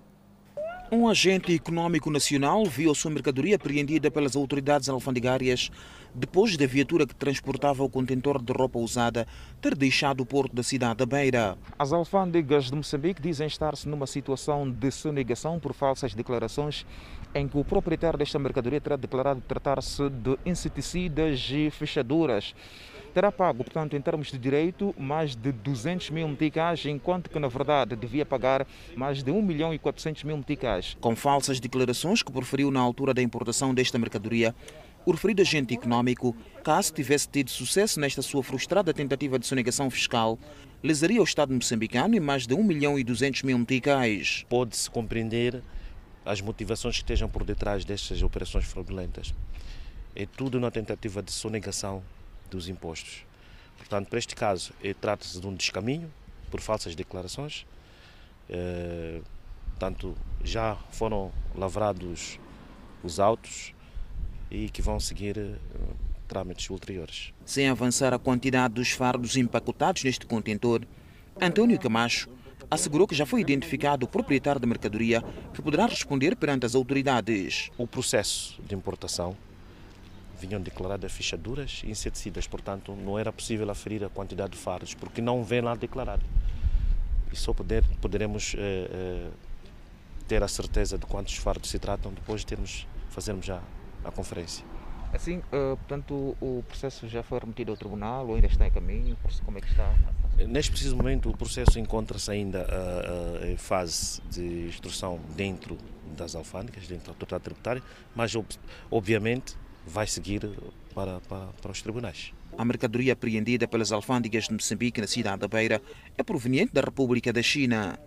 Um 0.93 1.09
agente 1.09 1.53
econômico 1.53 2.11
nacional 2.11 2.65
viu 2.65 2.91
a 2.91 2.95
sua 2.97 3.13
mercadoria 3.13 3.55
apreendida 3.55 4.11
pelas 4.11 4.35
autoridades 4.35 4.89
alfandegárias 4.89 5.71
depois 6.13 6.57
da 6.57 6.67
viatura 6.67 7.07
que 7.07 7.15
transportava 7.15 7.85
o 7.85 7.89
contentor 7.89 8.43
de 8.43 8.53
roupa 8.53 8.77
usada 8.81 9.25
ter 9.61 9.77
deixado 9.77 10.23
o 10.23 10.27
porto 10.27 10.53
da 10.53 10.65
cidade 10.65 10.97
da 10.97 11.07
Beira. 11.07 11.57
As 11.79 11.93
alfândegas 11.93 12.65
de 12.65 12.75
Moçambique 12.75 13.23
dizem 13.23 13.47
estar-se 13.47 13.89
numa 13.89 14.05
situação 14.05 14.69
de 14.69 14.91
sonegação 14.91 15.61
por 15.61 15.75
falsas 15.75 16.13
declarações 16.13 16.85
em 17.33 17.47
que 17.47 17.57
o 17.57 17.65
proprietário 17.65 18.19
desta 18.19 18.41
mercadoria 18.41 18.81
terá 18.81 18.97
declarado 18.97 19.41
tratar-se 19.47 20.11
de 20.11 20.37
inseticidas 20.45 21.49
e 21.53 21.71
fechaduras 21.71 22.53
terá 23.13 23.31
pago, 23.31 23.65
portanto, 23.65 23.97
em 23.97 24.01
termos 24.01 24.31
de 24.31 24.39
direito, 24.39 24.95
mais 24.99 25.35
de 25.37 25.53
200 25.53 26.11
mil 26.11 26.29
meticais, 26.29 26.85
enquanto 26.87 27.29
que, 27.29 27.39
na 27.39 27.49
verdade, 27.49 27.97
devia 27.97 28.25
pagar 28.25 28.67
mais 28.97 29.23
de 29.23 29.31
1 29.31 29.43
milhão 29.43 29.75
e 29.75 29.79
400 29.79 30.25
mil 30.25 30.37
meticais. 30.37 30.97
Com 31.01 31.15
falsas 31.15 31.61
declarações 31.61 32.23
que 32.23 32.33
proferiu 32.33 32.71
na 32.71 32.81
altura 32.81 33.13
da 33.13 33.23
importação 33.23 33.75
desta 33.75 33.99
mercadoria, 33.99 34.55
o 35.05 35.13
referido 35.13 35.41
agente 35.41 35.75
econômico, 35.75 36.37
caso 36.63 36.93
tivesse 36.93 37.29
tido 37.29 37.51
sucesso 37.51 37.99
nesta 37.99 38.21
sua 38.21 38.43
frustrada 38.43 38.93
tentativa 38.93 39.39
de 39.39 39.47
sonegação 39.47 39.91
fiscal, 39.91 40.39
lesaria 40.83 41.21
o 41.21 41.25
Estado 41.25 41.55
moçambicano 41.55 42.15
em 42.15 42.21
mais 42.21 42.47
de 42.47 42.55
1 42.55 42.63
milhão 42.63 42.99
e 42.99 43.05
200 43.05 43.43
mil 43.43 43.59
meticais. 43.59 44.45
Pode-se 44.49 44.91
compreender 44.91 45.63
as 46.25 46.41
motivações 46.41 46.97
que 46.97 47.03
estejam 47.03 47.29
por 47.29 47.45
detrás 47.45 47.85
destas 47.85 48.23
operações 48.23 48.67
fraudulentas. 48.67 49.35
É 50.15 50.27
tudo 50.27 50.61
na 50.61 50.71
tentativa 50.71 51.23
de 51.23 51.33
sonegação 51.33 52.03
dos 52.51 52.69
impostos. 52.69 53.25
Portanto, 53.79 54.09
para 54.09 54.19
este 54.19 54.37
caso, 54.37 54.73
trata-se 55.01 55.41
de 55.41 55.47
um 55.47 55.55
descaminho 55.55 56.13
por 56.51 56.61
falsas 56.61 56.95
declarações. 56.95 57.65
Eh, 58.49 59.21
portanto, 59.71 60.17
já 60.45 60.77
foram 60.91 61.33
lavrados 61.55 62.39
os 63.03 63.19
autos 63.19 63.73
e 64.51 64.69
que 64.69 64.83
vão 64.83 64.99
seguir 65.01 65.39
eh, 65.39 65.57
trâmites 66.29 66.69
ulteriores. 66.69 67.33
Sem 67.47 67.69
avançar 67.69 68.13
a 68.13 68.19
quantidade 68.19 68.75
dos 68.75 68.91
fardos 68.91 69.37
empacotados 69.37 70.05
neste 70.05 70.27
contentor, 70.27 70.83
António 71.41 71.79
Camacho 71.79 72.29
assegurou 72.71 73.07
que 73.07 73.15
já 73.15 73.25
foi 73.25 73.41
identificado 73.41 74.05
o 74.05 74.09
proprietário 74.09 74.61
da 74.61 74.67
mercadoria 74.67 75.23
que 75.55 75.63
poderá 75.63 75.87
responder 75.87 76.37
perante 76.37 76.67
as 76.67 76.75
autoridades. 76.75 77.71
O 77.79 77.87
processo 77.87 78.61
de 78.63 78.75
importação 78.75 79.37
vinham 80.41 80.61
declaradas 80.61 81.13
fechaduras 81.13 81.83
e 81.85 81.91
inseticidas, 81.91 82.47
portanto 82.47 82.95
não 82.95 83.19
era 83.19 83.33
possível 83.33 83.71
aferir 83.71 84.03
a 84.05 84.09
quantidade 84.09 84.53
de 84.53 84.59
fardos, 84.59 84.95
porque 84.95 85.21
não 85.21 85.45
vem 85.45 85.61
lá 85.61 85.75
declarado. 85.75 86.23
E 87.33 87.37
só 87.37 87.53
poder, 87.53 87.85
poderemos 88.01 88.55
eh, 88.59 88.91
eh, 88.91 89.31
ter 90.27 90.43
a 90.43 90.49
certeza 90.49 90.99
de 90.99 91.07
quantos 91.07 91.37
fardos 91.37 91.71
se 91.71 91.79
tratam 91.79 92.13
depois 92.13 92.41
de 92.41 92.47
termos, 92.47 92.87
fazermos 93.11 93.47
já 93.47 93.61
a 94.05 94.11
conferência. 94.11 94.65
Assim, 95.13 95.39
uh, 95.39 95.77
portanto, 95.77 96.37
o 96.41 96.65
processo 96.69 97.09
já 97.09 97.23
foi 97.23 97.41
remetido 97.41 97.73
ao 97.73 97.77
tribunal 97.77 98.29
ou 98.29 98.37
ainda 98.37 98.47
está 98.47 98.67
em 98.67 98.71
caminho? 98.71 99.17
Como 99.45 99.59
é 99.59 99.61
que 99.61 99.69
está? 99.69 99.93
Neste 100.47 100.71
preciso 100.71 100.97
momento, 100.97 101.29
o 101.29 101.37
processo 101.37 101.79
encontra-se 101.79 102.31
ainda 102.31 102.61
uh, 102.61 103.45
uh, 103.45 103.47
em 103.47 103.57
fase 103.57 104.23
de 104.31 104.69
instrução 104.69 105.21
dentro 105.37 105.77
das 106.17 106.35
alfândegas, 106.35 106.87
dentro 106.87 107.07
da 107.07 107.13
autoridade 107.13 107.45
tributária, 107.45 107.83
mas 108.15 108.35
ob 108.35 108.47
obviamente 108.91 109.57
vai 109.91 110.07
seguir 110.07 110.49
para, 110.95 111.21
para, 111.29 111.49
para 111.61 111.71
os 111.71 111.83
tribunais. 111.83 112.33
A 112.57 112.65
mercadoria 112.65 113.13
apreendida 113.13 113.67
pelas 113.67 113.93
alfândegas 113.93 114.45
de 114.45 114.53
Moçambique 114.53 115.01
na 115.01 115.07
cidade 115.07 115.41
da 115.41 115.49
Beira 115.49 115.83
é 116.17 116.23
proveniente 116.23 116.73
da 116.73 116.81
República 116.81 117.33
da 117.33 117.43
China. 117.43 117.99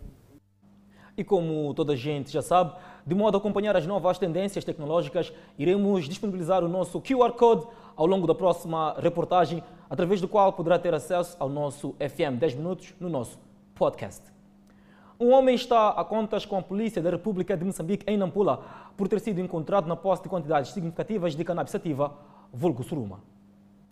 E 1.15 1.23
como 1.23 1.73
toda 1.73 1.93
a 1.93 1.95
gente 1.95 2.31
já 2.31 2.41
sabe, 2.41 2.73
de 3.05 3.13
modo 3.13 3.35
a 3.35 3.37
acompanhar 3.37 3.75
as 3.75 3.85
novas 3.85 4.17
tendências 4.17 4.63
tecnológicas, 4.63 5.31
iremos 5.59 6.07
disponibilizar 6.07 6.63
o 6.63 6.69
nosso 6.69 6.99
QR 7.01 7.33
Code 7.33 7.67
ao 7.95 8.07
longo 8.07 8.25
da 8.25 8.33
próxima 8.33 8.95
reportagem, 8.99 9.61
através 9.89 10.19
do 10.19 10.27
qual 10.27 10.53
poderá 10.53 10.79
ter 10.79 10.93
acesso 10.93 11.37
ao 11.39 11.49
nosso 11.49 11.95
FM 11.99 12.39
10 12.39 12.55
Minutos 12.55 12.95
no 12.99 13.09
nosso 13.09 13.37
podcast. 13.75 14.33
Um 15.19 15.31
homem 15.31 15.53
está 15.53 15.89
a 15.89 16.03
contas 16.03 16.45
com 16.45 16.57
a 16.57 16.61
polícia 16.61 17.01
da 17.01 17.11
República 17.11 17.55
de 17.55 17.63
Moçambique 17.63 18.03
em 18.07 18.17
Nampula 18.17 18.82
por 18.97 19.07
ter 19.07 19.19
sido 19.19 19.41
encontrado 19.41 19.87
na 19.87 19.95
posse 19.95 20.23
de 20.23 20.29
quantidades 20.29 20.71
significativas 20.71 21.35
de 21.35 21.43
cannabis 21.43 21.71
sativa, 21.71 22.15
vulgo 22.51 22.83
suruma. 22.83 23.21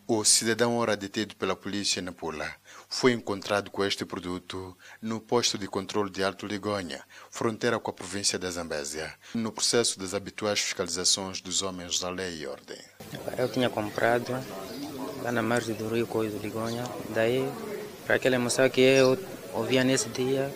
O 0.06 0.24
cidadão 0.24 0.76
ora 0.76 0.96
detido 0.96 1.36
pela 1.36 1.54
polícia 1.54 2.02
na 2.02 2.12
Pula 2.12 2.46
foi 2.88 3.12
encontrado 3.12 3.70
com 3.70 3.84
este 3.84 4.04
produto 4.04 4.76
no 5.00 5.20
posto 5.20 5.56
de 5.56 5.68
controle 5.68 6.10
de 6.10 6.24
Alto 6.24 6.44
Ligonha, 6.44 7.02
fronteira 7.30 7.78
com 7.78 7.90
a 7.90 7.94
província 7.94 8.38
da 8.38 8.50
Zambésia, 8.50 9.14
no 9.32 9.52
processo 9.52 9.98
das 9.98 10.12
habituais 10.12 10.58
fiscalizações 10.58 11.40
dos 11.40 11.62
homens 11.62 12.00
da 12.00 12.10
lei 12.10 12.42
e 12.42 12.46
ordem. 12.46 12.78
Eu 13.38 13.48
tinha 13.48 13.70
comprado 13.70 14.32
lá 15.22 15.30
na 15.30 15.40
margem 15.40 15.74
do 15.76 15.88
rio 15.88 16.06
Coisa 16.06 16.36
do 16.36 16.42
Ligonha, 16.42 16.84
daí 17.14 17.48
para 18.04 18.16
aquela 18.16 18.34
emoção 18.34 18.68
que 18.68 18.80
eu 18.80 19.16
ouvia 19.54 19.84
nesse 19.84 20.08
dia, 20.08 20.52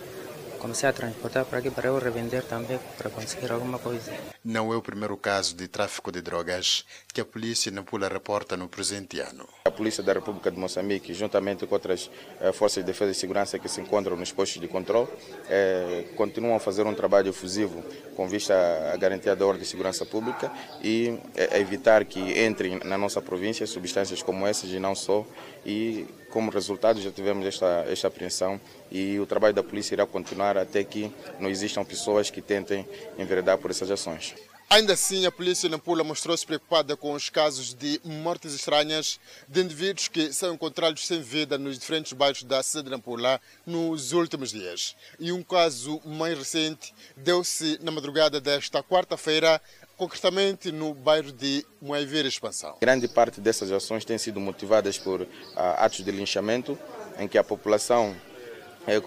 comecei 0.57 0.89
a 0.89 0.93
transportar 0.93 1.45
para 1.45 1.59
aqui 1.59 1.71
para 1.71 1.89
eu 1.89 1.99
revender 1.99 2.43
também, 2.45 2.79
para 2.99 3.11
conseguir 3.11 3.53
alguma 3.53 3.79
coisa. 3.79 4.13
Não 4.45 4.73
é 4.73 4.77
o 4.77 4.83
primeiro 4.83 5.17
caso 5.17 5.57
de 5.57 5.67
tráfico 5.69 6.13
de 6.13 6.23
drogas 6.23 6.85
que 7.13 7.21
a 7.21 7.25
polícia 7.25 7.73
na 7.73 7.83
Pula 7.83 8.09
reporta 8.09 8.57
no 8.57 8.69
presente 8.69 9.19
ano. 9.21 9.49
A 9.65 9.71
Polícia 9.71 10.03
da 10.03 10.13
República 10.13 10.51
de 10.51 10.59
Moçambique, 10.59 11.13
juntamente 11.13 11.67
com 11.67 11.75
outras 11.75 12.11
eh, 12.41 12.53
forças 12.53 12.85
de 12.85 12.93
defesa 12.93 13.11
e 13.11 13.15
segurança 13.15 13.59
que 13.59 13.69
se 13.69 13.81
encontram 13.81 14.17
nos 14.17 14.33
postos 14.33 14.61
de 14.61 14.69
controle, 14.69 15.09
eh, 15.49 16.05
continuam 16.17 16.55
a 16.55 16.61
fazer 16.61 16.87
um 16.87 16.95
trabalho 16.95 17.31
efusivo 17.31 17.83
com 18.15 18.29
vista 18.29 18.55
à 18.93 18.97
garantia 18.97 19.35
da 19.35 19.45
ordem 19.45 19.63
e 19.63 19.67
segurança 19.67 20.07
pública 20.07 20.53
e 20.83 21.19
eh, 21.35 21.59
evitar 21.61 22.05
que 22.05 22.21
entrem 22.45 22.81
na 22.85 22.97
nossa 22.97 23.21
província 23.21 23.67
substâncias 23.67 24.23
como 24.23 24.47
essas 24.47 24.71
e 24.71 24.79
não 24.79 24.95
só. 24.95 25.27
E 25.65 26.07
como 26.37 26.51
resultado 26.51 27.01
já 27.01 27.11
tivemos 27.11 27.47
esta, 27.47 27.87
esta 27.89 28.09
apreensão 28.09 28.61
e 28.93 29.19
o 29.19 29.25
trabalho 29.25 29.55
da 29.55 29.63
polícia 29.63 29.95
irá 29.95 30.05
continuar 30.05 30.59
até 30.59 30.85
que 30.85 31.11
não 31.41 31.49
existam 31.49 31.83
pessoas 31.83 32.29
que 32.29 32.43
tentem 32.43 32.87
enveredar 33.19 33.57
por 33.57 33.71
essas 33.71 33.91
ações. 33.91 34.35
Ainda 34.69 34.93
assim, 34.93 35.25
a 35.25 35.33
polícia 35.33 35.67
Nampula 35.67 36.05
mostrou-se 36.05 36.45
preocupada 36.45 36.95
com 36.95 37.13
os 37.13 37.31
casos 37.31 37.73
de 37.73 37.99
mortes 38.05 38.53
estranhas 38.53 39.19
de 39.49 39.63
indivíduos 39.63 40.09
que 40.09 40.31
são 40.31 40.53
encontrados 40.53 41.07
sem 41.07 41.23
vida 41.23 41.57
nos 41.57 41.79
diferentes 41.79 42.13
bairros 42.13 42.43
da 42.43 42.63
cidade 42.63 42.85
de 42.85 42.91
Nampula 42.91 43.41
nos 43.65 44.13
últimos 44.13 44.51
dias. 44.51 44.95
E 45.19 45.33
um 45.33 45.43
caso 45.43 46.03
mais 46.05 46.37
recente 46.37 46.93
deu-se 47.17 47.79
na 47.81 47.91
madrugada 47.91 48.43
desta 48.43 48.83
quarta-feira, 48.83 49.59
concretamente 49.97 50.71
no 50.71 50.93
bairro 50.93 51.33
de 51.33 51.65
Moaivira 51.81 52.29
Expansão. 52.29 52.77
Grande 52.81 53.09
parte 53.09 53.41
dessas 53.41 53.73
ações 53.73 54.05
tem 54.05 54.19
sido 54.19 54.39
motivadas 54.39 54.99
por 54.99 55.23
uh, 55.23 55.27
atos 55.55 56.05
de 56.05 56.11
linchamento, 56.11 56.79
em 57.19 57.27
que 57.27 57.39
a 57.39 57.45
população 57.45 58.15
é, 58.87 59.01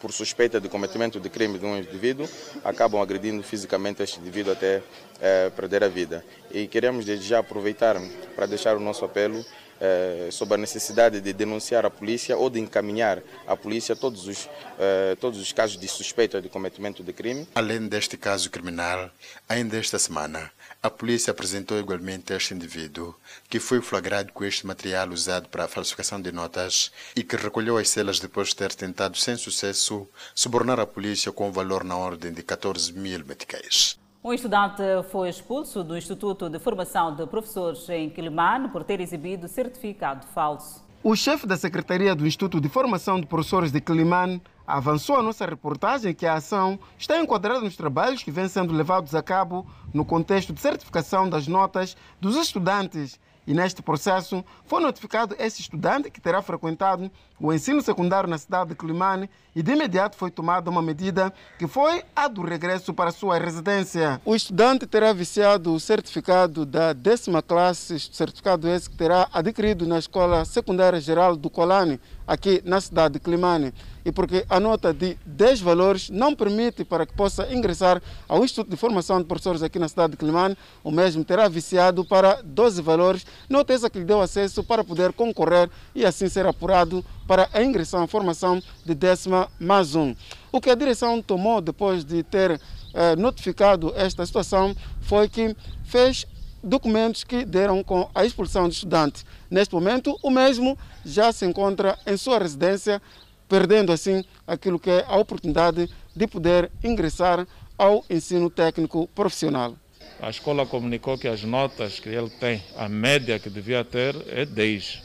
por 0.00 0.12
suspeita 0.12 0.60
de 0.60 0.68
cometimento 0.68 1.18
de 1.18 1.28
crime 1.28 1.58
de 1.58 1.66
um 1.66 1.76
indivíduo, 1.76 2.28
acabam 2.62 3.02
agredindo 3.02 3.42
fisicamente 3.42 4.02
este 4.02 4.20
indivíduo 4.20 4.52
até 4.52 4.80
é, 5.20 5.50
perder 5.50 5.82
a 5.82 5.88
vida. 5.88 6.24
E 6.52 6.68
queremos 6.68 7.04
desde 7.04 7.26
já 7.26 7.40
aproveitar 7.40 7.96
para 8.36 8.46
deixar 8.46 8.76
o 8.76 8.80
nosso 8.80 9.04
apelo 9.04 9.44
é, 9.80 10.28
sobre 10.30 10.54
a 10.54 10.58
necessidade 10.58 11.20
de 11.20 11.32
denunciar 11.32 11.84
a 11.84 11.90
polícia 11.90 12.36
ou 12.36 12.48
de 12.48 12.60
encaminhar 12.60 13.22
à 13.46 13.56
polícia 13.56 13.94
todos 13.94 14.26
os, 14.26 14.48
é, 14.78 15.16
todos 15.20 15.40
os 15.40 15.52
casos 15.52 15.78
de 15.78 15.88
suspeita 15.88 16.40
de 16.40 16.48
cometimento 16.48 17.02
de 17.02 17.12
crime. 17.12 17.46
Além 17.54 17.86
deste 17.88 18.16
caso 18.16 18.50
criminal, 18.50 19.10
ainda 19.48 19.76
esta 19.76 19.98
semana, 19.98 20.50
a 20.82 20.90
polícia 20.90 21.30
apresentou 21.30 21.78
igualmente 21.78 22.32
este 22.32 22.54
indivíduo, 22.54 23.14
que 23.48 23.58
foi 23.58 23.80
flagrado 23.80 24.32
com 24.32 24.44
este 24.44 24.66
material 24.66 25.08
usado 25.10 25.48
para 25.48 25.64
a 25.64 25.68
falsificação 25.68 26.20
de 26.20 26.30
notas 26.30 26.92
e 27.16 27.22
que 27.22 27.36
recolheu 27.36 27.78
as 27.78 27.88
celas 27.88 28.20
depois 28.20 28.48
de 28.48 28.56
ter 28.56 28.74
tentado, 28.74 29.16
sem 29.16 29.36
sucesso, 29.36 30.08
subornar 30.34 30.78
a 30.78 30.86
polícia 30.86 31.32
com 31.32 31.48
um 31.48 31.52
valor 31.52 31.84
na 31.84 31.96
ordem 31.96 32.32
de 32.32 32.42
14 32.42 32.92
mil 32.92 33.24
meticais. 33.24 34.03
Um 34.26 34.32
estudante 34.32 34.82
foi 35.10 35.28
expulso 35.28 35.84
do 35.84 35.98
Instituto 35.98 36.48
de 36.48 36.58
Formação 36.58 37.14
de 37.14 37.26
Professores 37.26 37.86
em 37.90 38.08
Quilimane 38.08 38.70
por 38.70 38.82
ter 38.82 38.98
exibido 38.98 39.46
certificado 39.46 40.26
falso. 40.28 40.82
O 41.02 41.14
chefe 41.14 41.46
da 41.46 41.58
Secretaria 41.58 42.14
do 42.14 42.26
Instituto 42.26 42.58
de 42.58 42.66
Formação 42.70 43.20
de 43.20 43.26
Professores 43.26 43.70
de 43.70 43.82
Quilimane 43.82 44.40
avançou 44.66 45.16
a 45.16 45.22
nossa 45.22 45.44
reportagem 45.44 46.14
que 46.14 46.24
a 46.24 46.36
ação 46.36 46.78
está 46.96 47.20
enquadrada 47.20 47.60
nos 47.60 47.76
trabalhos 47.76 48.22
que 48.22 48.30
vêm 48.30 48.48
sendo 48.48 48.72
levados 48.72 49.14
a 49.14 49.22
cabo 49.22 49.66
no 49.92 50.06
contexto 50.06 50.54
de 50.54 50.60
certificação 50.62 51.28
das 51.28 51.46
notas 51.46 51.94
dos 52.18 52.34
estudantes. 52.34 53.20
E 53.46 53.52
neste 53.52 53.82
processo 53.82 54.44
foi 54.64 54.80
notificado 54.80 55.36
esse 55.38 55.60
estudante 55.60 56.10
que 56.10 56.20
terá 56.20 56.40
frequentado 56.40 57.10
o 57.38 57.52
ensino 57.52 57.82
secundário 57.82 58.28
na 58.28 58.38
cidade 58.38 58.70
de 58.70 58.76
Climane 58.76 59.28
e 59.54 59.62
de 59.62 59.72
imediato 59.72 60.16
foi 60.16 60.30
tomada 60.30 60.70
uma 60.70 60.80
medida 60.80 61.32
que 61.58 61.66
foi 61.66 62.02
a 62.14 62.26
do 62.28 62.42
regresso 62.42 62.94
para 62.94 63.10
sua 63.10 63.38
residência. 63.38 64.20
O 64.24 64.34
estudante 64.34 64.86
terá 64.86 65.12
viciado 65.12 65.74
o 65.74 65.80
certificado 65.80 66.64
da 66.64 66.92
décima 66.92 67.42
classe, 67.42 67.98
certificado 67.98 68.68
esse 68.68 68.88
que 68.88 68.96
terá 68.96 69.28
adquirido 69.32 69.86
na 69.86 69.98
Escola 69.98 70.44
Secundária 70.44 71.00
Geral 71.00 71.36
do 71.36 71.50
Colane, 71.50 72.00
aqui 72.26 72.62
na 72.64 72.80
cidade 72.80 73.14
de 73.14 73.20
Climane 73.20 73.74
e 74.04 74.12
porque 74.12 74.44
a 74.48 74.60
nota 74.60 74.92
de 74.92 75.16
10 75.24 75.60
valores 75.60 76.10
não 76.10 76.34
permite 76.34 76.84
para 76.84 77.06
que 77.06 77.14
possa 77.14 77.52
ingressar 77.52 78.02
ao 78.28 78.44
Instituto 78.44 78.70
de 78.70 78.76
Formação 78.76 79.18
de 79.18 79.24
Professores 79.26 79.62
aqui 79.62 79.78
na 79.78 79.88
cidade 79.88 80.12
de 80.12 80.16
Climane, 80.16 80.56
o 80.82 80.90
mesmo 80.90 81.24
terá 81.24 81.48
viciado 81.48 82.04
para 82.04 82.42
12 82.42 82.82
valores, 82.82 83.26
nota 83.48 83.72
essa 83.72 83.88
que 83.88 83.98
lhe 83.98 84.04
deu 84.04 84.20
acesso 84.20 84.62
para 84.62 84.84
poder 84.84 85.12
concorrer 85.12 85.70
e 85.94 86.04
assim 86.04 86.28
ser 86.28 86.46
apurado 86.46 87.04
para 87.26 87.48
a 87.52 87.62
ingressão 87.62 88.02
à 88.02 88.06
formação 88.06 88.62
de 88.84 88.94
décima 88.94 89.48
mais 89.58 89.94
um. 89.94 90.14
O 90.52 90.60
que 90.60 90.70
a 90.70 90.74
direção 90.74 91.22
tomou 91.22 91.60
depois 91.60 92.04
de 92.04 92.22
ter 92.22 92.60
eh, 92.92 93.16
notificado 93.16 93.92
esta 93.96 94.24
situação 94.24 94.74
foi 95.00 95.28
que 95.28 95.56
fez 95.84 96.26
documentos 96.64 97.24
que 97.24 97.44
deram 97.44 97.82
com 97.84 98.08
a 98.14 98.24
expulsão 98.24 98.68
do 98.68 98.72
estudante. 98.72 99.24
Neste 99.50 99.74
momento, 99.74 100.18
o 100.22 100.30
mesmo 100.30 100.78
já 101.04 101.30
se 101.32 101.44
encontra 101.44 101.98
em 102.06 102.16
sua 102.16 102.38
residência 102.38 103.00
perdendo 103.48 103.92
assim 103.92 104.24
aquilo 104.46 104.78
que 104.78 104.90
é 104.90 105.04
a 105.06 105.16
oportunidade 105.16 105.88
de 106.14 106.26
poder 106.26 106.70
ingressar 106.82 107.46
ao 107.76 108.04
ensino 108.08 108.48
técnico 108.50 109.08
profissional. 109.08 109.74
A 110.20 110.30
escola 110.30 110.64
comunicou 110.64 111.18
que 111.18 111.28
as 111.28 111.42
notas 111.42 111.98
que 111.98 112.08
ele 112.08 112.30
tem, 112.30 112.62
a 112.76 112.88
média 112.88 113.38
que 113.38 113.50
devia 113.50 113.84
ter 113.84 114.14
é 114.28 114.44
10, 114.44 115.02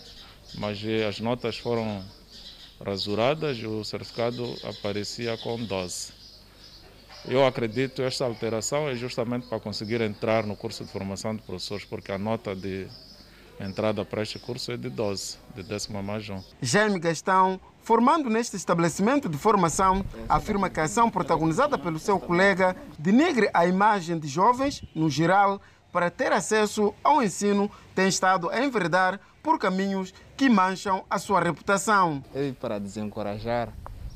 mas 0.55 0.79
eh, 0.83 1.05
as 1.05 1.19
notas 1.19 1.57
foram 1.57 2.03
rasuradas 2.83 3.57
e 3.57 3.67
o 3.67 3.83
certificado 3.83 4.55
aparecia 4.63 5.37
com 5.37 5.57
12. 5.57 6.19
Eu 7.27 7.45
acredito 7.45 7.95
que 7.95 8.01
esta 8.01 8.23
alteração 8.23 8.87
é 8.87 8.95
justamente 8.95 9.47
para 9.47 9.59
conseguir 9.59 9.99
entrar 10.01 10.45
no 10.45 10.55
curso 10.55 10.85
de 10.85 10.91
formação 10.91 11.35
de 11.35 11.41
professores, 11.41 11.83
porque 11.83 12.11
a 12.11 12.17
nota 12.17 12.55
de 12.55 12.87
entrada 13.59 14.05
para 14.05 14.21
este 14.21 14.39
curso 14.39 14.71
é 14.71 14.77
de 14.77 14.89
12, 14.89 15.37
de 15.55 15.63
décima 15.63 16.01
mais 16.01 16.29
um. 16.29 16.41
Jaime 16.61 16.99
Gastão, 16.99 17.59
formando 17.81 18.29
neste 18.29 18.55
estabelecimento 18.55 19.27
de 19.27 19.37
formação, 19.37 20.05
afirma 20.27 20.69
que 20.69 20.79
a 20.79 20.83
ação 20.83 21.09
protagonizada 21.09 21.77
pelo 21.77 21.99
seu 21.99 22.19
colega 22.19 22.75
denigre 22.97 23.49
a 23.53 23.67
imagem 23.67 24.17
de 24.17 24.27
jovens, 24.27 24.83
no 24.95 25.09
geral, 25.09 25.61
para 25.91 26.09
ter 26.09 26.31
acesso 26.31 26.93
ao 27.03 27.21
ensino, 27.21 27.69
tem 27.93 28.07
estado 28.07 28.49
a 28.49 28.63
enveredar 28.63 29.19
por 29.43 29.59
caminhos 29.59 30.13
que 30.37 30.49
mancham 30.49 31.03
a 31.09 31.17
sua 31.19 31.41
reputação. 31.41 32.23
É 32.33 32.51
para 32.51 32.79
desencorajar, 32.79 33.73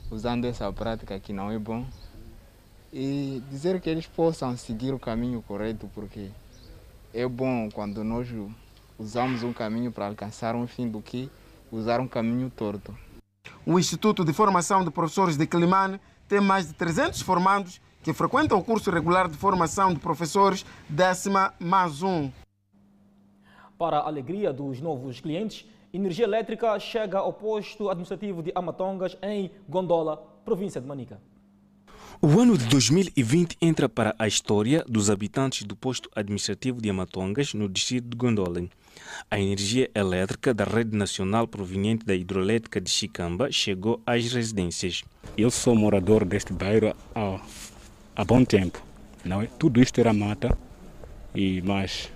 usando 0.09 0.45
essa 0.45 0.71
prática 0.71 1.19
que 1.19 1.33
não 1.33 1.51
é 1.51 1.57
bom, 1.57 1.85
e 2.93 3.41
dizer 3.49 3.81
que 3.81 3.89
eles 3.89 4.05
possam 4.05 4.55
seguir 4.55 4.93
o 4.93 4.99
caminho 4.99 5.41
correto, 5.41 5.89
porque 5.95 6.29
é 7.11 7.27
bom 7.27 7.69
quando 7.71 8.03
nós 8.03 8.27
usamos 9.03 9.43
um 9.43 9.51
caminho 9.51 9.91
para 9.91 10.07
alcançar 10.07 10.55
um 10.55 10.65
fim 10.65 10.87
do 10.87 11.01
que 11.01 11.29
usar 11.69 11.99
um 11.99 12.07
caminho 12.07 12.49
torto. 12.49 12.97
O 13.65 13.77
Instituto 13.77 14.23
de 14.23 14.31
Formação 14.31 14.83
de 14.83 14.89
Professores 14.89 15.35
de 15.35 15.45
Climane 15.45 15.99
tem 16.27 16.39
mais 16.39 16.67
de 16.67 16.73
300 16.73 17.21
formandos 17.21 17.81
que 18.01 18.13
frequentam 18.13 18.57
o 18.57 18.63
curso 18.63 18.89
regular 18.89 19.27
de 19.27 19.35
formação 19.35 19.93
de 19.93 19.99
professores 19.99 20.65
décima 20.87 21.53
mais 21.59 22.01
um. 22.01 22.31
Para 23.77 23.99
a 23.99 24.07
alegria 24.07 24.53
dos 24.53 24.79
novos 24.79 25.19
clientes, 25.19 25.65
energia 25.93 26.25
elétrica 26.25 26.79
chega 26.79 27.19
ao 27.19 27.33
posto 27.33 27.89
administrativo 27.89 28.41
de 28.41 28.51
Amatongas, 28.55 29.17
em 29.21 29.51
Gondola, 29.67 30.17
província 30.45 30.79
de 30.79 30.87
Manica. 30.87 31.19
O 32.21 32.39
ano 32.39 32.57
de 32.57 32.65
2020 32.67 33.57
entra 33.61 33.89
para 33.89 34.15
a 34.17 34.27
história 34.27 34.85
dos 34.87 35.09
habitantes 35.09 35.63
do 35.63 35.75
posto 35.75 36.09
administrativo 36.15 36.81
de 36.81 36.89
Amatongas, 36.89 37.53
no 37.53 37.67
distrito 37.67 38.07
de 38.07 38.15
Gondola. 38.15 38.63
A 39.29 39.39
energia 39.39 39.89
elétrica 39.95 40.53
da 40.53 40.63
rede 40.63 40.95
nacional 40.95 41.47
proveniente 41.47 42.05
da 42.05 42.15
hidroelétrica 42.15 42.79
de 42.79 42.89
Chicamba 42.89 43.51
chegou 43.51 44.01
às 44.05 44.31
residências. 44.31 45.03
Eu 45.37 45.49
sou 45.49 45.75
morador 45.75 46.25
deste 46.25 46.53
bairro 46.53 46.95
há, 47.15 47.39
há 48.15 48.23
bom 48.25 48.43
tempo. 48.43 48.81
Não 49.23 49.41
é? 49.41 49.47
Tudo 49.57 49.81
isto 49.81 49.99
era 49.99 50.13
mata, 50.13 50.57
e 51.33 51.61
mas 51.61 52.11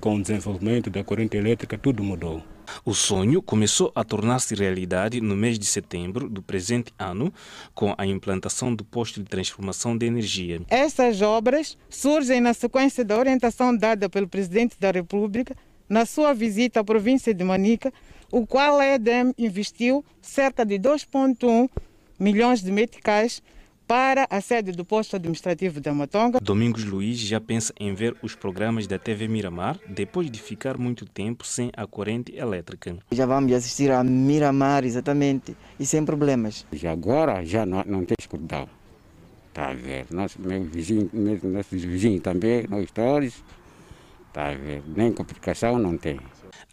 com 0.00 0.16
o 0.16 0.22
desenvolvimento 0.22 0.88
da 0.88 1.04
corrente 1.04 1.36
elétrica 1.36 1.76
tudo 1.76 2.02
mudou. 2.02 2.42
O 2.84 2.94
sonho 2.94 3.42
começou 3.42 3.90
a 3.94 4.04
tornar-se 4.04 4.54
realidade 4.54 5.20
no 5.20 5.36
mês 5.36 5.58
de 5.58 5.66
setembro 5.66 6.28
do 6.28 6.40
presente 6.40 6.92
ano, 6.98 7.32
com 7.74 7.94
a 7.98 8.06
implantação 8.06 8.74
do 8.74 8.84
posto 8.84 9.20
de 9.20 9.28
transformação 9.28 9.96
de 9.96 10.06
energia. 10.06 10.62
Essas 10.68 11.20
obras 11.20 11.76
surgem 11.88 12.40
na 12.40 12.54
sequência 12.54 13.04
da 13.04 13.18
orientação 13.18 13.76
dada 13.76 14.08
pelo 14.08 14.28
Presidente 14.28 14.76
da 14.78 14.90
República 14.90 15.56
na 15.90 16.06
sua 16.06 16.32
visita 16.32 16.78
à 16.78 16.84
província 16.84 17.34
de 17.34 17.42
Manica, 17.42 17.92
o 18.30 18.46
qual 18.46 18.78
a 18.78 18.86
EDEM 18.86 19.34
investiu 19.36 20.04
cerca 20.22 20.64
de 20.64 20.78
2,1 20.78 21.68
milhões 22.16 22.62
de 22.62 22.70
meticais 22.70 23.42
para 23.88 24.24
a 24.30 24.40
sede 24.40 24.70
do 24.70 24.84
posto 24.84 25.16
administrativo 25.16 25.80
da 25.80 25.92
Matonga. 25.92 26.38
Domingos 26.40 26.84
Luiz 26.84 27.18
já 27.18 27.40
pensa 27.40 27.74
em 27.80 27.92
ver 27.92 28.16
os 28.22 28.36
programas 28.36 28.86
da 28.86 29.00
TV 29.00 29.26
Miramar 29.26 29.80
depois 29.88 30.30
de 30.30 30.40
ficar 30.40 30.78
muito 30.78 31.04
tempo 31.04 31.44
sem 31.44 31.72
a 31.76 31.88
corrente 31.88 32.32
elétrica. 32.36 32.96
Já 33.10 33.26
vamos 33.26 33.52
assistir 33.52 33.90
a 33.90 34.04
Miramar, 34.04 34.84
exatamente, 34.84 35.56
e 35.76 35.84
sem 35.84 36.04
problemas. 36.04 36.64
Já 36.72 36.92
agora 36.92 37.44
já 37.44 37.66
não, 37.66 37.82
não 37.84 38.04
tem 38.04 38.14
escutado. 38.16 38.70
Está 39.48 39.70
a 39.70 39.74
ver? 39.74 40.06
Nosso, 40.12 40.40
meu 40.40 40.62
vizinho, 40.62 41.10
meu, 41.12 41.40
nosso 41.42 41.70
vizinho 41.70 42.20
também, 42.20 42.68
nós 42.70 42.88
todos, 42.92 43.42
está 44.30 44.48
a 44.48 44.54
ver? 44.54 44.82
Nem 44.86 45.12
complicação 45.12 45.78
não 45.78 45.96
tem. 45.96 46.18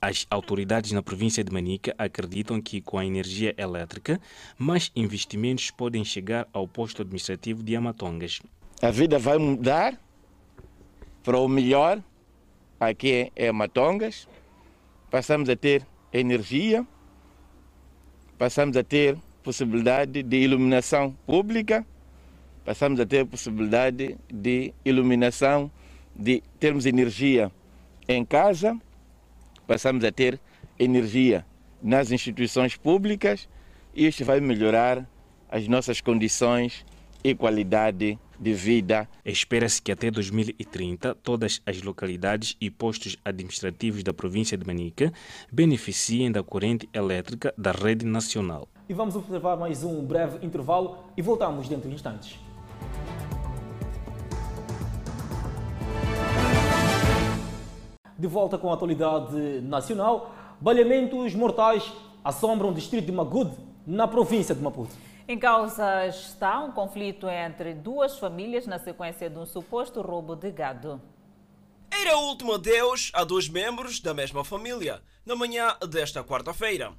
As 0.02 0.26
autoridades 0.30 0.92
na 0.92 1.02
província 1.02 1.44
de 1.44 1.52
Manica 1.52 1.94
acreditam 1.98 2.62
que, 2.62 2.82
com 2.82 2.98
a 2.98 3.06
energia 3.06 3.54
elétrica, 3.58 4.22
mais 4.58 4.92
investimentos 4.96 5.72
podem 5.72 6.06
chegar 6.06 6.48
ao 6.54 6.68
posto 6.68 7.02
administrativo 7.02 7.64
de 7.64 7.76
Amatongas. 7.76 8.40
A 8.82 8.92
vida 8.92 9.18
vai 9.18 9.38
mudar 9.38 10.00
para 11.24 11.38
o 11.40 11.48
melhor 11.48 12.02
aqui 12.80 13.32
em 13.36 13.48
Amatongas. 13.48 14.28
Passamos 15.10 15.50
a 15.50 15.56
ter 15.56 15.86
energia, 16.14 16.86
passamos 18.38 18.78
a 18.78 18.84
ter 18.84 19.18
possibilidade 19.42 20.22
de 20.22 20.38
iluminação 20.38 21.12
pública, 21.26 21.86
passamos 22.64 23.00
a 23.00 23.06
ter 23.06 23.26
possibilidade 23.26 24.16
de 24.32 24.74
iluminação 24.86 25.72
de 26.18 26.42
termos 26.60 26.86
energia 26.86 27.52
em 28.08 28.26
casa, 28.26 28.78
passamos 29.68 30.04
a 30.04 30.12
ter 30.12 30.40
energia 30.80 31.46
nas 31.82 32.12
instituições 32.12 32.76
públicas 32.76 33.48
e 33.94 34.08
isto 34.08 34.26
vai 34.26 34.40
melhorar 34.40 35.08
as 35.50 35.68
nossas 35.68 36.02
condições 36.02 36.86
e 37.24 37.36
qualidade 37.36 38.18
de 38.40 38.54
vida. 38.54 39.08
Espera-se 39.26 39.82
que 39.82 39.92
até 39.92 40.10
2030 40.12 41.16
todas 41.16 41.62
as 41.66 41.82
localidades 41.82 42.56
e 42.62 42.70
postos 42.70 43.18
administrativos 43.26 44.04
da 44.04 44.14
província 44.14 44.58
de 44.58 44.66
Manica 44.66 45.12
beneficiem 45.52 46.32
da 46.32 46.44
corrente 46.44 46.88
elétrica 46.94 47.54
da 47.58 47.72
rede 47.72 48.06
nacional. 48.06 48.68
E 48.88 48.94
vamos 48.94 49.16
observar 49.16 49.58
mais 49.58 49.84
um 49.84 50.06
breve 50.06 50.46
intervalo 50.46 50.98
e 51.16 51.22
voltamos 51.22 51.68
dentro 51.68 51.90
de 51.90 51.96
instantes. 51.96 52.40
De 58.20 58.26
volta 58.26 58.58
com 58.58 58.72
a 58.72 58.74
atualidade 58.74 59.62
nacional, 59.62 60.34
baleamentos 60.60 61.36
mortais 61.36 61.94
assombram 62.24 62.70
o 62.70 62.74
distrito 62.74 63.06
de 63.06 63.12
Magud, 63.12 63.52
na 63.86 64.08
província 64.08 64.56
de 64.56 64.62
Maputo. 64.62 64.94
Em 65.28 65.38
causa 65.38 66.08
está 66.08 66.60
um 66.60 66.72
conflito 66.72 67.30
entre 67.30 67.74
duas 67.74 68.18
famílias 68.18 68.66
na 68.66 68.80
sequência 68.80 69.30
de 69.30 69.38
um 69.38 69.46
suposto 69.46 70.02
roubo 70.02 70.36
de 70.36 70.50
gado. 70.52 71.00
Era 71.92 72.18
o 72.18 72.30
último 72.30 72.54
adeus 72.54 73.12
a 73.14 73.24
dois 73.24 73.48
membros 73.48 74.00
da 74.00 74.14
mesma 74.14 74.44
família, 74.44 75.02
na 75.26 75.36
manhã 75.36 75.78
desta 75.88 76.24
quarta-feira. 76.24 76.94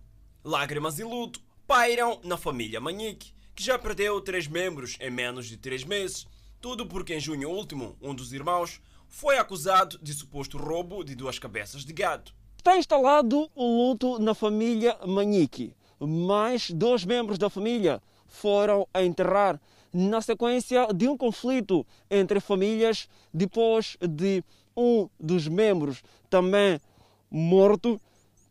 Lágrimas 0.45 0.99
e 0.99 1.05
luto 1.05 1.41
pairam 1.67 2.21
na 2.23 2.37
família 2.37 2.81
Manique, 2.81 3.33
que 3.57 3.63
já 3.63 3.77
perdeu 3.77 4.21
três 4.21 4.47
membros 4.47 4.97
em 5.01 5.11
menos 5.11 5.47
de 5.47 5.57
três 5.57 5.83
meses. 5.83 6.27
Tudo 6.61 6.87
porque 6.87 7.15
em 7.15 7.21
junho 7.21 7.51
último, 7.51 7.97
um 8.01 8.15
dos 8.15 8.33
irmãos 8.33 8.81
foi 9.09 9.39
acusado 9.39 9.99
de 10.01 10.13
suposto 10.13 10.59
roubo 10.59 11.03
de 11.03 11.15
duas 11.15 11.39
cabeças 11.39 11.85
de 11.85 11.93
gado. 11.93 12.31
Está 12.57 12.77
instalado 12.77 13.51
o 13.55 13.89
luto 13.89 14.19
na 14.19 14.35
família 14.35 14.97
Manique. 15.07 15.75
Mais 15.99 16.71
dois 16.71 17.05
membros 17.05 17.39
da 17.39 17.51
família 17.51 18.01
foram 18.27 18.87
a 18.93 19.03
enterrar 19.03 19.61
na 19.93 20.21
sequência 20.21 20.87
de 20.95 21.09
um 21.09 21.17
conflito 21.17 21.87
entre 22.11 22.41
famílias 22.41 23.09
depois 23.33 23.97
de 24.01 24.45
um 24.77 25.09
dos 25.19 25.49
membros, 25.49 26.03
também 26.31 26.81
morto, 27.31 28.01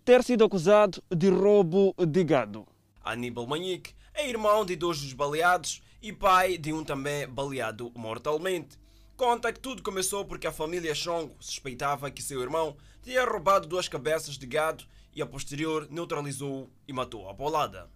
ter 0.03 0.23
sido 0.23 0.43
acusado 0.43 1.01
de 1.15 1.29
roubo 1.29 1.93
de 2.05 2.23
gado. 2.23 2.67
Aníbal 3.03 3.47
Manique 3.47 3.93
é 4.13 4.27
irmão 4.27 4.65
de 4.65 4.75
dois 4.75 4.99
dos 4.99 5.13
baleados 5.13 5.81
e 6.01 6.11
pai 6.11 6.57
de 6.57 6.73
um 6.73 6.83
também 6.83 7.27
baleado 7.27 7.91
mortalmente. 7.95 8.77
Conta 9.17 9.51
que 9.51 9.59
tudo 9.59 9.81
começou 9.81 10.23
porque 10.23 10.45
a 10.45 10.51
família 10.51 10.93
Chongo 10.93 11.35
suspeitava 11.39 12.11
que 12.11 12.21
seu 12.21 12.39
irmão 12.39 12.77
tinha 13.01 13.25
roubado 13.25 13.67
duas 13.67 13.89
cabeças 13.89 14.37
de 14.37 14.45
gado 14.45 14.83
e 15.11 15.23
a 15.23 15.25
posterior 15.25 15.87
neutralizou 15.89 16.69
e 16.87 16.93
matou 16.93 17.27
a 17.27 17.33
bolada. 17.33 17.89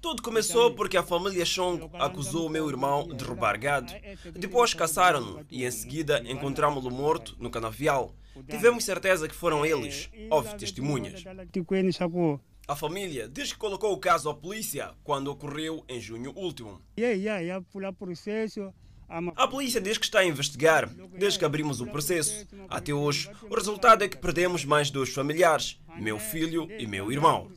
Tudo 0.00 0.22
começou 0.22 0.72
porque 0.76 0.96
a 0.96 1.02
família 1.02 1.44
Chong 1.44 1.90
acusou 1.94 2.48
meu 2.48 2.70
irmão 2.70 3.08
de 3.08 3.24
roubar 3.24 3.58
gado. 3.58 3.92
Depois 4.32 4.72
caçaram-no 4.72 5.44
e 5.50 5.64
em 5.64 5.70
seguida 5.72 6.22
encontramos-lo 6.24 6.92
morto 6.92 7.36
no 7.40 7.50
canavial. 7.50 8.14
Tivemos 8.48 8.84
certeza 8.84 9.26
que 9.26 9.34
foram 9.34 9.66
eles. 9.66 10.08
Houve 10.30 10.54
testemunhas. 10.56 11.24
A 12.68 12.74
família 12.74 13.28
diz 13.28 13.52
que 13.52 13.58
colocou 13.58 13.92
o 13.92 13.98
caso 13.98 14.28
à 14.28 14.34
polícia 14.34 14.92
quando 15.04 15.28
ocorreu 15.28 15.84
em 15.88 16.00
junho 16.00 16.32
último. 16.36 16.82
A 19.36 19.46
polícia 19.46 19.80
diz 19.80 19.96
que 19.96 20.04
está 20.04 20.18
a 20.18 20.24
investigar 20.24 20.88
desde 21.16 21.38
que 21.38 21.44
abrimos 21.44 21.80
o 21.80 21.86
processo. 21.86 22.44
Até 22.68 22.92
hoje, 22.92 23.30
o 23.48 23.54
resultado 23.54 24.02
é 24.02 24.08
que 24.08 24.16
perdemos 24.16 24.64
mais 24.64 24.90
dois 24.90 25.14
familiares, 25.14 25.80
meu 25.96 26.18
filho 26.18 26.68
e 26.76 26.88
meu 26.88 27.12
irmão. 27.12 27.48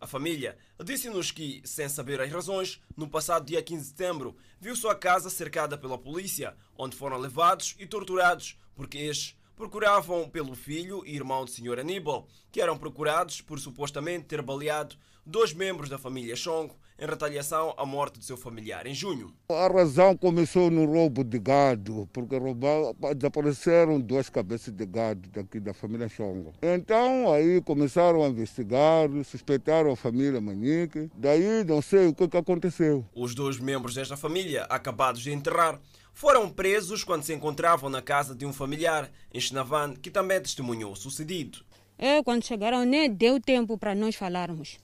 A 0.00 0.06
família 0.06 0.56
disse-nos 0.84 1.32
que, 1.32 1.60
sem 1.64 1.88
saber 1.88 2.20
as 2.20 2.30
razões, 2.30 2.80
no 2.96 3.08
passado 3.08 3.46
dia 3.46 3.60
15 3.60 3.82
de 3.82 3.88
setembro, 3.88 4.36
viu 4.60 4.76
sua 4.76 4.94
casa 4.94 5.28
cercada 5.28 5.76
pela 5.76 5.98
polícia, 5.98 6.54
onde 6.78 6.94
foram 6.94 7.18
levados 7.18 7.74
e 7.80 7.84
torturados 7.84 8.56
porque 8.80 8.96
estes 8.96 9.36
procuravam 9.60 10.26
pelo 10.26 10.54
filho 10.54 11.02
e 11.04 11.14
irmão 11.14 11.44
do 11.44 11.50
Sr. 11.50 11.80
Aníbal, 11.80 12.26
que 12.50 12.62
eram 12.62 12.78
procurados 12.78 13.42
por 13.42 13.60
supostamente 13.60 14.24
ter 14.24 14.40
baleado 14.40 14.96
dois 15.26 15.52
membros 15.52 15.90
da 15.90 15.98
família 15.98 16.34
Chongo 16.34 16.74
em 16.98 17.04
retaliação 17.04 17.74
à 17.76 17.84
morte 17.84 18.18
de 18.18 18.24
seu 18.24 18.38
familiar 18.38 18.86
em 18.86 18.94
junho. 18.94 19.34
A 19.50 19.68
razão 19.68 20.16
começou 20.16 20.70
no 20.70 20.86
roubo 20.86 21.22
de 21.22 21.38
gado, 21.38 22.08
porque 22.10 22.38
roubaram, 22.38 22.96
desapareceram 23.14 24.00
duas 24.00 24.30
cabeças 24.30 24.72
de 24.72 24.86
gado 24.86 25.28
daqui 25.28 25.60
da 25.60 25.74
família 25.74 26.08
Chongo. 26.08 26.54
Então 26.62 27.30
aí 27.30 27.60
começaram 27.60 28.24
a 28.24 28.28
investigar, 28.28 29.10
suspeitaram 29.24 29.92
a 29.92 29.96
família 29.96 30.40
Manique, 30.40 31.10
daí 31.14 31.64
não 31.64 31.82
sei 31.82 32.08
o 32.08 32.14
que, 32.14 32.26
que 32.28 32.36
aconteceu. 32.36 33.04
Os 33.14 33.34
dois 33.34 33.58
membros 33.58 33.94
desta 33.94 34.16
família, 34.16 34.64
acabados 34.64 35.20
de 35.20 35.30
enterrar, 35.30 35.78
foram 36.12 36.50
presos 36.50 37.04
quando 37.04 37.22
se 37.22 37.32
encontravam 37.32 37.88
na 37.88 38.02
casa 38.02 38.34
de 38.34 38.44
um 38.44 38.52
familiar 38.52 39.10
em 39.32 39.40
Xinavan, 39.40 39.94
que 39.94 40.10
também 40.10 40.40
testemunhou 40.40 40.92
o 40.92 40.96
sucedido. 40.96 41.64
É, 41.98 42.22
quando 42.22 42.44
chegaram, 42.44 42.84
nem 42.84 43.10
deu 43.12 43.40
tempo 43.40 43.76
para 43.76 43.94
nós 43.94 44.16
falarmos. 44.16 44.78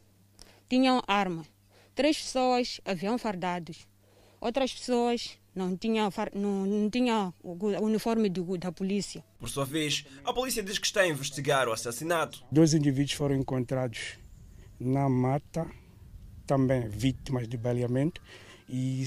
Tinham 0.69 1.03
arma. 1.07 1.45
Três 1.95 2.19
pessoas 2.19 2.81
haviam 2.85 3.17
fardados. 3.17 3.87
Outras 4.41 4.73
pessoas 4.73 5.39
não 5.55 5.75
tinham, 5.75 6.13
não, 6.35 6.67
não 6.67 6.91
tinham 6.91 7.33
o 7.43 7.57
uniforme 7.81 8.29
do, 8.29 8.59
da 8.59 8.71
polícia. 8.71 9.25
Por 9.39 9.49
sua 9.49 9.65
vez, 9.65 10.05
a 10.23 10.33
polícia 10.33 10.63
diz 10.63 10.79
que 10.79 10.87
está 10.87 11.01
a 11.01 11.09
investigar 11.09 11.67
o 11.69 11.73
assassinato. 11.73 12.45
Dois 12.53 12.75
indivíduos 12.75 13.13
foram 13.13 13.35
encontrados 13.35 14.19
na 14.79 15.09
mata, 15.09 15.67
também 16.47 16.87
vítimas 16.87 17.49
de 17.49 17.57
baleamento, 17.57 18.21
e 18.69 19.05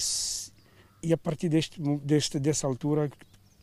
e 1.02 1.14
a 1.14 1.18
partir 1.18 1.50
deste, 1.50 1.80
deste, 2.04 2.39
dessa 2.39 2.68
altura 2.68 3.10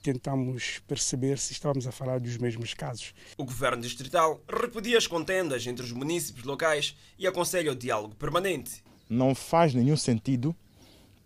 tentamos 0.02 0.80
perceber 0.86 1.38
se 1.38 1.52
estávamos 1.52 1.86
a 1.86 1.92
falar 1.92 2.20
dos 2.20 2.36
mesmos 2.36 2.74
casos. 2.74 3.12
O 3.36 3.44
governo 3.44 3.82
distrital 3.82 4.40
repudia 4.48 4.96
as 4.96 5.06
contendas 5.06 5.66
entre 5.66 5.84
os 5.84 5.92
municípios 5.92 6.44
locais 6.44 6.96
e 7.18 7.26
aconselha 7.26 7.72
o 7.72 7.74
diálogo 7.74 8.14
permanente. 8.14 8.84
Não 9.08 9.34
faz 9.34 9.74
nenhum 9.74 9.96
sentido 9.96 10.54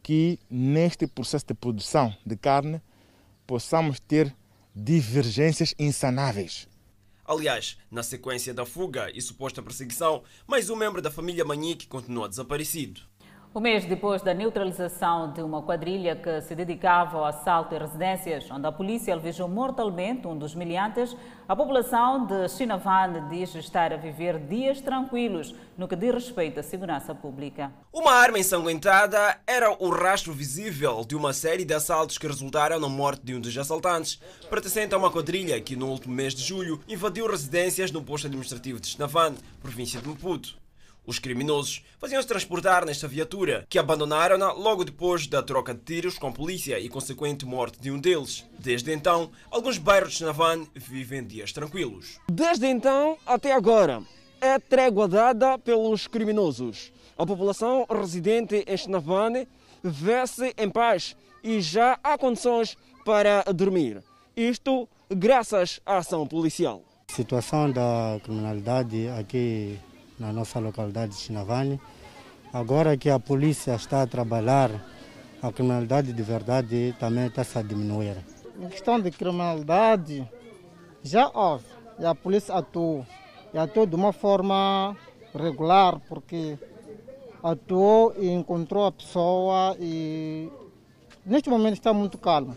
que 0.02 0.38
neste 0.50 1.06
processo 1.06 1.46
de 1.46 1.54
produção 1.54 2.14
de 2.24 2.36
carne 2.36 2.80
possamos 3.46 4.00
ter 4.00 4.34
divergências 4.74 5.74
insanáveis. 5.78 6.66
Aliás, 7.24 7.76
na 7.90 8.02
sequência 8.02 8.52
da 8.52 8.66
fuga 8.66 9.10
e 9.14 9.20
suposta 9.20 9.62
perseguição, 9.62 10.24
mais 10.46 10.70
um 10.70 10.74
membro 10.74 11.02
da 11.02 11.10
família 11.10 11.44
Manique 11.44 11.86
continua 11.86 12.28
desaparecido. 12.28 13.02
Um 13.52 13.58
mês 13.58 13.84
depois 13.84 14.22
da 14.22 14.32
neutralização 14.32 15.32
de 15.32 15.42
uma 15.42 15.60
quadrilha 15.60 16.14
que 16.14 16.40
se 16.40 16.54
dedicava 16.54 17.18
ao 17.18 17.24
assalto 17.24 17.74
em 17.74 17.78
residências, 17.78 18.48
onde 18.48 18.64
a 18.64 18.70
polícia 18.70 19.12
alvejou 19.12 19.48
mortalmente 19.48 20.28
um 20.28 20.38
dos 20.38 20.54
miliantes, 20.54 21.16
a 21.48 21.56
população 21.56 22.26
de 22.26 22.48
Chinavan 22.48 23.28
diz 23.28 23.52
estar 23.56 23.92
a 23.92 23.96
viver 23.96 24.38
dias 24.38 24.80
tranquilos 24.80 25.52
no 25.76 25.88
que 25.88 25.96
diz 25.96 26.14
respeito 26.14 26.60
à 26.60 26.62
segurança 26.62 27.12
pública. 27.12 27.72
Uma 27.92 28.12
arma 28.12 28.38
ensanguentada 28.38 29.40
era 29.44 29.76
o 29.82 29.90
rastro 29.90 30.32
visível 30.32 31.04
de 31.04 31.16
uma 31.16 31.32
série 31.32 31.64
de 31.64 31.74
assaltos 31.74 32.18
que 32.18 32.28
resultaram 32.28 32.78
na 32.78 32.88
morte 32.88 33.24
de 33.24 33.34
um 33.34 33.40
dos 33.40 33.58
assaltantes, 33.58 34.20
pertencente 34.48 34.94
a 34.94 34.98
uma 34.98 35.10
quadrilha 35.10 35.60
que 35.60 35.74
no 35.74 35.88
último 35.88 36.14
mês 36.14 36.36
de 36.36 36.42
julho 36.44 36.80
invadiu 36.86 37.28
residências 37.28 37.90
no 37.90 38.00
posto 38.00 38.28
administrativo 38.28 38.78
de 38.78 38.86
Chinavan, 38.86 39.34
província 39.60 40.00
de 40.00 40.06
Maputo. 40.06 40.59
Os 41.10 41.18
criminosos 41.18 41.82
faziam-se 41.98 42.28
transportar 42.28 42.86
nesta 42.86 43.08
viatura, 43.08 43.66
que 43.68 43.80
abandonaram-na 43.80 44.52
logo 44.52 44.84
depois 44.84 45.26
da 45.26 45.42
troca 45.42 45.74
de 45.74 45.80
tiros 45.80 46.16
com 46.16 46.28
a 46.28 46.32
polícia 46.32 46.78
e 46.78 46.88
consequente 46.88 47.44
morte 47.44 47.80
de 47.80 47.90
um 47.90 47.98
deles. 47.98 48.46
Desde 48.56 48.92
então, 48.92 49.28
alguns 49.50 49.76
bairros 49.76 50.12
de 50.12 50.18
Xinavan 50.18 50.68
vivem 50.72 51.26
dias 51.26 51.52
tranquilos. 51.52 52.20
Desde 52.30 52.68
então 52.68 53.18
até 53.26 53.52
agora, 53.52 54.04
é 54.40 54.56
trégua 54.60 55.08
dada 55.08 55.58
pelos 55.58 56.06
criminosos. 56.06 56.92
A 57.18 57.26
população 57.26 57.84
residente 57.90 58.64
em 58.64 58.76
Xinavan 58.76 59.46
vê-se 59.82 60.54
em 60.56 60.70
paz 60.70 61.16
e 61.42 61.60
já 61.60 61.98
há 62.04 62.16
condições 62.16 62.76
para 63.04 63.42
dormir. 63.52 64.00
Isto 64.36 64.88
graças 65.10 65.80
à 65.84 65.96
ação 65.96 66.24
policial. 66.24 66.84
A 67.10 67.12
situação 67.12 67.68
da 67.72 68.20
criminalidade 68.22 69.08
aqui 69.08 69.76
na 70.20 70.32
nossa 70.32 70.60
localidade 70.60 71.12
de 71.12 71.18
Chinavani. 71.18 71.80
Agora 72.52 72.96
que 72.96 73.08
a 73.08 73.18
polícia 73.18 73.74
está 73.74 74.02
a 74.02 74.06
trabalhar, 74.06 74.70
a 75.42 75.50
criminalidade 75.50 76.12
de 76.12 76.22
verdade 76.22 76.94
também 77.00 77.26
está 77.26 77.42
a 77.58 77.62
diminuir. 77.62 78.18
Em 78.60 78.68
questão 78.68 79.00
de 79.00 79.10
criminalidade, 79.10 80.28
já 81.02 81.30
houve, 81.32 81.64
e 81.98 82.04
a 82.04 82.14
polícia 82.14 82.54
atuou, 82.54 83.06
e 83.54 83.58
atuou 83.58 83.86
de 83.86 83.96
uma 83.96 84.12
forma 84.12 84.94
regular, 85.34 85.98
porque 86.08 86.58
atuou 87.42 88.12
e 88.18 88.28
encontrou 88.28 88.84
a 88.86 88.92
pessoa 88.92 89.74
e 89.80 90.50
neste 91.24 91.48
momento 91.48 91.74
está 91.74 91.94
muito 91.94 92.18
calmo. 92.18 92.54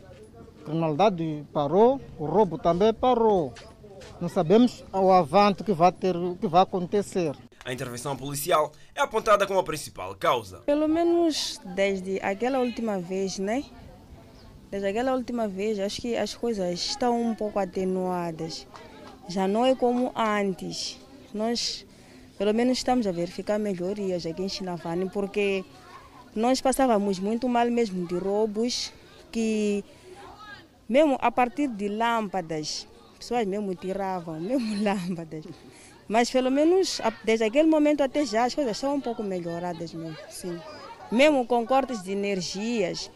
A 0.59 0.66
criminalidade 0.66 1.45
parou, 1.53 2.01
o 2.20 2.26
roubo 2.26 2.57
também 2.57 2.93
parou. 2.93 3.53
Não 4.20 4.28
sabemos 4.28 4.84
o 4.91 5.11
avante 5.11 5.64
que 5.64 5.72
vai, 5.72 5.91
ter, 5.91 6.16
que 6.39 6.47
vai 6.47 6.64
acontecer. 6.64 7.34
A 7.66 7.72
intervenção 7.72 8.16
policial 8.16 8.74
é 8.93 8.99
apontada 8.99 9.47
como 9.47 9.59
a 9.59 9.64
principal 9.64 10.14
causa. 10.16 10.59
Pelo 10.59 10.88
menos 10.88 11.61
desde 11.64 12.20
aquela 12.22 12.59
última 12.59 12.99
vez, 12.99 13.39
né? 13.39 13.64
Desde 14.70 14.89
aquela 14.89 15.14
última 15.14 15.47
vez, 15.47 15.80
acho 15.80 16.01
que 16.01 16.18
as 16.18 16.34
coisas 16.34 16.80
estão 16.80 17.22
um 17.22 17.34
pouco 17.34 17.59
atenuadas. 17.59 18.68
Já 19.30 19.47
não 19.47 19.66
é 19.66 19.76
como 19.76 20.11
antes. 20.14 20.99
Nós, 21.34 21.86
pelo 22.38 22.53
menos, 22.53 22.80
estamos 22.80 23.07
a 23.07 23.11
verificar 23.11 23.57
melhorias 23.57 24.26
aqui 24.26 24.41
em 24.41 24.49
Chinavane, 24.49 25.09
porque 25.09 25.64
nós 26.36 26.59
passávamos 26.59 27.18
muito 27.18 27.47
mal 27.47 27.70
mesmo 27.72 28.05
de 28.05 28.18
roubos, 28.18 28.91
que 29.32 29.86
mesmo 30.89 31.18
a 31.22 31.32
partir 31.32 31.68
de 31.68 31.88
lâmpadas, 31.88 32.88
pessoas 33.18 33.47
mesmo 33.47 33.74
tiravam, 33.76 34.38
mesmo 34.41 34.84
lâmpadas. 34.84 35.45
Mas 36.08 36.30
pelo 36.30 36.51
menos 36.51 37.01
desde 37.24 37.45
aquele 37.45 37.68
momento 37.68 38.01
até 38.01 38.26
já 38.26 38.45
as 38.45 38.54
coisas 38.54 38.76
estão 38.76 38.95
um 38.95 39.01
pouco 39.01 39.24
melhoradas 39.24 39.93
mesmo, 39.93 40.18
sim. 40.30 40.60
Mesmo 41.12 41.45
com 41.45 41.66
cortes 41.66 42.01
de 42.04 42.12
energias, 42.12 43.10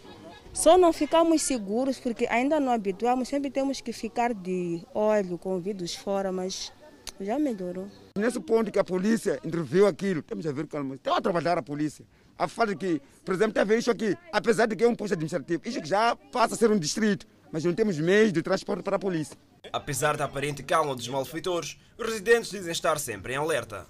só 0.53 0.77
não 0.77 0.93
ficamos 0.93 1.41
seguros 1.41 1.99
porque 1.99 2.25
ainda 2.27 2.59
não 2.59 2.71
habituamos, 2.71 3.27
sempre 3.27 3.49
temos 3.51 3.81
que 3.81 3.91
ficar 3.91 4.33
de 4.33 4.81
olho, 4.93 5.37
com 5.37 5.53
ouvidos 5.53 5.95
fora, 5.95 6.31
mas 6.31 6.71
já 7.19 7.37
melhorou. 7.37 7.87
Nesse 8.17 8.39
ponto 8.39 8.71
que 8.71 8.79
a 8.79 8.83
polícia 8.83 9.39
interviu 9.43 9.87
aquilo, 9.87 10.21
temos 10.21 10.45
a 10.45 10.51
ver 10.51 10.67
com 10.67 10.93
Estão 10.93 11.15
a 11.15 11.21
trabalhar 11.21 11.57
a 11.57 11.61
polícia. 11.61 12.05
A 12.37 12.47
falta 12.47 12.75
que, 12.75 13.01
por 13.25 13.33
exemplo, 13.33 13.49
está 13.49 13.61
a 13.61 13.65
ver 13.65 13.79
isso 13.79 13.89
aqui, 13.89 14.15
apesar 14.31 14.67
de 14.67 14.75
que 14.75 14.83
é 14.83 14.87
um 14.87 14.93
posto 14.93 15.13
administrativo, 15.13 15.61
isso 15.65 15.83
já 15.83 16.15
passa 16.15 16.53
a 16.53 16.57
ser 16.57 16.71
um 16.71 16.77
distrito, 16.77 17.25
mas 17.51 17.63
não 17.63 17.73
temos 17.73 17.97
meios 17.99 18.31
de 18.31 18.41
transporte 18.41 18.83
para 18.83 18.95
a 18.95 18.99
polícia. 18.99 19.37
Apesar 19.71 20.15
da 20.17 20.25
aparente 20.25 20.63
calma 20.63 20.95
dos 20.95 21.07
malfeitores, 21.07 21.77
os 21.97 22.05
residentes 22.05 22.49
dizem 22.49 22.71
estar 22.71 22.99
sempre 22.99 23.33
em 23.33 23.37
alerta. 23.37 23.85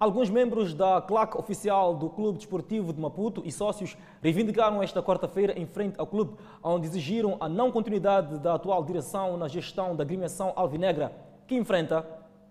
Alguns 0.00 0.30
membros 0.30 0.74
da 0.74 1.02
claque 1.02 1.36
oficial 1.36 1.92
do 1.92 2.08
Clube 2.08 2.38
Desportivo 2.38 2.92
de 2.92 3.00
Maputo 3.00 3.42
e 3.44 3.50
sócios 3.50 3.96
reivindicaram 4.22 4.80
esta 4.80 5.02
quarta-feira 5.02 5.58
em 5.58 5.66
frente 5.66 5.98
ao 5.98 6.06
clube, 6.06 6.36
onde 6.62 6.86
exigiram 6.86 7.36
a 7.40 7.48
não 7.48 7.72
continuidade 7.72 8.38
da 8.38 8.54
atual 8.54 8.84
direção 8.84 9.36
na 9.36 9.48
gestão 9.48 9.96
da 9.96 10.04
agremiação 10.04 10.52
alvinegra, 10.54 11.12
que 11.48 11.56
enfrenta 11.56 12.06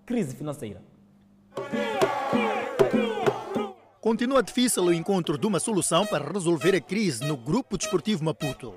crise 0.05 0.35
financeira. 0.35 0.81
Continua 4.01 4.43
difícil 4.43 4.83
o 4.83 4.93
encontro 4.93 5.37
de 5.37 5.47
uma 5.47 5.59
solução 5.59 6.05
para 6.05 6.29
resolver 6.29 6.75
a 6.75 6.81
crise 6.81 7.25
no 7.25 7.37
Grupo 7.37 7.77
Desportivo 7.77 8.25
Maputo. 8.25 8.73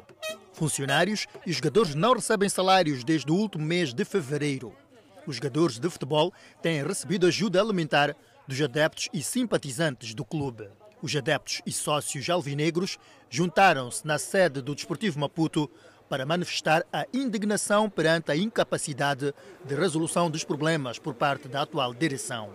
Funcionários 0.60 1.26
e 1.46 1.52
jogadores 1.54 1.94
não 1.94 2.12
recebem 2.12 2.46
salários 2.46 3.02
desde 3.02 3.32
o 3.32 3.34
último 3.34 3.64
mês 3.64 3.94
de 3.94 4.04
fevereiro. 4.04 4.74
Os 5.26 5.36
jogadores 5.36 5.78
de 5.78 5.88
futebol 5.88 6.34
têm 6.60 6.84
recebido 6.84 7.26
ajuda 7.26 7.62
alimentar 7.62 8.14
dos 8.46 8.60
adeptos 8.60 9.08
e 9.10 9.22
simpatizantes 9.22 10.12
do 10.12 10.22
clube. 10.22 10.68
Os 11.00 11.16
adeptos 11.16 11.62
e 11.64 11.72
sócios 11.72 12.28
alvinegros 12.28 12.98
juntaram-se 13.30 14.06
na 14.06 14.18
sede 14.18 14.60
do 14.60 14.74
Desportivo 14.74 15.18
Maputo 15.18 15.66
para 16.10 16.26
manifestar 16.26 16.84
a 16.92 17.06
indignação 17.14 17.88
perante 17.88 18.30
a 18.30 18.36
incapacidade 18.36 19.32
de 19.64 19.74
resolução 19.74 20.30
dos 20.30 20.44
problemas 20.44 20.98
por 20.98 21.14
parte 21.14 21.48
da 21.48 21.62
atual 21.62 21.94
direção. 21.94 22.50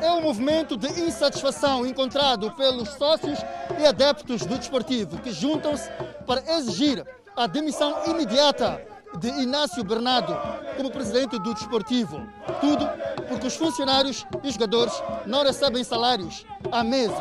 É 0.00 0.12
um 0.12 0.20
movimento 0.20 0.76
de 0.76 0.86
insatisfação 1.00 1.84
encontrado 1.84 2.52
pelos 2.52 2.90
sócios 2.90 3.40
e 3.80 3.84
adeptos 3.84 4.46
do 4.46 4.56
desportivo 4.56 5.18
que 5.18 5.32
juntam-se 5.32 5.90
para 6.24 6.42
exigir 6.56 7.04
a 7.38 7.46
demissão 7.46 8.04
imediata 8.04 8.84
de 9.20 9.28
Inácio 9.28 9.84
Bernardo 9.84 10.36
como 10.76 10.90
presidente 10.90 11.38
do 11.38 11.54
desportivo. 11.54 12.20
Tudo 12.60 12.84
porque 13.28 13.46
os 13.46 13.54
funcionários 13.54 14.26
e 14.42 14.48
os 14.48 14.54
jogadores 14.54 14.92
não 15.24 15.44
recebem 15.44 15.84
salários 15.84 16.44
há 16.72 16.82
meses. 16.82 17.16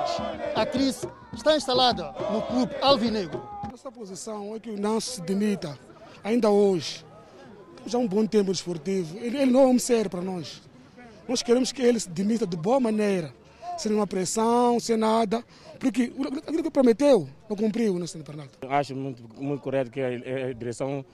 A 0.55 0.65
crise 0.65 1.07
está 1.31 1.55
instalada 1.55 2.11
no 2.31 2.41
clube 2.41 2.75
alvinegro. 2.81 3.47
Nossa 3.69 3.91
posição 3.91 4.55
é 4.55 4.59
que 4.59 4.71
o 4.71 4.75
Inácio 4.75 5.13
se 5.13 5.21
demita, 5.21 5.77
ainda 6.23 6.49
hoje. 6.49 7.05
Já 7.85 7.99
um 7.99 8.07
bom 8.07 8.25
tempo 8.25 8.51
desportivo. 8.51 9.17
Ele, 9.19 9.37
ele 9.37 9.51
não 9.51 9.61
é 9.61 9.67
um 9.67 9.79
sério 9.79 10.09
para 10.09 10.21
nós. 10.21 10.61
Nós 11.27 11.43
queremos 11.43 11.71
que 11.71 11.81
ele 11.81 11.99
se 11.99 12.09
demita 12.09 12.47
de 12.47 12.57
boa 12.57 12.79
maneira, 12.79 13.31
sem 13.77 13.93
uma 13.93 14.07
pressão, 14.07 14.79
sem 14.79 14.97
nada, 14.97 15.43
porque 15.79 16.11
aquilo 16.45 16.63
que 16.63 16.71
prometeu 16.71 17.29
não 17.49 17.55
cumpriu, 17.55 17.97
né, 17.99 18.07
Sr. 18.07 18.23
Bernardo? 18.23 18.51
Acho 18.69 18.95
muito, 18.95 19.23
muito 19.41 19.61
correto 19.61 19.91
que 19.91 20.01
a, 20.01 20.07
a 20.07 20.53
direção 20.53 21.05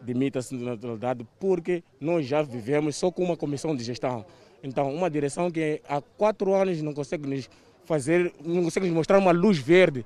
demita-se 0.00 0.54
na 0.54 0.72
naturalidade, 0.72 1.26
porque 1.40 1.82
nós 2.00 2.26
já 2.26 2.42
vivemos 2.42 2.96
só 2.96 3.10
com 3.10 3.24
uma 3.24 3.36
comissão 3.36 3.74
de 3.74 3.82
gestão. 3.82 4.24
Então, 4.62 4.92
uma 4.94 5.08
direção 5.08 5.50
que 5.50 5.80
há 5.88 6.00
quatro 6.00 6.54
anos 6.54 6.80
não 6.82 6.92
consegue 6.92 7.26
nos 7.26 7.48
fazer, 7.84 8.32
não 8.44 8.64
consegue 8.64 8.86
nos 8.86 8.94
mostrar 8.94 9.18
uma 9.18 9.32
luz 9.32 9.58
verde, 9.58 10.04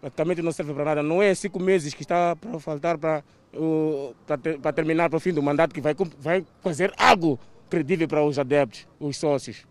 praticamente 0.00 0.42
não 0.42 0.52
serve 0.52 0.74
para 0.74 0.84
nada. 0.84 1.02
Não 1.02 1.22
é 1.22 1.34
cinco 1.34 1.60
meses 1.60 1.94
que 1.94 2.02
está 2.02 2.34
para 2.34 2.58
faltar 2.58 2.98
para, 2.98 3.22
para 4.60 4.72
terminar 4.72 5.08
para 5.08 5.16
o 5.16 5.20
fim 5.20 5.32
do 5.32 5.42
mandato 5.42 5.74
que 5.74 5.80
vai, 5.80 5.94
vai 6.18 6.44
fazer 6.60 6.92
algo 6.96 7.38
credível 7.68 8.08
para 8.08 8.24
os 8.24 8.38
adeptos, 8.38 8.86
os 8.98 9.16
sócios. 9.16 9.64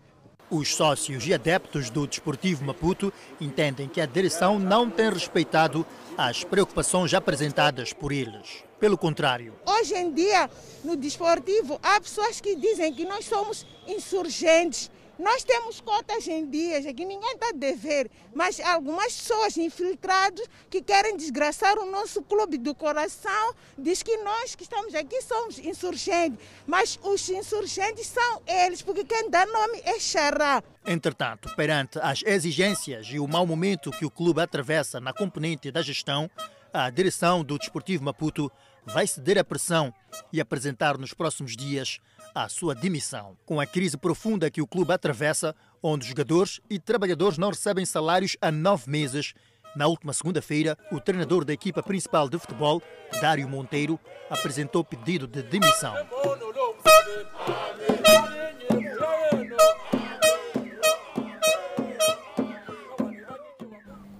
Os 0.48 0.76
sócios 0.76 1.26
e 1.26 1.34
adeptos 1.34 1.90
do 1.90 2.06
Desportivo 2.06 2.64
Maputo 2.64 3.12
entendem 3.40 3.88
que 3.88 4.00
a 4.00 4.06
direção 4.06 4.60
não 4.60 4.88
tem 4.88 5.10
respeitado 5.10 5.84
as 6.16 6.44
preocupações 6.44 7.12
apresentadas 7.12 7.92
por 7.92 8.12
eles. 8.12 8.64
Pelo 8.78 8.96
contrário. 8.96 9.54
Hoje 9.66 9.94
em 9.94 10.12
dia, 10.12 10.48
no 10.84 10.94
desportivo, 10.96 11.80
há 11.82 12.00
pessoas 12.00 12.40
que 12.40 12.54
dizem 12.54 12.94
que 12.94 13.04
nós 13.04 13.24
somos 13.24 13.66
insurgentes, 13.88 14.88
nós 15.18 15.42
temos 15.42 15.80
cotas 15.80 16.26
em 16.28 16.48
dias, 16.48 16.84
aqui 16.84 17.04
ninguém 17.04 17.32
está 17.32 17.48
a 17.48 17.52
dever, 17.52 18.10
mas 18.34 18.60
algumas 18.60 19.14
pessoas 19.14 19.56
infiltradas 19.56 20.46
que 20.68 20.82
querem 20.82 21.16
desgraçar 21.16 21.78
o 21.78 21.90
nosso 21.90 22.22
clube 22.22 22.58
do 22.58 22.74
coração, 22.74 23.54
diz 23.78 24.02
que 24.02 24.16
nós 24.18 24.54
que 24.54 24.62
estamos 24.62 24.94
aqui 24.94 25.22
somos 25.22 25.58
insurgentes, 25.58 26.38
mas 26.66 26.98
os 27.02 27.28
insurgentes 27.30 28.06
são 28.06 28.42
eles, 28.46 28.82
porque 28.82 29.04
quem 29.04 29.30
dá 29.30 29.46
nome 29.46 29.80
é 29.84 29.98
Xará. 29.98 30.62
Entretanto, 30.86 31.48
perante 31.56 31.98
as 31.98 32.22
exigências 32.24 33.06
e 33.10 33.18
o 33.18 33.26
mau 33.26 33.46
momento 33.46 33.90
que 33.90 34.04
o 34.04 34.10
clube 34.10 34.40
atravessa 34.40 35.00
na 35.00 35.12
componente 35.12 35.70
da 35.70 35.80
gestão, 35.80 36.30
a 36.72 36.90
direção 36.90 37.42
do 37.42 37.58
Desportivo 37.58 38.04
Maputo 38.04 38.52
vai 38.84 39.06
ceder 39.06 39.38
à 39.38 39.44
pressão 39.44 39.92
e 40.32 40.40
apresentar 40.40 40.96
nos 40.98 41.12
próximos 41.12 41.56
dias 41.56 41.98
a 42.36 42.50
sua 42.50 42.74
demissão. 42.74 43.34
Com 43.46 43.58
a 43.58 43.64
crise 43.64 43.96
profunda 43.96 44.50
que 44.50 44.60
o 44.60 44.66
clube 44.66 44.92
atravessa, 44.92 45.56
onde 45.82 46.06
jogadores 46.06 46.60
e 46.68 46.78
trabalhadores 46.78 47.38
não 47.38 47.48
recebem 47.48 47.86
salários 47.86 48.36
há 48.42 48.52
nove 48.52 48.90
meses, 48.90 49.32
na 49.74 49.86
última 49.86 50.12
segunda-feira, 50.12 50.76
o 50.92 51.00
treinador 51.00 51.46
da 51.46 51.54
equipa 51.54 51.82
principal 51.82 52.28
de 52.28 52.38
futebol, 52.38 52.82
Dário 53.22 53.48
Monteiro, 53.48 53.98
apresentou 54.28 54.84
pedido 54.84 55.26
de 55.26 55.42
demissão. 55.42 55.94